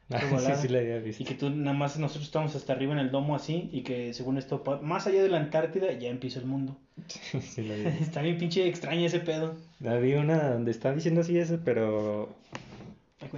Sí, 0.39 0.53
sí 0.63 0.69
la 0.69 0.79
había 0.79 0.99
visto. 0.99 1.23
Y 1.23 1.27
que 1.27 1.35
tú 1.35 1.51
nada 1.51 1.77
más 1.77 1.99
nosotros 1.99 2.27
estamos 2.27 2.55
hasta 2.55 2.73
arriba 2.73 2.93
en 2.93 3.01
el 3.01 3.11
domo 3.11 3.35
así, 3.35 3.69
y 3.73 3.83
que 3.83 4.15
según 4.15 4.39
esto, 4.39 4.63
más 4.83 5.07
allá 5.07 5.23
de 5.23 5.29
la 5.29 5.39
Antártida, 5.39 5.93
ya 5.93 6.09
empieza 6.11 6.39
el 6.39 6.47
mundo. 6.47 6.77
Sí 7.41 7.63
la 7.65 7.75
había 7.75 7.89
visto. 7.91 8.05
Está 8.05 8.23
bien 8.23 8.39
pinche 8.39 8.67
extraña 8.69 9.07
ese 9.07 9.21
pedo. 9.21 9.57
Había 9.85 10.21
una 10.21 10.51
donde 10.51 10.71
está 10.71 10.95
diciendo 10.95 11.23
así 11.23 11.39
eso, 11.39 11.59
pero, 11.65 12.29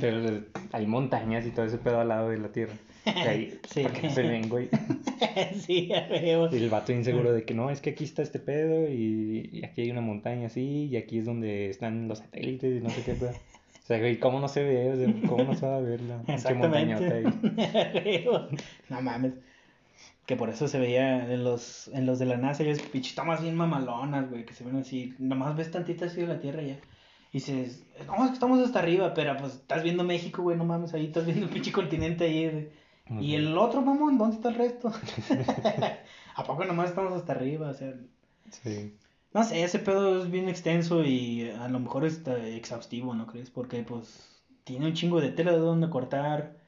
pero 0.01 0.43
hay 0.73 0.87
montañas 0.87 1.47
y 1.47 1.51
todo 1.51 1.65
ese 1.65 1.79
pedo 1.79 2.01
al 2.01 2.09
lado 2.09 2.29
de 2.31 2.39
la 2.39 2.49
tierra. 2.49 2.75
Ahí, 3.07 3.59
Sí. 3.73 3.85
¿para 3.85 3.95
qué 3.95 4.09
no 4.09 4.13
se 4.15 4.23
ven, 4.23 4.49
güey? 4.51 4.69
sí. 5.67 5.91
Y 5.91 6.57
el 6.57 6.69
vato 6.69 6.93
inseguro 6.93 7.33
de 7.33 7.45
que 7.45 7.55
no, 7.55 7.71
es 7.71 7.81
que 7.81 7.91
aquí 7.91 8.05
está 8.05 8.21
este 8.23 8.39
pedo 8.39 8.87
y, 8.89 9.49
y 9.51 9.65
aquí 9.65 9.81
hay 9.83 9.91
una 9.91 10.03
montaña 10.03 10.49
así 10.49 10.89
y 10.93 10.97
aquí 10.97 11.19
es 11.19 11.25
donde 11.25 11.71
están 11.71 12.07
los 12.09 12.19
satélites 12.19 12.77
y 12.81 12.85
no 12.85 12.91
sé 12.91 13.03
qué 13.05 13.15
pedo. 13.15 13.33
Sea, 13.89 13.99
güey, 14.01 14.19
¿cómo 14.19 14.39
no 14.39 14.49
se 14.49 14.63
ve? 14.63 14.93
O 14.93 14.97
sea, 14.97 15.29
¿cómo 15.31 15.45
no 15.45 15.55
se 15.55 15.67
va 15.67 15.77
a 15.77 15.81
ver 15.81 16.03
la 16.03 16.19
pinche 16.27 16.53
montañota 16.53 17.05
ahí? 17.07 17.25
Exactamente. 17.25 18.65
no 18.91 19.01
mames. 19.01 19.33
Que 20.27 20.37
por 20.37 20.51
eso 20.51 20.69
se 20.69 20.79
veía 20.79 21.33
en 21.33 21.43
los, 21.43 21.89
en 21.89 22.05
los 22.05 22.19
de 22.19 22.27
la 22.27 22.37
NASA, 22.37 22.63
ya 22.65 22.73
es 22.73 22.83
pinche 22.83 23.15
tomas 23.15 23.41
bien 23.41 23.57
mamalonas, 23.57 24.29
güey, 24.29 24.45
que 24.45 24.53
se 24.53 24.63
ven 24.63 24.77
así. 24.77 25.15
Nomás 25.19 25.57
ves 25.57 25.71
tantita 25.71 26.05
así 26.05 26.21
de 26.21 26.27
la 26.27 26.39
Tierra 26.39 26.61
ya. 26.61 26.75
Y 27.33 27.39
dices, 27.39 27.83
no, 28.07 28.17
es 28.25 28.29
que 28.29 28.35
estamos 28.35 28.61
hasta 28.61 28.79
arriba, 28.81 29.15
pero 29.15 29.35
pues 29.39 29.55
estás 29.55 29.83
viendo 29.83 30.05
México, 30.05 30.43
güey, 30.43 30.59
no 30.59 30.67
mames, 30.67 30.93
ahí 30.93 31.07
estás 31.07 31.25
viendo 31.25 31.47
el 31.47 31.51
pinche 31.51 31.73
continente 31.73 32.25
ahí. 32.25 32.51
güey. 33.09 33.25
Y 33.25 33.37
el 33.37 33.57
otro, 33.57 33.81
mamón, 33.81 34.19
¿dónde 34.19 34.37
está 34.37 34.51
el 34.51 34.57
resto? 34.57 34.93
¿A 36.35 36.45
poco 36.45 36.67
nomás 36.67 36.91
estamos 36.91 37.15
hasta 37.15 37.33
arriba? 37.33 37.71
O 37.71 37.75
sea, 37.75 37.95
Sí. 38.51 38.95
No 39.33 39.45
sé, 39.45 39.63
ese 39.63 39.79
pedo 39.79 40.23
es 40.23 40.31
bien 40.31 40.49
extenso 40.49 41.05
y 41.05 41.51
a 41.51 41.69
lo 41.69 41.79
mejor 41.81 42.05
está 42.05 42.37
exhaustivo, 42.47 43.15
¿no 43.15 43.27
crees? 43.27 43.51
Porque 43.51 43.83
pues 43.83 44.43
tiene 44.65 44.87
un 44.87 44.95
chingo 44.95 45.21
de 45.21 45.31
tela 45.33 45.53
de 45.53 45.59
donde 45.59 45.91
cortar, 45.91 46.59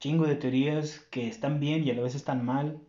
chingo 0.00 0.26
de 0.26 0.36
teorías 0.36 1.00
que 1.10 1.28
están 1.28 1.60
bien 1.60 1.84
y 1.84 1.90
a 1.90 1.94
la 1.94 2.02
vez 2.02 2.14
están 2.14 2.44
mal. 2.44 2.80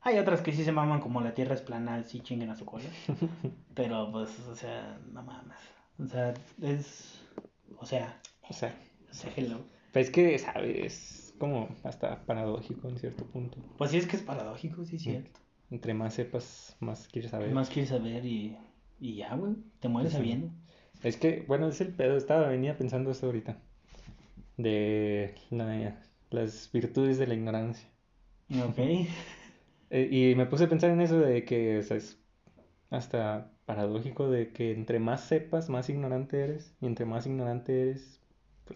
Hay 0.00 0.18
otras 0.18 0.40
que 0.42 0.52
sí 0.52 0.64
se 0.64 0.72
maman 0.72 1.00
como 1.00 1.20
la 1.20 1.34
Tierra 1.34 1.54
es 1.54 1.62
plana, 1.62 2.02
sí 2.04 2.20
chinguen 2.20 2.50
a 2.50 2.56
su 2.56 2.64
cola. 2.64 2.88
Pero 3.74 4.10
pues, 4.12 4.38
o 4.48 4.54
sea, 4.54 4.98
no 5.12 5.22
mames. 5.22 5.58
O 5.98 6.06
sea, 6.06 6.34
es... 6.62 7.20
O 7.78 7.86
sea, 7.86 8.20
O 8.48 8.52
sea, 8.52 8.74
o 9.10 9.14
sea, 9.14 9.32
hello. 9.36 9.58
pues 9.92 10.06
es 10.06 10.12
que, 10.12 10.38
¿sabes? 10.38 11.34
como 11.38 11.68
hasta 11.84 12.24
paradójico 12.24 12.88
en 12.88 12.98
cierto 12.98 13.26
punto. 13.26 13.58
Pues 13.76 13.90
sí, 13.90 13.98
es 13.98 14.06
que 14.06 14.16
es 14.16 14.22
paradójico, 14.22 14.84
sí, 14.86 14.96
es 14.96 15.02
cierto. 15.02 15.40
Entre 15.70 15.94
más 15.94 16.14
sepas, 16.14 16.76
más 16.80 17.08
quieres 17.08 17.30
saber. 17.32 17.50
Más 17.52 17.70
quieres 17.70 17.90
saber 17.90 18.24
y, 18.24 18.56
y 19.00 19.16
ya, 19.16 19.34
güey. 19.34 19.54
Te 19.80 19.88
mueres 19.88 20.12
Sí. 20.12 20.18
sabiendo. 20.18 20.50
Es 21.02 21.16
que, 21.16 21.44
bueno, 21.46 21.68
es 21.68 21.80
el 21.80 21.92
pedo. 21.94 22.16
Estaba, 22.16 22.48
venía 22.48 22.76
pensando 22.78 23.10
esto 23.10 23.26
ahorita. 23.26 23.58
De 24.56 25.34
la- 25.50 26.00
las 26.30 26.70
virtudes 26.72 27.18
de 27.18 27.26
la 27.26 27.34
ignorancia. 27.34 27.88
Ok. 28.64 28.78
Eh, 29.88 30.08
y 30.10 30.34
me 30.34 30.46
puse 30.46 30.64
a 30.64 30.68
pensar 30.68 30.90
en 30.90 31.00
eso 31.00 31.20
de 31.20 31.44
que 31.44 31.78
o 31.78 31.82
sea, 31.84 31.96
es 31.96 32.18
hasta 32.90 33.52
paradójico 33.66 34.28
de 34.28 34.52
que 34.52 34.72
entre 34.72 34.98
más 34.98 35.20
sepas, 35.22 35.68
más 35.68 35.88
ignorante 35.90 36.40
eres. 36.42 36.74
Y 36.80 36.86
entre 36.86 37.06
más 37.06 37.24
ignorante 37.26 37.82
eres, 37.82 38.20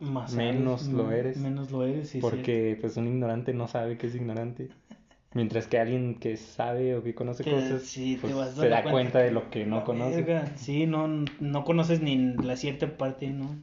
Más 0.00 0.32
Menos 0.34 0.86
lo 0.88 1.04
mm, 1.06 1.12
eres. 1.12 1.36
Menos 1.36 1.72
lo 1.72 1.84
eres, 1.84 2.10
sí. 2.10 2.20
cierto. 2.20 2.28
porque 2.30 2.78
pues 2.80 2.96
un 2.96 3.08
ignorante 3.08 3.52
no 3.54 3.66
sabe 3.66 3.98
que 3.98 4.06
es 4.06 4.14
ignorante. 4.14 4.68
Mientras 5.32 5.68
que 5.68 5.78
alguien 5.78 6.16
que 6.16 6.36
sabe 6.36 6.96
o 6.96 7.04
que 7.04 7.14
conoce 7.14 7.44
Que 7.44 7.52
cosas, 7.52 7.82
sí, 7.82 8.18
pues, 8.20 8.34
se 8.54 8.68
da 8.68 8.82
cuenta 8.82 9.20
de 9.20 9.30
lo 9.30 9.48
que 9.48 9.64
no 9.64 9.84
conoce. 9.84 10.24
Sí, 10.56 10.86
no, 10.86 11.06
no 11.06 11.64
conoces 11.64 12.00
ni 12.00 12.34
la 12.34 12.56
cierta 12.56 12.96
parte, 12.96 13.28
¿no? 13.28 13.56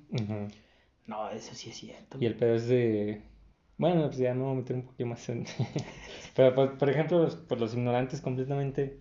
No, 1.08 1.30
eso 1.30 1.54
sí 1.56 1.70
es 1.70 1.78
cierto. 1.78 2.18
Y 2.20 2.26
el 2.26 2.36
pedo 2.36 2.56
es 2.56 2.68
de... 2.68 3.22
Bueno, 3.78 4.06
pues 4.08 4.18
ya 4.18 4.34
me 4.34 4.44
voy 4.44 4.54
a 4.54 4.56
meter 4.56 4.76
un 4.78 4.84
poquito 4.84 5.06
más 5.06 5.28
en... 5.30 5.46
Pero, 6.36 6.56
pues, 6.56 6.72
por 6.72 6.90
ejemplo, 6.90 7.20
los, 7.20 7.36
pues, 7.36 7.60
los 7.60 7.74
ignorantes 7.74 8.22
completamente 8.22 9.00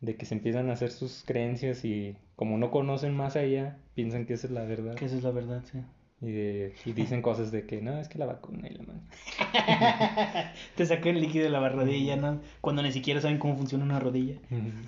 de 0.00 0.16
que 0.16 0.26
se 0.26 0.34
empiezan 0.34 0.68
a 0.68 0.74
hacer 0.74 0.90
sus 0.90 1.24
creencias 1.26 1.84
y 1.84 2.16
como 2.36 2.58
no 2.58 2.70
conocen 2.70 3.14
más 3.16 3.36
allá, 3.36 3.78
piensan 3.94 4.26
que 4.26 4.34
esa 4.34 4.46
es 4.46 4.52
la 4.52 4.64
verdad. 4.64 4.94
Que 4.94 5.06
esa 5.06 5.16
es 5.16 5.22
la 5.22 5.30
verdad, 5.30 5.64
sí. 5.70 5.78
Y, 6.22 6.32
de- 6.32 6.74
y 6.86 6.92
dicen 6.92 7.20
cosas 7.20 7.52
de 7.52 7.66
que 7.66 7.82
no, 7.82 7.98
es 8.00 8.08
que 8.08 8.18
la 8.18 8.24
vacuna 8.26 8.68
y 8.68 8.74
la 8.74 8.82
mano. 8.84 9.00
Te 10.76 10.86
saca 10.86 11.10
el 11.10 11.20
líquido 11.20 11.44
de 11.44 11.50
la 11.50 11.68
rodilla, 11.68 12.16
¿no? 12.16 12.40
Cuando 12.60 12.82
ni 12.82 12.90
siquiera 12.92 13.20
saben 13.20 13.38
cómo 13.38 13.56
funciona 13.56 13.84
una 13.84 14.00
rodilla. 14.00 14.36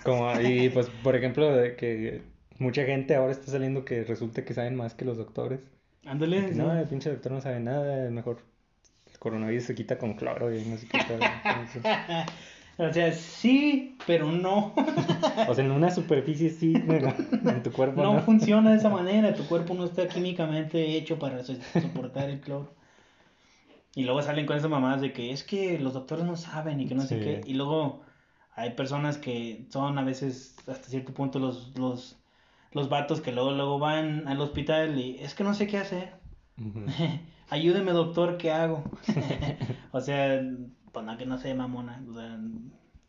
Como, 0.05 0.41
y 0.41 0.71
pues, 0.71 0.89
por 1.03 1.17
ejemplo, 1.17 1.55
de 1.55 1.77
que 1.77 2.23
mucha 2.59 2.85
gente 2.85 3.15
ahora 3.15 3.33
está 3.33 3.51
saliendo 3.51 3.85
que 3.85 4.05
resulta 4.05 4.45
que 4.45 4.55
saben 4.55 4.75
más 4.75 4.95
que 4.95 5.05
los 5.05 5.19
doctores. 5.19 5.61
Ándale. 6.07 6.47
Que 6.47 6.53
sí. 6.55 6.59
no, 6.59 6.73
el 6.79 6.87
pinche 6.89 7.11
doctor 7.11 7.33
no 7.33 7.41
sabe 7.41 7.61
nada, 7.61 8.11
mejor 8.11 8.43
el 9.13 9.19
coronavirus 9.19 9.65
se 9.65 9.75
quita 9.75 9.99
con 9.99 10.15
cloro 10.15 10.55
y 10.55 10.65
no 10.65 10.77
tal. 11.07 11.21
Entonces, 11.45 11.83
O 12.79 12.93
sea, 12.93 13.13
sí, 13.13 13.97
pero 14.07 14.31
no. 14.31 14.73
O 15.49 15.55
sea, 15.55 15.65
en 15.65 15.73
una 15.73 15.91
superficie 15.91 16.49
sí, 16.51 16.73
pero 16.87 17.13
en 17.45 17.63
tu 17.63 17.73
cuerpo 17.73 18.03
No 18.03 18.15
no. 18.15 18.21
funciona 18.21 18.71
de 18.71 18.77
esa 18.77 18.89
manera. 18.89 19.35
Tu 19.35 19.45
cuerpo 19.47 19.75
no 19.75 19.85
está 19.85 20.07
químicamente 20.07 20.97
hecho 20.97 21.19
para 21.19 21.43
so- 21.43 21.57
soportar 21.81 22.31
el 22.31 22.41
cloro. 22.41 22.73
Y 23.95 24.05
luego 24.05 24.23
salen 24.23 24.47
con 24.47 24.57
esas 24.57 24.71
mamadas 24.71 25.01
de 25.01 25.13
que 25.13 25.33
es 25.33 25.43
que 25.43 25.79
los 25.81 25.93
doctores 25.93 26.25
no 26.25 26.37
saben 26.37 26.81
y 26.81 26.87
que 26.87 26.95
no 26.95 27.03
sé 27.03 27.19
qué. 27.19 27.41
Y 27.47 27.55
luego 27.55 28.03
hay 28.55 28.71
personas 28.71 29.19
que 29.19 29.67
son 29.71 29.99
a 29.99 30.05
veces 30.05 30.55
hasta 30.69 30.89
cierto 30.89 31.13
punto 31.15 31.41
los, 31.41 31.77
los, 31.77 32.17
los 32.73 32.89
vatos 32.89 33.21
que 33.21 33.33
luego, 33.33 33.51
luego 33.53 33.81
van 33.81 34.29
al 34.29 34.41
hospital 34.41 34.99
y 35.01 35.19
es 35.19 35.35
que 35.35 35.43
no 35.43 35.53
sé 35.55 35.67
qué 35.67 35.79
hacer. 35.79 36.13
Ayúdeme, 37.51 37.93
doctor, 37.93 38.37
¿qué 38.37 38.53
hago? 38.53 38.85
o 39.93 40.01
sea, 40.01 40.43
pues 40.93 41.05
no 41.07 41.17
que 41.17 41.27
no 41.27 41.39
sé, 41.39 41.55
mamona. 41.55 42.03
O 42.11 42.15
sea, 42.15 42.39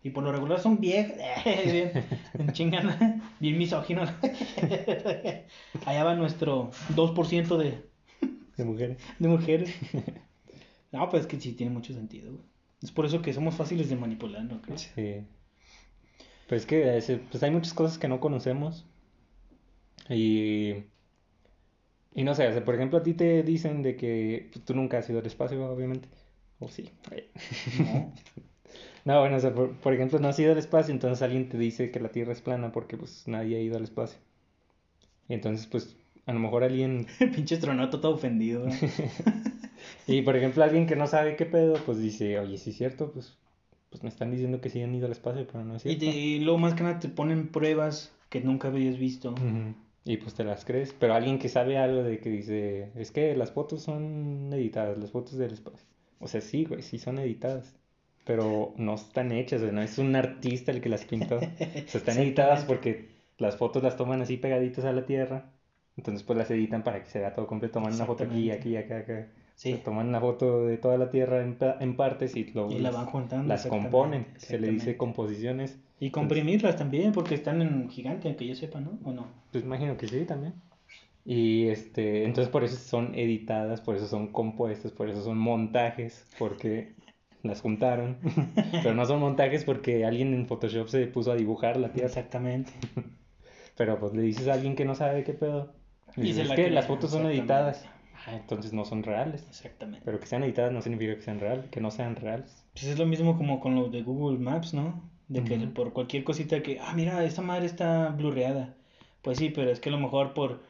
y 0.01 0.09
por 0.11 0.23
lo 0.23 0.31
regular 0.31 0.59
son 0.59 0.79
viejas. 0.79 1.17
bien, 1.65 1.91
chingan, 2.53 3.21
bien 3.39 3.57
misóginos. 3.57 4.09
Allá 5.85 6.03
va 6.03 6.15
nuestro 6.15 6.71
2% 6.95 7.57
de, 7.57 7.83
De 8.57 8.65
mujeres. 8.65 8.97
de 9.19 9.27
mujeres. 9.27 9.75
No, 10.91 11.07
pues 11.07 11.21
es 11.21 11.27
que 11.27 11.39
sí 11.39 11.53
tiene 11.53 11.71
mucho 11.71 11.93
sentido. 11.93 12.31
güey. 12.31 12.43
Es 12.81 12.91
por 12.91 13.05
eso 13.05 13.21
que 13.21 13.31
somos 13.31 13.53
fáciles 13.53 13.89
de 13.89 13.95
manipular, 13.95 14.43
¿no 14.43 14.59
crees? 14.59 14.89
Sí. 14.95 15.17
Pues 16.47 16.61
es 16.61 16.65
que 16.65 16.97
ese- 16.97 17.17
pues 17.29 17.43
hay 17.43 17.51
muchas 17.51 17.75
cosas 17.75 17.99
que 17.99 18.07
no 18.07 18.19
conocemos. 18.19 18.87
Y. 20.09 20.85
Y 22.15 22.23
no 22.23 22.33
sé, 22.33 22.49
por 22.61 22.73
ejemplo, 22.73 22.97
a 22.97 23.03
ti 23.03 23.13
te 23.13 23.43
dicen 23.43 23.83
de 23.83 23.95
que 23.95 24.49
pues, 24.51 24.65
tú 24.65 24.73
nunca 24.73 24.97
has 24.97 25.07
ido 25.11 25.19
al 25.19 25.27
espacio, 25.27 25.63
obviamente. 25.71 26.09
O 26.59 26.67
sí. 26.67 26.89
No. 27.79 28.13
No, 29.05 29.21
bueno, 29.21 29.37
o 29.37 29.39
sea, 29.39 29.53
por, 29.55 29.71
por 29.77 29.93
ejemplo, 29.93 30.19
no 30.19 30.27
has 30.27 30.37
ido 30.39 30.51
al 30.51 30.57
espacio, 30.57 30.93
entonces 30.93 31.21
alguien 31.23 31.49
te 31.49 31.57
dice 31.57 31.89
que 31.89 31.99
la 31.99 32.09
Tierra 32.09 32.33
es 32.33 32.41
plana 32.41 32.71
porque 32.71 32.97
pues 32.97 33.27
nadie 33.27 33.57
ha 33.57 33.61
ido 33.61 33.77
al 33.77 33.83
espacio. 33.83 34.19
Y 35.29 35.33
entonces, 35.33 35.67
pues, 35.67 35.95
a 36.25 36.33
lo 36.33 36.39
mejor 36.39 36.63
alguien 36.63 37.07
Pinche 37.33 37.55
astronauta 37.55 38.01
todo 38.01 38.15
ofendido. 38.15 38.65
Y 40.07 40.21
por 40.23 40.35
ejemplo, 40.35 40.63
alguien 40.63 40.87
que 40.87 40.95
no 40.95 41.07
sabe 41.07 41.35
qué 41.35 41.45
pedo, 41.45 41.75
pues 41.85 41.99
dice, 41.99 42.39
oye, 42.39 42.57
sí 42.57 42.71
es 42.71 42.77
cierto, 42.77 43.11
pues, 43.11 43.37
pues 43.89 44.03
me 44.03 44.09
están 44.09 44.31
diciendo 44.31 44.59
que 44.59 44.69
sí 44.69 44.81
han 44.81 44.93
ido 44.93 45.05
al 45.05 45.11
espacio, 45.11 45.45
pero 45.47 45.63
no 45.63 45.75
es 45.75 45.85
Y, 45.85 45.95
cierto. 45.95 45.99
te- 46.05 46.17
y 46.17 46.39
luego 46.39 46.57
más 46.59 46.73
que 46.73 46.83
nada 46.83 46.99
te 46.99 47.09
ponen 47.09 47.47
pruebas 47.49 48.11
que 48.29 48.41
nunca 48.41 48.67
habías 48.69 48.97
visto. 48.97 49.35
Y 50.05 50.17
pues 50.17 50.33
te 50.33 50.43
las 50.43 50.65
crees. 50.65 50.93
Pero 50.99 51.13
alguien 51.13 51.39
que 51.39 51.47
sabe 51.49 51.77
algo 51.77 52.03
de 52.03 52.19
que 52.19 52.29
dice, 52.29 52.91
es 52.95 53.11
que 53.11 53.35
las 53.35 53.51
fotos 53.51 53.83
son 53.83 54.49
editadas, 54.51 54.97
las 54.97 55.11
fotos 55.11 55.37
del 55.37 55.53
espacio. 55.53 55.87
O 56.19 56.27
sea, 56.27 56.41
sí, 56.41 56.65
güey, 56.65 56.81
sí 56.81 56.97
son 56.99 57.19
editadas. 57.19 57.75
Pero 58.25 58.73
no 58.77 58.95
están 58.95 59.31
hechas, 59.31 59.61
güey, 59.61 59.73
no 59.73 59.81
es 59.81 59.97
un 59.97 60.15
artista 60.15 60.71
el 60.71 60.81
que 60.81 60.89
las 60.89 61.05
pintó. 61.05 61.37
O 61.37 61.39
sea, 61.39 61.85
están 61.99 62.17
editadas 62.19 62.63
porque 62.65 63.09
las 63.37 63.55
fotos 63.57 63.81
las 63.81 63.95
toman 63.97 64.21
así 64.21 64.37
pegaditas 64.37 64.85
a 64.85 64.91
la 64.91 65.05
Tierra. 65.05 65.49
Entonces 65.97 66.23
pues 66.23 66.37
las 66.37 66.49
editan 66.51 66.83
para 66.83 67.01
que 67.03 67.09
se 67.09 67.19
vea 67.19 67.33
todo 67.33 67.47
completo. 67.47 67.73
Toman 67.79 67.93
una 67.93 68.05
foto 68.05 68.23
aquí, 68.25 68.51
aquí, 68.51 68.77
acá, 68.77 68.99
acá. 68.99 69.27
Sí. 69.55 69.71
Se 69.73 69.77
toman 69.79 70.07
una 70.07 70.21
foto 70.21 70.65
de 70.65 70.77
toda 70.77 70.97
la 70.97 71.09
Tierra 71.09 71.41
en, 71.43 71.57
en 71.79 71.95
partes 71.97 72.35
y 72.35 72.45
luego 72.45 72.71
Y 72.71 72.75
la 72.75 72.83
las- 72.91 72.95
van 72.95 73.05
juntando. 73.07 73.47
las 73.47 73.65
componen. 73.65 74.27
Se 74.37 74.59
le 74.59 74.69
dice 74.71 74.95
composiciones. 74.95 75.79
Y 75.99 76.11
comprimirlas 76.11 76.77
también, 76.77 77.11
porque 77.11 77.35
están 77.35 77.61
en 77.61 77.89
gigante, 77.89 78.29
aunque 78.29 78.47
yo 78.47 78.55
sepa, 78.55 78.79
¿no? 78.79 78.97
¿O 79.03 79.11
no? 79.11 79.27
Pues 79.51 79.63
imagino 79.65 79.97
que 79.97 80.07
sí 80.07 80.23
también. 80.25 80.53
Y 81.25 81.67
este, 81.67 82.23
entonces 82.23 82.51
por 82.51 82.63
eso 82.63 82.77
son 82.77 83.13
editadas, 83.15 83.81
por 83.81 83.95
eso 83.95 84.07
son 84.07 84.31
compuestas, 84.31 84.91
por 84.91 85.09
eso 85.09 85.23
son 85.23 85.37
montajes, 85.37 86.25
porque 86.39 86.93
las 87.43 87.61
juntaron. 87.61 88.17
Pero 88.71 88.93
no 88.93 89.05
son 89.05 89.19
montajes 89.19 89.63
porque 89.63 90.05
alguien 90.05 90.33
en 90.33 90.47
Photoshop 90.47 90.87
se 90.87 91.07
puso 91.07 91.31
a 91.31 91.35
dibujar 91.35 91.77
la 91.77 91.91
Tierra. 91.91 92.07
Exactamente. 92.07 92.71
Pero 93.77 93.99
pues 93.99 94.13
le 94.13 94.21
dices 94.23 94.47
a 94.47 94.53
alguien 94.53 94.75
que 94.75 94.85
no 94.85 94.95
sabe 94.95 95.23
qué 95.23 95.33
pedo. 95.33 95.73
Y 96.17 96.21
dices, 96.21 96.49
es 96.49 96.55
que 96.55 96.69
las 96.69 96.87
fotos 96.87 97.11
son 97.11 97.25
editadas. 97.27 97.85
Ah, 98.25 98.35
entonces 98.35 98.73
no 98.73 98.83
son 98.83 99.03
reales. 99.03 99.45
Exactamente. 99.47 100.03
Pero 100.03 100.19
que 100.19 100.27
sean 100.27 100.43
editadas 100.43 100.73
no 100.73 100.81
significa 100.81 101.15
que 101.15 101.21
sean 101.21 101.39
reales, 101.39 101.69
que 101.69 101.79
no 101.79 101.91
sean 101.91 102.15
reales. 102.15 102.65
Pues 102.73 102.85
es 102.85 102.99
lo 102.99 103.05
mismo 103.05 103.37
como 103.37 103.59
con 103.59 103.75
los 103.75 103.91
de 103.91 104.01
Google 104.01 104.39
Maps, 104.39 104.73
¿no? 104.73 105.01
De 105.29 105.43
que 105.43 105.57
por 105.59 105.93
cualquier 105.93 106.23
cosita 106.23 106.63
que, 106.63 106.79
ah, 106.79 106.91
mira, 106.95 107.23
esta 107.23 107.43
madre 107.43 107.67
está 107.67 108.09
blurreada. 108.09 108.73
Pues 109.21 109.37
sí, 109.37 109.49
pero 109.49 109.69
es 109.69 109.79
que 109.79 109.89
a 109.89 109.91
lo 109.91 109.99
mejor 109.99 110.33
por, 110.33 110.61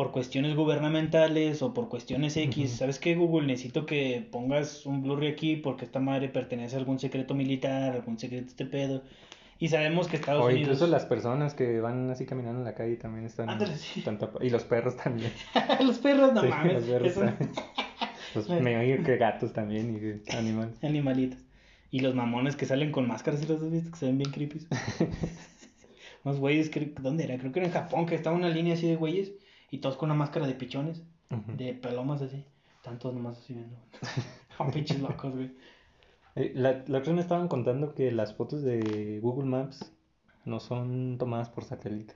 por 0.00 0.12
cuestiones 0.12 0.56
gubernamentales 0.56 1.60
o 1.60 1.74
por 1.74 1.90
cuestiones 1.90 2.34
X, 2.34 2.68
Ujú. 2.70 2.78
¿sabes 2.78 2.98
qué, 2.98 3.14
Google? 3.16 3.46
Necesito 3.46 3.84
que 3.84 4.26
pongas 4.32 4.86
un 4.86 5.02
blurry 5.02 5.26
aquí 5.26 5.56
porque 5.56 5.84
esta 5.84 6.00
madre 6.00 6.30
pertenece 6.30 6.76
a 6.76 6.78
algún 6.78 6.98
secreto 6.98 7.34
militar, 7.34 7.92
algún 7.92 8.18
secreto 8.18 8.46
este 8.46 8.64
pedo. 8.64 9.02
Y 9.58 9.68
sabemos 9.68 10.08
que 10.08 10.16
Estados 10.16 10.42
O 10.42 10.46
Unidos... 10.46 10.62
incluso 10.62 10.86
las 10.86 11.04
personas 11.04 11.52
que 11.52 11.80
van 11.82 12.08
así 12.08 12.24
caminando 12.24 12.60
en 12.60 12.64
la 12.64 12.74
calle 12.74 12.96
también 12.96 13.26
están, 13.26 13.50
Ándale, 13.50 13.76
sí. 13.76 14.02
Y 14.40 14.48
los 14.48 14.64
perros 14.64 14.96
también. 14.96 15.32
los 15.84 15.98
perros, 15.98 16.32
no 16.32 16.40
Sí, 16.40 16.48
mames. 16.48 16.72
los 16.76 16.84
perros 16.84 17.08
eso- 17.10 17.20
también. 17.20 17.50
Los, 18.34 18.48
me 18.48 18.72
imagino 18.72 19.04
que 19.04 19.16
gatos 19.18 19.52
también 19.52 20.22
y 20.30 20.32
animales. 20.34 20.82
Animalitos. 20.82 21.40
Y 21.90 22.00
los 22.00 22.14
mamones 22.14 22.56
que 22.56 22.64
salen 22.64 22.90
con 22.90 23.06
máscaras, 23.06 23.40
¿sí 23.40 23.46
los 23.46 23.60
has 23.60 23.70
visto? 23.70 23.90
Que 23.90 23.98
se 23.98 24.06
ven 24.06 24.16
bien 24.16 24.30
creepy. 24.30 24.60
Unos 26.24 26.38
güeyes, 26.38 26.70
creo- 26.70 26.88
¿dónde 27.02 27.24
era? 27.24 27.36
Creo 27.36 27.52
que 27.52 27.58
era 27.60 27.66
en 27.68 27.74
Japón, 27.74 28.06
que 28.06 28.14
estaba 28.14 28.34
una 28.34 28.48
línea 28.48 28.72
así 28.74 28.86
de 28.88 28.96
güeyes 28.96 29.32
y 29.70 29.78
todos 29.78 29.96
con 29.96 30.10
una 30.10 30.18
máscara 30.18 30.46
de 30.46 30.54
pichones, 30.54 31.02
de 31.56 31.74
palomas 31.74 32.22
así. 32.22 32.44
Están 32.76 32.98
todos 32.98 33.14
nomás 33.14 33.38
así 33.38 33.54
viendo. 33.54 33.76
Son 34.56 34.70
pinches 34.70 35.00
locos, 35.00 35.34
güey. 35.34 35.52
Eh, 36.34 36.52
La, 36.54 36.72
la 36.86 36.98
otra 36.98 37.12
vez 37.12 37.14
me 37.14 37.20
estaban 37.20 37.48
contando 37.48 37.94
que 37.94 38.10
las 38.12 38.34
fotos 38.34 38.62
de 38.62 39.18
Google 39.22 39.46
Maps 39.48 39.92
no 40.44 40.60
son 40.60 41.16
tomadas 41.18 41.50
por 41.50 41.64
satélite. 41.64 42.14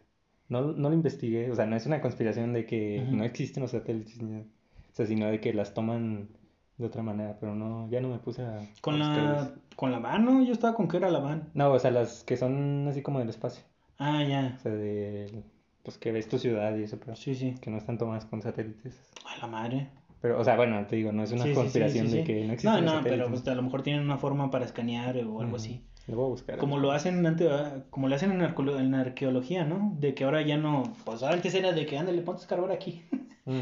No, 0.49 0.63
no 0.73 0.89
lo 0.89 0.95
investigué, 0.95 1.51
o 1.51 1.55
sea, 1.55 1.67
no 1.67 1.77
es 1.77 1.87
una 1.87 2.01
conspiración 2.01 2.53
de 2.53 2.67
que 2.67 3.07
no 3.11 3.25
existen 3.25 3.63
los 3.63 3.71
satélites, 3.73 4.21
ni 4.23 4.31
nada. 4.31 4.45
o 4.45 4.95
sea, 4.95 5.07
sino 5.07 5.27
de 5.27 5.41
que 5.41 5.53
las 5.55 5.73
toman 5.75 6.29
de 6.77 6.87
otra 6.87 7.03
manera, 7.03 7.37
pero 7.41 7.55
no, 7.55 7.89
ya 7.91 8.01
no 8.01 8.09
me 8.09 8.19
puse 8.19 8.43
a, 8.43 8.59
a 8.59 8.63
Con 8.83 8.99
la, 8.99 9.09
buscarlas. 9.09 9.53
con 9.77 9.91
la 9.93 9.99
van, 10.01 10.25
¿no? 10.25 10.45
Yo 10.45 10.53
estaba 10.53 10.75
con 10.75 10.89
que 10.89 10.97
era 10.99 11.11
la 11.11 11.21
van. 11.21 11.51
No, 11.55 11.71
o 11.73 11.79
sea, 11.79 11.91
las 11.91 12.25
que 12.25 12.37
son 12.37 12.87
así 12.89 13.01
como 13.03 13.21
del 13.21 13.29
espacio, 13.31 13.65
Ah, 13.99 14.23
ya. 14.23 14.55
o 14.59 14.59
sea, 14.63 14.73
de, 14.73 15.43
pues 15.85 15.99
que 15.99 16.11
ves 16.11 16.29
tu 16.29 16.39
ciudad 16.39 16.77
y 16.77 16.83
eso, 16.83 16.99
pero 16.99 17.15
Sí, 17.15 17.35
sí. 17.37 17.55
que 17.61 17.71
no 17.71 17.79
están 17.79 17.99
tomadas 17.99 18.25
con 18.25 18.43
satélites. 18.43 18.99
A 19.25 19.39
la 19.39 19.47
madre. 19.47 19.89
Pero, 20.21 20.41
o 20.41 20.45
sea, 20.45 20.57
bueno, 20.57 20.85
te 20.87 20.97
digo, 20.97 21.13
no 21.13 21.23
es 21.23 21.33
una 21.33 21.45
Sí, 21.45 21.53
conspiración 21.53 22.09
sí, 22.09 22.17
de 22.19 22.25
que 22.25 22.47
no 22.47 22.55
existen 22.55 22.85
No, 22.85 22.95
no, 22.97 23.03
pero 23.03 23.29
pues, 23.29 23.47
a 23.47 23.55
lo 23.55 23.63
mejor 23.63 23.83
tienen 23.83 24.03
una 24.03 24.17
forma 24.17 24.51
para 24.51 24.65
escanear 24.65 25.17
o 25.19 25.41
algo 25.41 25.57
así. 25.57 25.85
Lo 26.07 26.17
voy 26.17 26.25
a 26.27 26.29
buscar. 26.31 26.59
Como 26.59 26.79
lo 26.79 26.93
hacen 26.93 27.25
antes, 27.27 27.49
ah, 27.51 27.85
como 27.91 28.09
lo 28.09 28.15
hacen 28.15 28.33
en, 28.33 28.41
en 28.43 28.95
arqueología, 28.95 29.65
¿no? 29.65 29.95
De 29.99 30.15
que 30.15 30.25
ahora 30.25 30.41
ya 30.43 30.57
no, 30.57 30.93
pues 31.05 31.23
antes 31.23 31.55
era 31.55 31.73
de 31.73 31.85
que 31.87 31.99
ándale, 31.99 32.23
ponte 32.23 32.41
a 32.41 32.43
escarbar 32.43 32.73
aquí. 32.73 33.03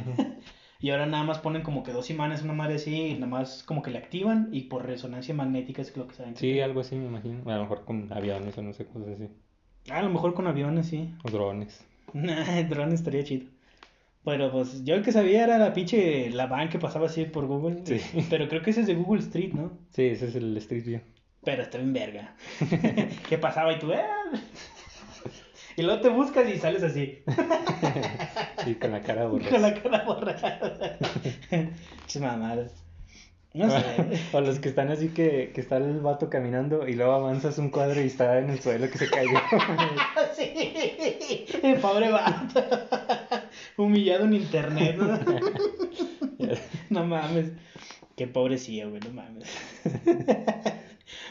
Y 0.80 0.90
ahora 0.90 1.06
nada 1.06 1.22
más 1.22 1.38
ponen 1.38 1.62
como 1.62 1.84
que 1.84 1.92
dos 1.92 2.10
imanes, 2.10 2.42
una 2.42 2.54
madre 2.54 2.74
así, 2.74 2.92
y 3.10 3.14
nada 3.14 3.28
más 3.28 3.62
como 3.62 3.82
que 3.82 3.92
le 3.92 3.98
activan 3.98 4.48
y 4.50 4.62
por 4.62 4.84
resonancia 4.84 5.32
magnética 5.32 5.80
es 5.80 5.96
lo 5.96 6.08
que 6.08 6.14
saben. 6.16 6.34
que 6.34 6.40
Sí, 6.40 6.58
algo 6.60 6.80
así 6.80 6.96
me 6.96 7.06
imagino. 7.06 7.48
A 7.48 7.54
lo 7.54 7.62
mejor 7.62 7.84
con 7.84 8.12
aviones 8.12 8.58
o 8.58 8.62
no 8.62 8.72
sé, 8.72 8.86
cosas 8.86 9.10
así. 9.10 9.28
A 9.92 10.02
lo 10.02 10.10
mejor 10.10 10.34
con 10.34 10.48
aviones, 10.48 10.86
sí. 10.88 11.14
O 11.22 11.30
drones. 11.30 11.86
Nah, 12.12 12.58
el 12.58 12.68
dron 12.68 12.92
estaría 12.92 13.24
chido. 13.24 13.46
Pero 14.24 14.52
pues 14.52 14.84
yo 14.84 14.94
el 14.94 15.02
que 15.02 15.10
sabía 15.12 15.44
era 15.44 15.58
la 15.58 15.72
pinche, 15.72 16.30
la 16.30 16.46
van 16.46 16.68
que 16.68 16.78
pasaba 16.78 17.06
así 17.06 17.24
por 17.24 17.46
Google. 17.46 17.80
Sí. 17.84 18.00
Pero 18.30 18.48
creo 18.48 18.62
que 18.62 18.70
ese 18.70 18.82
es 18.82 18.86
de 18.86 18.94
Google 18.94 19.20
Street, 19.22 19.52
¿no? 19.52 19.72
Sí, 19.90 20.02
ese 20.04 20.28
es 20.28 20.34
el 20.36 20.56
Street 20.58 20.84
View. 20.84 21.00
Pero 21.44 21.62
está 21.62 21.78
bien 21.78 21.92
verga. 21.92 22.36
¿Qué 23.28 23.36
pasaba? 23.38 23.72
Y 23.72 23.78
tú, 23.80 23.92
"Ah". 23.92 24.30
Y 25.76 25.82
luego 25.82 26.00
te 26.02 26.08
buscas 26.10 26.48
y 26.48 26.58
sales 26.58 26.82
así. 26.82 27.22
Y 28.66 28.74
con 28.76 28.92
la 28.92 29.00
cara 29.00 29.26
borrosa. 29.26 29.50
Con 29.50 29.62
la 29.62 29.74
cara 29.74 30.04
borrada. 30.04 30.98
Chis 32.06 32.22
mamadas. 32.22 32.81
No 33.54 33.70
sé. 33.70 33.82
O 34.32 34.40
los 34.40 34.58
que 34.58 34.68
están 34.68 34.90
así 34.90 35.08
que, 35.08 35.52
que 35.54 35.60
está 35.60 35.76
el 35.76 36.00
vato 36.00 36.30
caminando 36.30 36.88
y 36.88 36.94
luego 36.94 37.12
avanzas 37.12 37.58
un 37.58 37.70
cuadro 37.70 38.00
y 38.00 38.06
está 38.06 38.38
en 38.38 38.50
el 38.50 38.60
suelo 38.60 38.88
que 38.90 38.98
se 38.98 39.10
cayó. 39.10 39.30
sí. 40.36 41.44
El 41.62 41.76
pobre 41.76 42.10
vato. 42.10 42.62
Humillado 43.76 44.24
en 44.24 44.34
internet. 44.34 44.96
¿no? 44.96 45.18
No 46.90 47.06
mames. 47.06 47.52
Qué 48.16 48.26
pobrecillo, 48.26 48.90
güey, 48.90 49.00
no 49.00 49.10
mames. 49.10 49.48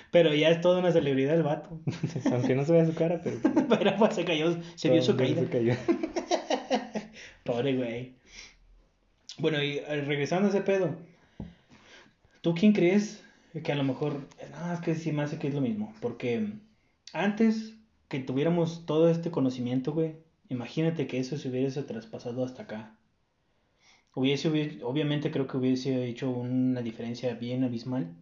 Pero 0.09 0.33
ya 0.33 0.49
es 0.49 0.61
toda 0.61 0.79
una 0.79 0.91
celebridad 0.91 1.35
el 1.35 1.43
vato. 1.43 1.79
Aunque 2.31 2.55
no 2.55 2.65
se 2.65 2.71
vea 2.71 2.85
su 2.85 2.95
cara, 2.95 3.21
pero. 3.23 3.37
Pero 3.69 3.95
pues 3.97 4.15
se 4.15 4.25
cayó, 4.25 4.57
se 4.75 4.89
vio 4.89 5.01
su 5.03 5.15
caída. 5.15 5.41
mundo 5.41 5.51
se 5.51 5.57
cayó. 5.57 5.75
Pobre 7.43 7.75
güey. 7.75 8.13
Bueno, 9.37 9.61
y 9.61 9.77
eh, 9.77 10.03
regresando 10.07 10.47
a 10.47 10.49
ese 10.49 10.61
pedo. 10.61 10.95
¿Tú 12.41 12.53
quién 12.55 12.73
crees 12.73 13.23
que 13.63 13.71
a 13.71 13.75
lo 13.75 13.83
mejor... 13.83 14.27
No, 14.51 14.73
es 14.73 14.79
que 14.81 14.95
sí 14.95 15.11
me 15.11 15.23
hace 15.23 15.37
que 15.39 15.47
es 15.47 15.53
lo 15.53 15.61
mismo. 15.61 15.93
Porque 16.01 16.47
antes 17.13 17.75
que 18.07 18.19
tuviéramos 18.19 18.85
todo 18.85 19.09
este 19.09 19.31
conocimiento, 19.31 19.93
güey, 19.93 20.15
imagínate 20.49 21.07
que 21.07 21.19
eso 21.19 21.37
se 21.37 21.49
hubiese 21.49 21.83
traspasado 21.83 22.43
hasta 22.43 22.63
acá. 22.63 22.95
Hubiese, 24.13 24.49
hubi- 24.51 24.81
obviamente 24.83 25.31
creo 25.31 25.47
que 25.47 25.57
hubiese 25.57 26.05
hecho 26.07 26.29
una 26.29 26.81
diferencia 26.81 27.33
bien 27.35 27.63
abismal. 27.63 28.13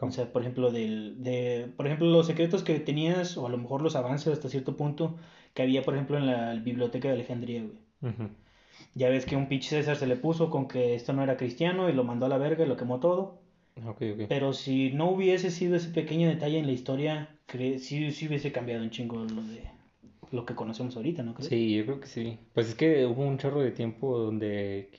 O 0.00 0.10
sea, 0.12 0.32
por 0.32 0.42
ejemplo, 0.42 0.70
del, 0.70 1.22
de, 1.24 1.72
por 1.76 1.86
ejemplo, 1.86 2.06
los 2.08 2.26
secretos 2.26 2.62
que 2.62 2.78
tenías, 2.78 3.36
o 3.36 3.46
a 3.46 3.50
lo 3.50 3.58
mejor 3.58 3.82
los 3.82 3.96
avances 3.96 4.32
hasta 4.32 4.48
cierto 4.48 4.76
punto, 4.76 5.16
que 5.54 5.62
había, 5.62 5.82
por 5.82 5.94
ejemplo, 5.94 6.16
en 6.18 6.26
la 6.26 6.54
biblioteca 6.54 7.08
de 7.08 7.14
Alejandría, 7.14 7.62
güey. 7.62 7.78
Ya 8.94 9.08
ves 9.08 9.26
que 9.26 9.36
un 9.36 9.48
pinche 9.48 9.70
César 9.70 9.96
se 9.96 10.06
le 10.06 10.16
puso 10.16 10.50
con 10.50 10.68
que 10.68 10.94
esto 10.94 11.12
no 11.12 11.22
era 11.22 11.36
cristiano 11.36 11.88
y 11.88 11.92
lo 11.92 12.04
mandó 12.04 12.26
a 12.26 12.28
la 12.28 12.38
verga 12.38 12.64
y 12.64 12.68
lo 12.68 12.76
quemó 12.76 13.00
todo. 13.00 13.40
Pero 14.28 14.52
si 14.52 14.90
no 14.90 15.10
hubiese 15.10 15.50
sido 15.50 15.76
ese 15.76 15.90
pequeño 15.90 16.28
detalle 16.28 16.58
en 16.58 16.66
la 16.66 16.72
historia, 16.72 17.28
sí, 17.48 18.10
sí 18.10 18.26
hubiese 18.26 18.50
cambiado 18.50 18.82
un 18.82 18.90
chingo 18.90 19.24
lo 19.24 19.42
de 19.42 19.62
lo 20.30 20.44
que 20.44 20.54
conocemos 20.54 20.96
ahorita, 20.96 21.22
¿no 21.22 21.34
crees? 21.34 21.48
Sí, 21.48 21.76
yo 21.76 21.84
creo 21.84 22.00
que 22.00 22.06
sí. 22.06 22.38
Pues 22.54 22.68
es 22.68 22.74
que 22.74 23.06
hubo 23.06 23.22
un 23.22 23.38
chorro 23.38 23.60
de 23.60 23.70
tiempo 23.70 24.18
donde 24.18 24.90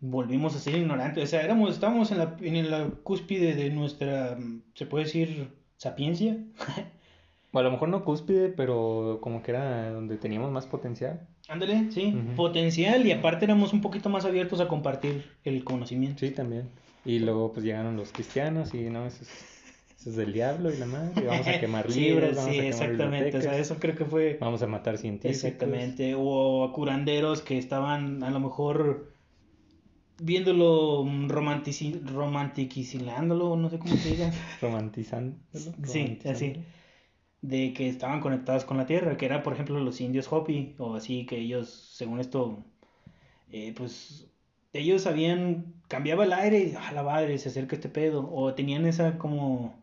volvimos 0.00 0.56
a 0.56 0.58
ser 0.58 0.76
ignorantes. 0.76 1.24
O 1.24 1.26
sea, 1.26 1.42
éramos, 1.42 1.74
estábamos 1.74 2.10
en 2.10 2.18
la, 2.18 2.36
en 2.40 2.70
la 2.70 2.88
cúspide 3.02 3.54
de 3.54 3.70
nuestra, 3.70 4.38
se 4.74 4.86
puede 4.86 5.04
decir, 5.04 5.48
sapiencia. 5.76 6.38
a 7.52 7.62
lo 7.62 7.70
mejor 7.70 7.88
no 7.88 8.04
cúspide, 8.04 8.48
pero 8.48 9.18
como 9.20 9.42
que 9.42 9.52
era 9.52 9.90
donde 9.92 10.16
teníamos 10.16 10.50
más 10.50 10.66
potencial. 10.66 11.26
Ándale, 11.48 11.90
sí, 11.90 12.14
potencial 12.36 13.06
y 13.06 13.12
aparte 13.12 13.44
éramos 13.44 13.72
un 13.72 13.82
poquito 13.82 14.08
más 14.08 14.24
abiertos 14.24 14.60
a 14.60 14.68
compartir 14.68 15.24
el 15.44 15.62
conocimiento. 15.62 16.20
Sí, 16.20 16.30
también. 16.30 16.68
Y 17.04 17.18
luego 17.18 17.52
pues 17.52 17.66
llegaron 17.66 17.96
los 17.96 18.12
cristianos 18.12 18.72
y 18.72 18.84
no, 18.84 19.06
eso 19.06 19.22
es, 19.22 20.06
es 20.06 20.16
del 20.16 20.32
diablo 20.32 20.72
y 20.72 20.78
la 20.78 20.86
madre, 20.86 21.26
vamos 21.26 21.46
a 21.46 21.60
quemar 21.60 21.90
libros, 21.94 22.34
vamos 22.34 22.50
sí, 22.50 22.58
a 22.60 22.62
quemar 22.62 22.66
exactamente, 22.66 23.36
o 23.36 23.42
sea, 23.42 23.58
eso 23.58 23.76
creo 23.78 23.94
que 23.94 24.06
fue... 24.06 24.38
Vamos 24.40 24.62
a 24.62 24.66
matar 24.66 24.96
científicos. 24.96 25.44
Exactamente, 25.44 26.14
o 26.16 26.72
curanderos 26.72 27.42
que 27.42 27.58
estaban 27.58 28.22
a 28.22 28.30
lo 28.30 28.40
mejor 28.40 29.12
viéndolo 30.18 31.04
romantici 31.28 32.00
romantiquizándolo, 32.04 33.56
no 33.56 33.68
sé 33.68 33.78
cómo 33.78 33.94
se 33.96 34.10
diga. 34.10 34.32
Romantizando. 34.62 35.36
Sí, 35.84 36.18
así. 36.24 36.54
De 37.44 37.74
que 37.74 37.88
estaban 37.88 38.20
conectados 38.20 38.64
con 38.64 38.78
la 38.78 38.86
tierra, 38.86 39.16
que 39.18 39.26
era 39.26 39.42
por 39.42 39.52
ejemplo 39.52 39.78
los 39.80 40.00
indios 40.00 40.32
Hopi, 40.32 40.74
o 40.78 40.94
así 40.94 41.26
que 41.26 41.38
ellos, 41.38 41.68
según 41.92 42.20
esto, 42.20 42.64
eh, 43.52 43.74
pues 43.76 44.26
ellos 44.72 45.02
sabían, 45.02 45.74
cambiaba 45.88 46.24
el 46.24 46.32
aire 46.32 46.58
y 46.72 46.74
a 46.74 46.92
la 46.92 47.02
madre 47.02 47.38
se 47.38 47.50
acerca 47.50 47.76
este 47.76 47.88
pedo, 47.90 48.30
o 48.32 48.54
tenían 48.54 48.86
esa 48.86 49.18
como, 49.18 49.74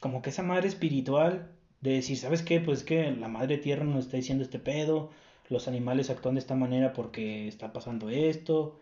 como 0.00 0.22
que 0.22 0.30
esa 0.30 0.42
madre 0.42 0.68
espiritual 0.68 1.50
de 1.80 1.92
decir, 1.94 2.16
¿sabes 2.18 2.42
qué? 2.42 2.60
Pues 2.60 2.84
que 2.84 3.10
la 3.12 3.28
madre 3.28 3.58
tierra 3.58 3.84
nos 3.84 4.06
está 4.06 4.16
diciendo 4.16 4.44
este 4.44 4.58
pedo, 4.58 5.10
los 5.48 5.68
animales 5.68 6.10
actúan 6.10 6.36
de 6.36 6.40
esta 6.40 6.54
manera 6.54 6.92
porque 6.92 7.48
está 7.48 7.72
pasando 7.72 8.10
esto, 8.10 8.78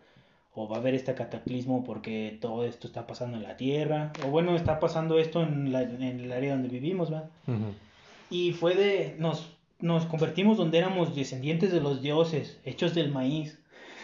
o 0.53 0.67
va 0.67 0.77
a 0.77 0.79
haber 0.79 0.95
este 0.95 1.13
cataclismo 1.13 1.83
porque 1.83 2.37
todo 2.41 2.65
esto 2.65 2.87
está 2.87 3.07
pasando 3.07 3.37
en 3.37 3.43
la 3.43 3.57
Tierra, 3.57 4.11
o 4.25 4.29
bueno, 4.29 4.55
está 4.55 4.79
pasando 4.79 5.19
esto 5.19 5.43
en, 5.43 5.71
la, 5.71 5.83
en 5.83 6.01
el 6.01 6.31
área 6.31 6.53
donde 6.53 6.69
vivimos, 6.69 7.13
¿va? 7.13 7.29
Y 8.29 8.53
fue 8.53 8.75
de, 8.75 9.15
nos, 9.19 9.57
nos 9.79 10.05
convertimos 10.05 10.57
donde 10.57 10.77
éramos 10.77 11.15
descendientes 11.15 11.71
de 11.71 11.81
los 11.81 12.01
dioses, 12.01 12.59
hechos 12.63 12.95
del 12.95 13.11
maíz, 13.11 13.59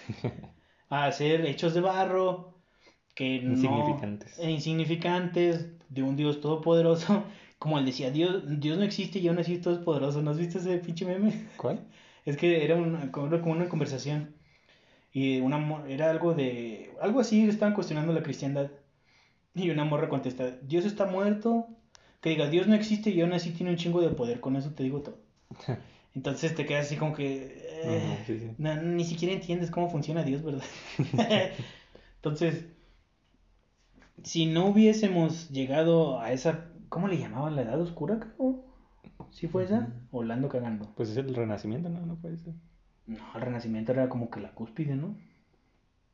a 0.90 1.12
ser 1.12 1.46
hechos 1.46 1.74
de 1.74 1.82
barro, 1.82 2.54
que 3.16 3.36
insignificantes. 3.36 4.38
No, 4.38 4.50
insignificantes, 4.50 5.68
de 5.90 6.04
un 6.04 6.16
dios 6.16 6.42
todopoderoso, 6.42 7.24
como 7.60 7.80
él 7.80 7.86
decía, 7.86 8.12
Dios, 8.12 8.44
Dios 8.60 8.78
no 8.78 8.84
existe 8.84 9.20
y 9.20 9.28
aún 9.28 9.40
así 9.40 9.56
es 9.56 9.78
poderoso, 9.80 10.22
¿no 10.22 10.32
has 10.32 10.38
visto 10.38 10.60
ese 10.60 10.78
pinche 10.78 11.06
meme? 11.06 11.48
¿Cuál? 11.58 11.88
Es 12.26 12.38
que 12.38 12.64
era 12.64 12.76
una, 12.76 13.12
como 13.12 13.52
una 13.52 13.70
conversación 13.70 14.35
y 15.16 15.40
una 15.40 15.82
era 15.88 16.12
algo 16.12 16.34
de. 16.34 16.94
Algo 17.00 17.22
así, 17.22 17.48
estaban 17.48 17.74
cuestionando 17.74 18.12
la 18.12 18.22
cristiandad. 18.22 18.70
Y 19.54 19.70
una 19.70 19.86
morra 19.86 20.10
contesta: 20.10 20.58
Dios 20.62 20.84
está 20.84 21.06
muerto. 21.06 21.70
Que 22.20 22.32
diga, 22.32 22.50
Dios 22.50 22.68
no 22.68 22.76
existe 22.76 23.12
y 23.12 23.22
aún 23.22 23.32
así 23.32 23.52
tiene 23.52 23.72
un 23.72 23.78
chingo 23.78 24.02
de 24.02 24.10
poder. 24.10 24.42
Con 24.42 24.58
eso 24.58 24.72
te 24.72 24.84
digo 24.84 25.00
todo. 25.00 25.18
Entonces 26.16 26.54
te 26.54 26.66
quedas 26.66 26.88
así 26.88 26.98
como 26.98 27.14
que. 27.14 27.64
Eh, 27.86 28.56
ni 28.58 29.06
siquiera 29.06 29.34
entiendes 29.34 29.72
cómo 29.72 29.90
funciona 29.90 30.22
Dios, 30.22 30.44
¿verdad? 30.44 30.66
Entonces, 32.18 32.66
si 34.22 34.48
no 34.48 34.66
hubiésemos 34.66 35.50
llegado 35.50 36.20
a 36.20 36.34
esa. 36.34 36.72
¿Cómo 36.90 37.08
le 37.08 37.18
llamaban 37.18 37.56
la 37.56 37.62
edad 37.62 37.80
oscura, 37.80 38.20
creo? 38.20 38.66
¿Sí 39.32 39.48
fue 39.48 39.64
esa? 39.64 39.94
¿O 40.12 40.24
Lando 40.24 40.50
cagando? 40.50 40.92
Pues 40.98 41.08
es 41.12 41.16
el 41.16 41.34
renacimiento, 41.34 41.88
¿no? 41.88 42.06
No 42.06 42.16
puede 42.16 42.36
ser. 42.36 42.54
No, 43.08 43.24
el 43.36 43.42
Renacimiento 43.42 43.92
era 43.92 44.10
como 44.10 44.30
que 44.30 44.40
la 44.40 44.52
cúspide, 44.52 44.96
¿no? 44.96 45.16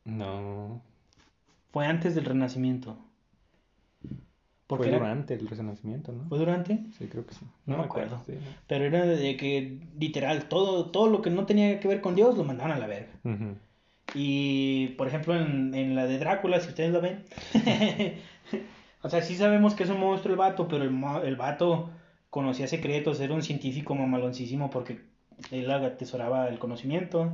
No. 0.06 0.82
Fue 1.72 1.86
antes 1.86 2.16
del 2.16 2.26
Renacimiento. 2.26 2.98
Fue 4.68 4.90
durante 4.90 5.34
el 5.34 5.48
Renacimiento, 5.48 6.14
¿no? 6.14 6.30
¿Fue 6.30 6.38
durante? 6.38 6.80
Sí, 6.98 7.08
creo 7.08 7.26
que 7.26 7.34
sí. 7.34 7.46
No, 7.66 7.78
me 7.78 7.84
acuerdo. 7.84 8.22
Pero 8.68 8.86
era 8.86 9.06
de 9.06 9.36
que, 9.36 9.80
literal, 10.00 10.48
todo, 10.48 10.92
todo 10.92 11.08
lo 11.08 11.22
que 11.22 11.30
no 11.30 11.46
tenía 11.46 11.80
que 11.80 11.88
ver 11.90 12.00
con 12.00 12.16
Dios 12.16 12.38
lo 12.38 12.46
mandaban 12.46 12.72
a 12.72 12.80
la 12.80 12.88
verga. 12.88 13.12
Y, 14.14 14.90
por 14.98 15.08
ejemplo, 15.08 15.36
en, 15.36 15.74
en, 15.74 15.96
la 15.96 16.06
de 16.06 16.20
Drácula, 16.20 16.60
si 16.62 16.70
ustedes 16.70 16.92
lo 16.92 17.02
ven, 17.02 17.24
o 19.02 19.10
sea, 19.10 19.22
sí 19.22 19.36
sabemos 19.36 19.74
que 19.74 19.84
es 19.84 19.90
un 19.90 20.00
monstruo 20.00 20.34
el 20.34 20.40
vato, 20.40 20.68
pero 20.68 20.84
el, 20.84 21.04
el 21.26 21.36
vato 21.36 21.90
conocía 22.30 22.68
secretos, 22.68 23.20
era 23.20 23.34
un 23.34 23.44
científico 23.44 23.94
mamaloncísimo 23.94 24.70
porque 24.70 25.02
él 25.52 25.72
atesoraba 25.72 26.48
el 26.48 26.60
conocimiento. 26.60 27.34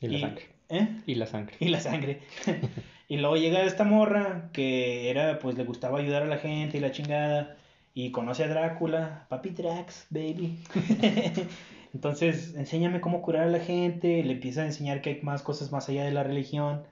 Y 0.00 0.08
la 0.08 0.20
sangre. 0.20 0.48
¿eh? 0.68 0.88
Y 1.06 1.14
la 1.16 1.26
sangre. 1.26 1.56
Y 1.60 1.68
la 1.68 1.80
sangre. 1.80 2.20
y 3.08 3.16
luego 3.18 3.36
llega 3.36 3.62
esta 3.62 3.84
morra 3.84 4.50
que 4.52 5.10
era, 5.10 5.38
pues 5.38 5.56
le 5.56 5.64
gustaba 5.64 5.98
ayudar 5.98 6.22
a 6.22 6.26
la 6.26 6.38
gente 6.38 6.78
y 6.78 6.80
la 6.80 6.92
chingada. 6.92 7.56
Y 7.92 8.12
conoce 8.12 8.44
a 8.44 8.48
Drácula. 8.48 9.26
Papi 9.28 9.50
Drax, 9.50 10.06
baby. 10.10 10.58
Entonces, 11.94 12.54
enséñame 12.54 13.00
cómo 13.00 13.20
curar 13.20 13.48
a 13.48 13.50
la 13.50 13.60
gente. 13.60 14.22
Le 14.22 14.32
empieza 14.32 14.62
a 14.62 14.66
enseñar 14.66 15.02
que 15.02 15.10
hay 15.10 15.20
más 15.22 15.42
cosas 15.42 15.72
más 15.72 15.88
allá 15.88 16.04
de 16.04 16.12
la 16.12 16.22
religión. 16.22 16.82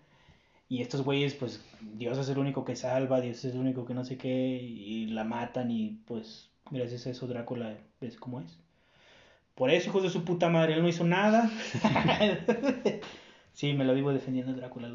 Y 0.69 0.83
estos 0.83 1.03
güeyes, 1.03 1.35
pues, 1.35 1.65
Dios 1.81 2.19
es 2.19 2.29
el 2.29 2.39
único 2.39 2.65
que 2.65 2.77
salva, 2.77 3.21
Dios 3.21 3.45
es 3.45 3.55
el 3.55 3.61
único 3.61 3.87
que 3.87 3.95
no 3.95 4.05
sé 4.05 4.19
qué. 4.19 4.29
Y 4.29 5.07
la 5.07 5.25
matan 5.25 5.71
y 5.71 6.01
pues, 6.07 6.51
gracias 6.71 7.07
a 7.07 7.11
eso 7.11 7.27
Drácula 7.27 7.79
es 8.01 8.17
como 8.17 8.41
es. 8.41 8.59
Por 9.59 9.71
eso, 9.73 9.91
hijos 9.91 10.05
de 10.05 10.11
su 10.11 10.25
puta 10.25 10.49
madre, 10.49 10.75
él 10.75 10.83
no 10.83 10.89
hizo 10.89 11.03
nada. 11.03 11.51
sí, 13.53 13.73
me 13.73 13.85
lo 13.85 13.93
vivo 13.93 14.13
defendiendo 14.13 14.53
Drácula. 14.53 14.93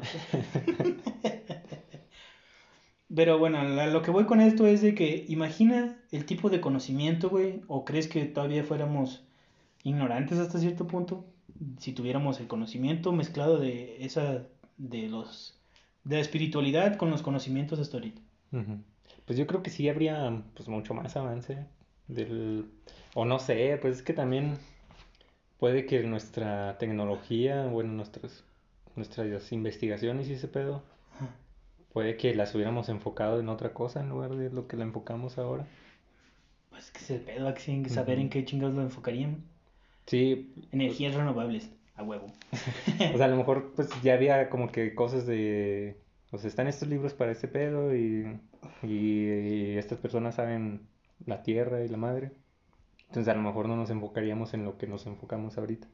Pero 3.14 3.38
bueno, 3.38 3.62
lo 3.62 4.00
que 4.00 4.10
voy 4.10 4.24
con 4.24 4.40
esto 4.40 4.66
es 4.66 4.80
de 4.80 4.94
que 4.94 5.26
imagina 5.28 5.98
el 6.10 6.24
tipo 6.24 6.48
de 6.48 6.62
conocimiento, 6.62 7.28
güey, 7.28 7.60
o 7.68 7.84
crees 7.84 8.08
que 8.08 8.24
todavía 8.24 8.64
fuéramos 8.64 9.22
ignorantes 9.82 10.38
hasta 10.38 10.58
cierto 10.58 10.86
punto 10.86 11.26
si 11.78 11.92
tuviéramos 11.92 12.40
el 12.40 12.46
conocimiento 12.46 13.12
mezclado 13.12 13.58
de 13.58 14.02
esa 14.02 14.44
de 14.78 15.10
los 15.10 15.60
de 16.04 16.16
la 16.16 16.22
espiritualidad 16.22 16.96
con 16.96 17.10
los 17.10 17.20
conocimientos 17.20 17.78
hasta 17.80 17.98
ahorita. 17.98 18.22
Pues 19.26 19.38
yo 19.38 19.46
creo 19.46 19.62
que 19.62 19.68
sí 19.68 19.90
habría 19.90 20.42
pues 20.54 20.70
mucho 20.70 20.94
más 20.94 21.16
avance 21.16 21.66
del 22.08 22.66
o 23.14 23.24
no 23.24 23.38
sé, 23.38 23.78
pues 23.80 23.98
es 23.98 24.02
que 24.02 24.12
también 24.12 24.58
puede 25.58 25.86
que 25.86 26.02
nuestra 26.02 26.76
tecnología, 26.78 27.66
bueno, 27.66 27.92
nuestras, 27.92 28.44
nuestras 28.96 29.52
investigaciones 29.52 30.28
y 30.28 30.34
ese 30.34 30.48
pedo, 30.48 30.82
puede 31.92 32.16
que 32.16 32.34
las 32.34 32.54
hubiéramos 32.54 32.88
enfocado 32.88 33.38
en 33.38 33.48
otra 33.48 33.72
cosa 33.72 34.00
en 34.00 34.08
lugar 34.08 34.34
de 34.34 34.50
lo 34.50 34.66
que 34.66 34.76
la 34.76 34.82
enfocamos 34.82 35.38
ahora. 35.38 35.64
Pues 36.70 36.90
que 36.90 36.98
es 36.98 37.10
el 37.10 37.20
pedo, 37.20 37.46
hay 37.46 37.54
que 37.54 37.88
saber 37.88 38.18
en 38.18 38.28
qué 38.30 38.44
chingados 38.44 38.74
lo 38.74 38.82
enfocarían. 38.82 39.44
Sí. 40.06 40.52
Energías 40.72 41.14
renovables, 41.14 41.70
a 41.94 42.02
huevo. 42.02 42.26
o 43.14 43.16
sea, 43.16 43.26
a 43.26 43.28
lo 43.28 43.36
mejor 43.36 43.72
pues 43.76 43.88
ya 44.02 44.14
había 44.14 44.50
como 44.50 44.72
que 44.72 44.94
cosas 44.94 45.24
de... 45.24 45.96
O 46.32 46.38
sea, 46.38 46.48
están 46.48 46.66
estos 46.66 46.88
libros 46.88 47.14
para 47.14 47.30
este 47.30 47.46
pedo 47.46 47.94
y, 47.94 48.40
y 48.82 49.76
estas 49.78 49.98
personas 49.98 50.34
saben 50.34 50.88
la 51.26 51.42
tierra 51.42 51.84
y 51.84 51.88
la 51.88 51.96
madre. 51.96 52.32
Entonces 53.08 53.32
a 53.32 53.36
lo 53.36 53.42
mejor 53.42 53.68
no 53.68 53.76
nos 53.76 53.90
enfocaríamos 53.90 54.54
en 54.54 54.64
lo 54.64 54.76
que 54.76 54.86
nos 54.86 55.06
enfocamos 55.06 55.56
ahorita. 55.56 55.86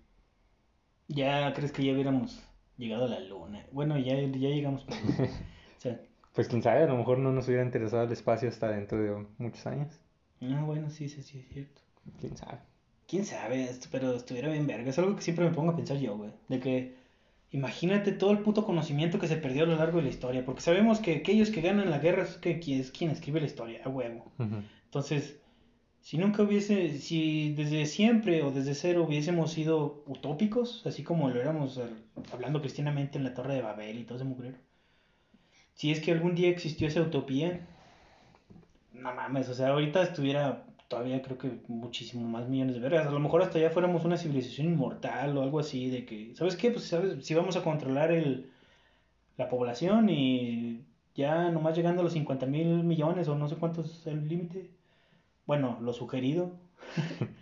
¿Ya 1.09 1.53
crees 1.55 1.73
que 1.73 1.85
ya 1.85 1.93
hubiéramos 1.93 2.41
llegado 2.79 3.05
a 3.05 3.09
la 3.09 3.21
luna? 3.21 3.67
Bueno, 3.73 3.99
ya, 3.99 4.15
ya 4.15 4.49
llegamos. 4.49 4.87
pues 6.35 6.49
quién 6.49 6.63
sabe, 6.63 6.85
a 6.85 6.87
lo 6.87 6.97
mejor 6.97 7.19
no 7.19 7.33
nos 7.33 7.49
hubiera 7.49 7.65
interesado 7.65 8.05
el 8.05 8.13
espacio 8.13 8.49
hasta 8.49 8.69
dentro 8.69 8.99
de 9.03 9.27
muchos 9.39 9.67
años. 9.67 9.99
Ah, 10.41 10.63
bueno, 10.65 10.89
sí, 10.89 11.09
sí, 11.09 11.23
sí, 11.23 11.41
es 11.41 11.49
cierto. 11.53 11.81
Quién 12.19 12.37
sabe. 12.37 12.59
Quién 13.07 13.25
sabe, 13.25 13.69
pero 13.91 14.15
estuviera 14.15 14.49
bien 14.49 14.67
verga. 14.67 14.89
Es 14.89 14.99
algo 14.99 15.17
que 15.17 15.23
siempre 15.23 15.45
me 15.45 15.55
pongo 15.55 15.73
a 15.73 15.77
pensar 15.77 15.99
yo, 15.99 16.17
güey. 16.17 16.31
De 16.49 16.61
que 16.61 16.95
imagínate 17.51 18.13
todo 18.13 18.31
el 18.31 18.39
puto 18.39 18.65
conocimiento 18.65 19.19
que 19.19 19.27
se 19.27 19.37
perdió 19.37 19.65
a 19.65 19.67
lo 19.67 19.77
largo 19.77 19.99
de 19.99 20.05
la 20.05 20.11
historia. 20.11 20.45
Porque 20.45 20.61
sabemos 20.61 21.01
que 21.01 21.17
aquellos 21.17 21.51
que 21.51 21.61
ganan 21.61 21.91
la 21.91 21.99
guerra 21.99 22.23
es, 22.23 22.37
que, 22.37 22.53
es 22.53 22.91
quien 22.93 23.11
escribe 23.11 23.41
la 23.41 23.47
historia, 23.47 23.81
a 23.85 23.89
huevo. 23.89 24.31
Entonces, 24.91 25.41
si 26.01 26.19
nunca 26.19 26.43
hubiese, 26.43 26.99
si 26.99 27.55
desde 27.55 27.87
siempre 27.87 28.43
o 28.43 28.51
desde 28.51 28.75
cero 28.75 29.05
hubiésemos 29.07 29.53
sido 29.53 30.03
utópicos, 30.07 30.85
así 30.85 31.05
como 31.05 31.31
lo 31.31 31.41
éramos 31.41 31.79
eh, 31.79 31.83
hablando 32.33 32.61
cristianamente 32.61 33.17
en 33.17 33.23
la 33.23 33.35
Torre 33.35 33.55
de 33.55 33.63
Babel 33.63 34.01
y 34.01 34.05
todo 34.05 34.17
ese 34.17 34.25
mugrero, 34.25 34.59
si 35.75 35.93
es 35.93 36.01
que 36.01 36.11
algún 36.11 36.35
día 36.35 36.49
existió 36.49 36.89
esa 36.89 37.03
utopía, 37.03 37.69
no 38.93 39.15
mames, 39.15 39.49
o 39.49 39.55
sea, 39.55 39.69
ahorita 39.69 40.03
estuviera 40.03 40.67
todavía 40.89 41.23
creo 41.23 41.39
que 41.39 41.61
muchísimo 41.69 42.27
más 42.29 42.49
millones 42.49 42.75
de 42.75 42.81
vergas. 42.81 43.07
A 43.07 43.13
lo 43.13 43.21
mejor 43.21 43.43
hasta 43.43 43.61
ya 43.61 43.71
fuéramos 43.71 44.05
una 44.05 44.17
civilización 44.17 44.67
inmortal 44.67 45.37
o 45.39 45.43
algo 45.43 45.61
así, 45.61 45.89
de 45.89 46.05
que, 46.05 46.35
¿sabes 46.35 46.57
qué? 46.57 46.73
Pues, 46.73 46.87
¿sabes? 46.89 47.25
Si 47.25 47.33
vamos 47.35 47.57
a 47.57 47.63
controlar 47.63 48.11
el, 48.11 48.51
la 49.37 49.49
población 49.49 50.09
y 50.11 50.85
ya 51.15 51.51
nomás 51.51 51.77
llegando 51.77 52.01
a 52.01 52.05
los 52.05 52.13
50 52.15 52.47
mil 52.47 52.85
millones 52.85 53.29
o 53.29 53.37
no 53.37 53.49
sé 53.49 53.57
cuánto 53.57 53.83
es 53.83 54.07
el 54.07 54.29
límite. 54.29 54.80
Bueno, 55.47 55.79
lo 55.81 55.93
sugerido. 55.93 56.53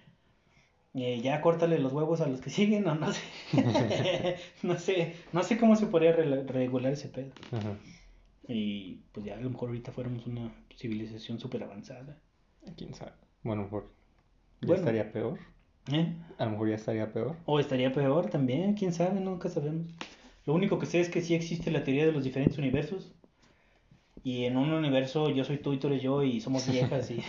Eh, 0.95 1.21
ya 1.23 1.41
córtale 1.43 1.79
los 1.79 1.93
huevos 1.93 2.21
a 2.23 2.27
los 2.27 2.41
que 2.41 2.51
siguen, 2.51 2.89
o 2.89 2.95
no 2.95 3.13
sé. 3.13 3.21
no 4.63 4.79
sé, 4.79 5.15
no 5.33 5.43
sé 5.45 5.57
cómo 5.59 5.77
se 5.77 5.87
podría 5.87 6.13
re- 6.13 6.43
regular 6.45 6.93
ese 6.93 7.09
pedo. 7.09 7.31
Ajá. 7.53 7.77
Y 8.49 9.03
pues 9.13 9.25
ya 9.27 9.35
a 9.35 9.41
lo 9.41 9.51
mejor 9.51 9.69
ahorita 9.69 9.93
fuéramos 9.93 10.27
una 10.27 10.51
civilización 10.77 11.39
súper 11.39 11.63
avanzada. 11.63 12.17
¿Quién 12.77 12.95
sabe? 12.95 13.13
Bueno, 13.45 13.63
a 13.63 13.65
lo 13.67 13.71
mejor 13.71 13.91
ya 14.63 14.67
Bueno. 14.67 14.81
estaría 14.81 15.13
peor. 15.13 15.39
¿Eh? 15.93 16.15
A 16.39 16.45
lo 16.47 16.51
mejor 16.53 16.69
ya 16.71 16.75
estaría 16.77 17.13
peor. 17.13 17.37
O 17.45 17.61
estaría 17.61 17.93
peor 17.93 18.31
también, 18.31 18.75
quién 18.75 18.93
sabe, 18.93 19.21
nunca 19.21 19.49
sabemos. 19.51 19.87
Lo 20.47 20.55
único 20.55 20.79
que 20.81 20.87
sé 20.87 21.01
es 21.01 21.11
que 21.11 21.21
sí 21.21 21.35
existe 21.35 21.71
la 21.71 21.85
teoría 21.85 22.07
de 22.07 22.13
los 22.13 22.25
diferentes 22.25 22.59
universos. 22.59 23.13
Y 24.25 24.47
en 24.47 24.57
un 24.57 24.73
universo 24.73 25.31
yo 25.31 25.45
soy 25.45 25.59
tú 25.59 25.75
y 25.75 25.79
tú 25.79 25.87
eres 25.89 26.03
yo 26.03 26.23
y 26.25 26.41
somos 26.41 26.69
viejas 26.69 27.11
y 27.11 27.23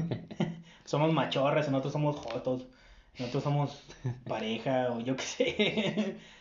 somos 0.84 1.12
machorras, 1.12 1.68
en 1.68 1.74
otros 1.74 1.92
somos 1.92 2.16
jotos, 2.16 2.66
en 3.14 3.26
otros 3.26 3.42
somos 3.42 3.82
pareja 4.28 4.92
o 4.92 5.00
yo 5.00 5.16
qué 5.16 5.22
sé. 5.22 6.16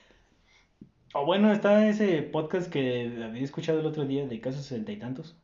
O 1.18 1.26
bueno, 1.26 1.50
está 1.54 1.88
ese 1.88 2.22
podcast 2.24 2.70
que 2.70 3.24
había 3.24 3.42
escuchado 3.42 3.80
el 3.80 3.86
otro 3.86 4.04
día 4.06 4.28
de 4.28 4.42
casos 4.42 4.66
sesenta 4.66 4.92
y 4.92 4.98
tantos. 5.00 5.38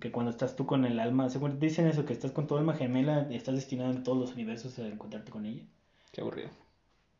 Que 0.00 0.10
cuando 0.10 0.30
estás 0.30 0.56
tú 0.56 0.64
con 0.64 0.86
el 0.86 0.98
alma, 0.98 1.28
dicen 1.60 1.86
eso, 1.86 2.06
que 2.06 2.14
estás 2.14 2.32
con 2.32 2.46
tu 2.46 2.56
alma 2.56 2.72
gemela, 2.72 3.28
estás 3.30 3.56
destinado 3.56 3.90
en 3.90 4.04
todos 4.04 4.18
los 4.18 4.32
universos 4.32 4.78
a 4.78 4.88
encontrarte 4.88 5.30
con 5.30 5.44
ella. 5.44 5.64
Qué 6.12 6.22
aburrido. 6.22 6.48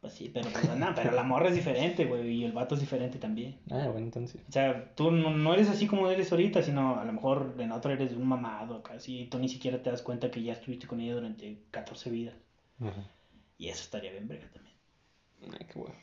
Pues 0.03 0.13
sí, 0.15 0.31
pero, 0.35 0.51
pues, 0.51 0.69
no, 0.77 0.93
pero 0.97 1.13
la 1.13 1.23
morra 1.23 1.49
es 1.49 1.55
diferente, 1.55 2.07
güey, 2.07 2.29
y 2.29 2.45
el 2.45 2.51
vato 2.51 2.75
es 2.75 2.81
diferente 2.81 3.21
también. 3.21 3.61
Ah, 3.71 3.87
bueno, 3.87 4.01
entonces. 4.01 4.41
O 4.49 4.51
sea, 4.51 4.93
tú 4.97 5.13
no, 5.13 5.31
no 5.31 5.55
eres 5.55 5.69
así 5.69 5.87
como 5.87 6.11
eres 6.11 6.33
ahorita, 6.33 6.61
sino 6.61 6.99
a 6.99 7.05
lo 7.05 7.13
mejor 7.13 7.55
en 7.57 7.71
otro 7.71 7.93
eres 7.93 8.13
un 8.15 8.27
mamado, 8.27 8.83
casi, 8.83 9.21
y 9.21 9.27
tú 9.27 9.39
ni 9.39 9.49
siquiera 9.49 9.81
te 9.81 9.93
das 9.93 10.03
cuenta 10.03 10.29
que 10.29 10.43
ya 10.43 10.55
estuviste 10.55 10.89
con 10.89 10.99
ella 10.99 11.15
durante 11.15 11.63
14 11.71 12.11
vidas. 12.11 12.35
Ajá. 12.81 13.09
Y 13.59 13.69
eso 13.69 13.83
estaría 13.83 14.11
bien 14.11 14.27
brega 14.27 14.51
también. 14.51 14.75
Ay, 15.53 15.67
qué 15.73 15.79
bueno. 15.79 15.95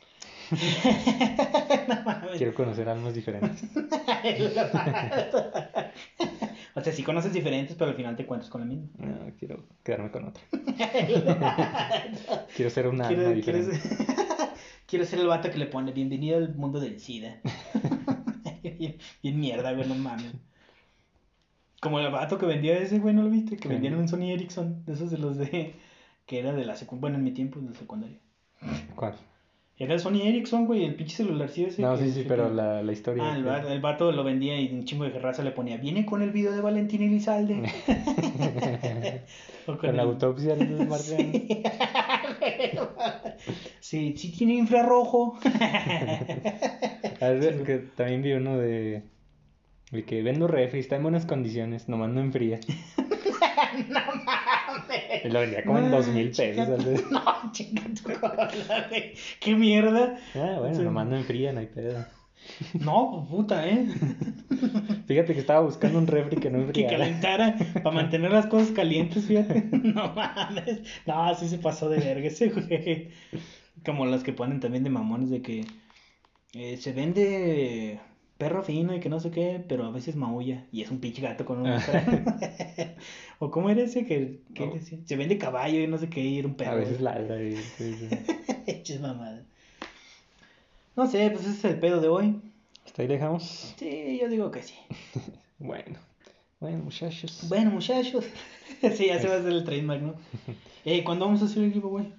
No. 1.90 2.04
Quiero 2.38 2.54
conocer 2.54 2.88
almas 2.88 3.14
diferentes. 3.14 3.64
o 6.74 6.80
sea, 6.80 6.92
sí 6.92 7.02
conoces 7.02 7.32
diferentes, 7.32 7.76
pero 7.76 7.90
al 7.90 7.96
final 7.96 8.16
te 8.16 8.22
encuentras 8.22 8.50
con 8.50 8.60
la 8.62 8.66
misma. 8.66 8.86
No, 8.98 9.32
quiero 9.38 9.64
quedarme 9.82 10.10
con 10.10 10.28
otra. 10.28 10.42
Quiero 12.56 12.70
ser 12.70 12.88
una 12.88 13.08
Quiero, 13.08 13.30
diferente. 13.30 13.76
ser, 13.76 14.06
quiero 14.86 15.04
ser 15.04 15.20
el 15.20 15.26
vato 15.26 15.50
que 15.50 15.58
le 15.58 15.66
pone 15.66 15.92
bienvenido 15.92 16.36
al 16.38 16.54
mundo 16.54 16.80
del 16.80 16.98
SIDA. 17.00 17.40
bien, 18.62 18.96
bien 19.22 19.40
mierda, 19.40 19.72
güey, 19.72 19.88
no 19.88 19.94
mames. 19.94 20.32
Como 21.80 21.98
el 22.00 22.10
vato 22.10 22.36
que 22.38 22.46
vendía 22.46 22.76
ese, 22.78 22.98
güey, 22.98 23.14
¿no 23.14 23.22
lo 23.22 23.30
viste? 23.30 23.56
Que 23.56 23.62
¿Qué 23.62 23.68
vendían 23.68 23.94
vendía? 23.96 24.02
un 24.16 24.20
Sony 24.20 24.32
Ericsson, 24.34 24.84
de 24.84 24.92
esos 24.92 25.10
de 25.10 25.18
los 25.18 25.36
de... 25.38 25.74
Que 26.26 26.38
era 26.38 26.52
de 26.52 26.64
la 26.64 26.76
secundaria, 26.76 27.00
bueno, 27.00 27.16
en 27.18 27.24
mi 27.24 27.32
tiempo, 27.32 27.58
de 27.60 27.70
la 27.70 27.74
secundaria. 27.76 28.18
¿Cuál? 28.94 29.14
Era 29.82 29.94
el 29.94 30.00
Sony 30.00 30.20
Ericsson, 30.26 30.66
güey, 30.66 30.84
el 30.84 30.94
pinche 30.94 31.16
celular 31.16 31.48
sí 31.48 31.64
ese. 31.64 31.80
No, 31.80 31.96
que- 31.96 32.04
sí, 32.04 32.10
sí, 32.12 32.22
que- 32.22 32.28
pero 32.28 32.52
la, 32.52 32.82
la 32.82 32.92
historia. 32.92 33.24
Ah, 33.32 33.36
el, 33.36 33.44
de- 33.44 33.48
va- 33.50 33.72
el 33.72 33.80
vato 33.80 34.12
lo 34.12 34.22
vendía 34.22 34.60
y 34.60 34.70
un 34.74 34.84
chingo 34.84 35.04
de 35.04 35.18
raza 35.18 35.42
le 35.42 35.52
ponía, 35.52 35.78
viene 35.78 36.04
con 36.04 36.20
el 36.22 36.30
video 36.32 36.52
de 36.52 36.60
Valentín 36.60 37.02
Elizalde. 37.02 37.62
O 39.66 39.76
Con 39.76 39.94
la 39.96 40.02
el- 40.02 40.08
autopsia 40.08 40.54
del 40.56 40.86
marciano. 40.88 41.32
Sí, 43.80 44.14
sí 44.16 44.32
tiene 44.32 44.54
infrarrojo. 44.54 45.38
A 47.20 47.28
ver, 47.28 47.62
que 47.64 47.78
también 47.96 48.22
vi 48.22 48.32
uno 48.32 48.56
de. 48.58 49.02
De 49.92 50.04
que 50.04 50.22
vendo 50.22 50.46
refri, 50.46 50.78
está 50.80 50.96
en 50.96 51.02
buenas 51.02 51.26
condiciones, 51.26 51.88
nomás 51.88 52.10
no 52.10 52.20
enfría. 52.20 52.60
no 53.88 54.00
mames. 54.24 54.39
Y 55.24 55.28
lo 55.28 55.40
vendía 55.40 55.64
como 55.64 55.78
en 55.78 55.90
dos 55.90 56.08
mil 56.08 56.30
pesos. 56.30 56.68
No, 57.10 57.52
chica 57.52 57.82
tu 58.02 58.12
cola, 58.20 58.50
güey. 58.88 59.14
Qué 59.40 59.54
mierda. 59.54 60.16
Ah, 60.34 60.56
bueno, 60.58 60.74
Sí. 60.74 60.82
nomás 60.82 61.06
no 61.06 61.16
enfría, 61.16 61.52
no 61.52 61.60
hay 61.60 61.66
pedo. 61.66 62.04
No, 62.74 63.26
puta, 63.30 63.68
eh. 63.68 63.86
Fíjate 65.06 65.34
que 65.34 65.40
estaba 65.40 65.60
buscando 65.60 65.98
un 65.98 66.06
refri 66.06 66.36
que 66.40 66.50
no 66.50 66.58
Que 66.58 66.64
enfriara. 66.82 66.98
calentara 66.98 67.56
para 67.82 67.90
mantener 67.94 68.30
las 68.32 68.46
cosas 68.46 68.70
calientes, 68.70 69.26
fíjate. 69.26 69.62
No 69.72 70.12
mames. 70.14 70.80
No, 71.06 71.24
así 71.24 71.48
se 71.48 71.58
pasó 71.58 71.88
de 71.90 71.98
verga 71.98 72.28
ese 72.28 72.48
güey. 72.48 73.08
Como 73.84 74.06
las 74.06 74.22
que 74.22 74.32
ponen 74.32 74.60
también 74.60 74.84
de 74.84 74.90
mamones 74.90 75.30
de 75.30 75.42
que 75.42 75.64
eh, 76.54 76.76
se 76.78 76.92
vende 76.92 78.00
perro 78.40 78.62
fino 78.64 78.94
y 78.96 79.00
que 79.00 79.08
no 79.10 79.20
sé 79.20 79.30
qué, 79.30 79.62
pero 79.68 79.84
a 79.84 79.90
veces 79.90 80.16
maulla 80.16 80.64
y 80.72 80.80
es 80.82 80.90
un 80.90 80.98
pinche 80.98 81.20
gato 81.22 81.44
con 81.44 81.60
una 81.60 81.78
O 83.38 83.50
cómo 83.50 83.70
era 83.70 83.82
ese 83.82 84.06
que, 84.06 84.40
que 84.54 84.66
No. 84.66 84.72
decía? 84.74 84.98
se 85.04 85.16
vende 85.16 85.38
caballo 85.38 85.78
y 85.80 85.86
no 85.86 85.98
sé 85.98 86.08
qué 86.08 86.20
y 86.20 86.38
era 86.38 86.48
un 86.48 86.54
perro. 86.54 86.72
A 86.72 86.74
veces 86.76 87.00
ladra 87.00 87.40
y. 87.42 87.56
Hechas 88.66 89.00
mamadas. 89.00 89.44
No 90.96 91.06
sé, 91.06 91.30
pues 91.30 91.42
ese 91.46 91.50
es 91.58 91.64
el 91.66 91.78
pedo 91.80 92.00
de 92.00 92.08
hoy. 92.08 92.40
Hasta 92.84 93.02
ahí 93.02 93.08
dejamos. 93.08 93.74
Sí, 93.78 94.18
yo 94.20 94.28
digo 94.28 94.50
que 94.50 94.62
sí. 94.62 94.74
Bueno. 95.58 95.98
Bueno, 96.58 96.78
muchachos. 96.84 97.46
Bueno, 97.48 97.70
muchachos. 97.70 98.24
sí, 98.96 99.06
ya 99.06 99.18
se 99.20 99.28
va 99.28 99.34
a 99.34 99.38
hacer 99.38 99.52
el 99.52 99.64
trademark, 99.64 100.02
¿no? 100.02 100.14
Eh, 100.86 101.04
¿Cuándo 101.04 101.26
vamos 101.26 101.42
a 101.42 101.44
hacer 101.44 101.62
el 101.64 101.72
giveaway? 101.72 102.12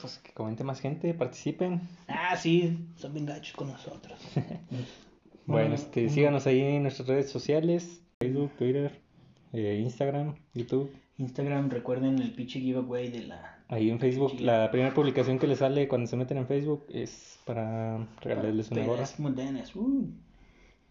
Pues 0.00 0.18
que 0.18 0.32
comente 0.32 0.64
más 0.64 0.80
gente, 0.80 1.14
participen. 1.14 1.80
Ah, 2.08 2.36
sí, 2.36 2.76
son 2.96 3.12
bien 3.14 3.26
gachos 3.26 3.54
con 3.54 3.68
nosotros. 3.68 4.18
Bueno, 5.46 5.74
este, 5.74 6.08
síganos 6.08 6.46
ahí 6.46 6.60
en 6.60 6.82
nuestras 6.82 7.08
redes 7.08 7.30
sociales: 7.30 8.02
Facebook, 8.20 8.52
Twitter, 8.56 9.00
eh, 9.52 9.80
Instagram, 9.82 10.34
YouTube. 10.54 10.90
Instagram, 11.18 11.70
recuerden 11.70 12.18
el 12.18 12.32
pinche 12.32 12.60
giveaway 12.60 13.08
de 13.08 13.22
la... 13.28 13.58
Ahí 13.68 13.88
en 13.88 13.98
Facebook, 13.98 14.40
la 14.40 14.70
primera 14.70 14.92
publicación 14.92 15.38
que 15.38 15.46
les 15.46 15.60
sale 15.60 15.88
cuando 15.88 16.06
se 16.06 16.16
meten 16.16 16.38
en 16.38 16.46
Facebook 16.46 16.84
es 16.88 17.38
para 17.44 18.06
regalarles 18.20 18.70
una 18.70 18.84
gorra. 18.84 19.04
Uh, 19.74 20.08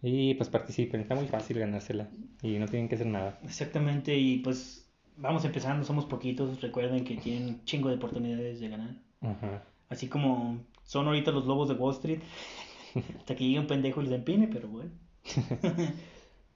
Y 0.01 0.33
pues 0.35 0.49
participen, 0.49 1.01
está 1.01 1.15
muy 1.15 1.27
fácil 1.27 1.59
ganársela. 1.59 2.09
Y 2.41 2.57
no 2.57 2.67
tienen 2.67 2.87
que 2.87 2.95
hacer 2.95 3.07
nada. 3.07 3.37
exactamente, 3.43 4.17
y 4.17 4.39
pues 4.39 4.89
vamos 5.17 5.45
empezando, 5.45 5.85
somos 5.85 6.05
poquitos. 6.05 6.61
Recuerden 6.61 7.03
que 7.03 7.17
tienen 7.17 7.47
un 7.49 7.65
chingo 7.65 7.89
de 7.89 7.95
oportunidades 7.95 8.59
de 8.59 8.69
ganar. 8.69 8.95
Ajá. 9.21 9.63
Así 9.89 10.07
como 10.07 10.59
son 10.83 11.07
ahorita 11.07 11.31
los 11.31 11.45
lobos 11.45 11.67
de 11.67 11.75
Wall 11.75 11.93
Street. 11.93 12.19
Hasta 13.17 13.35
que 13.35 13.43
llegue 13.45 13.59
un 13.59 13.67
pendejo 13.67 14.01
y 14.01 14.05
les 14.05 14.13
empine, 14.13 14.47
pero 14.47 14.67
bueno. 14.67 14.91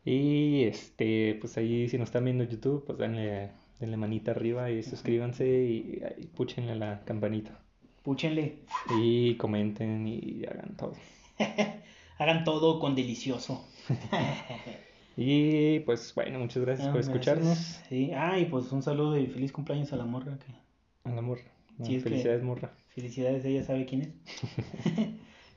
Y 0.05 0.63
este, 0.63 1.37
pues 1.41 1.57
ahí 1.57 1.89
si 1.89 1.97
nos 1.97 2.07
están 2.07 2.23
viendo 2.23 2.45
en 2.45 2.49
YouTube, 2.49 2.85
pues 2.85 2.97
denle, 2.97 3.51
denle 3.79 3.97
manita 3.97 4.31
arriba 4.31 4.71
y 4.71 4.81
suscríbanse 4.81 5.45
y, 5.45 6.01
y 6.17 6.27
púchenle 6.27 6.75
la 6.75 7.01
campanita. 7.03 7.59
Púchenle. 8.03 8.59
Y 9.01 9.35
comenten 9.35 10.07
y 10.07 10.45
hagan 10.45 10.77
todo. 10.77 10.93
Hagan 12.19 12.45
todo 12.45 12.79
con 12.79 12.95
delicioso. 12.95 13.67
Y 15.19 15.79
pues 15.79 16.13
bueno, 16.13 16.37
muchas 16.37 16.63
gracias 16.63 16.87
Ah, 16.87 16.91
por 16.91 17.01
gracias. 17.01 17.15
escucharnos. 17.15 17.57
Sí, 17.89 18.11
ah, 18.15 18.37
y 18.39 18.45
pues 18.45 18.71
un 18.71 18.83
saludo 18.83 19.17
y 19.17 19.25
feliz 19.25 19.51
cumpleaños 19.51 19.91
a 19.91 19.95
la 19.95 20.05
morra. 20.05 20.37
Que... 20.37 21.09
A 21.09 21.13
la 21.13 21.21
morra. 21.23 21.41
No, 21.79 21.85
Sí, 21.85 21.99
felicidades, 21.99 22.43
morra. 22.43 22.71
Felicidades, 22.89 23.43
ella 23.43 23.63
sabe 23.63 23.85
quién 23.87 24.01
es. 24.03 24.09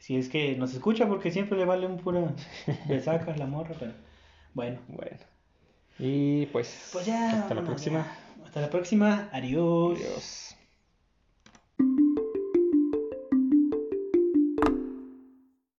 Si 0.00 0.16
es 0.16 0.28
que 0.28 0.56
nos 0.56 0.74
escucha 0.74 1.06
porque 1.06 1.30
siempre 1.30 1.56
le 1.56 1.64
vale 1.64 1.86
un 1.86 1.98
pura 1.98 2.34
besaca 2.88 3.32
a 3.32 3.36
la 3.36 3.46
morra, 3.46 3.76
pero 3.78 3.92
bueno. 4.54 4.80
Bueno. 4.88 5.16
Y 5.98 6.46
pues, 6.46 6.88
Pues 6.92 7.06
ya. 7.06 7.42
hasta 7.42 7.54
la 7.54 7.62
próxima. 7.62 7.98
ya. 8.00 8.44
Hasta 8.46 8.60
la 8.62 8.70
próxima. 8.70 9.28
Adiós. 9.32 9.98
Adiós. 10.00 10.56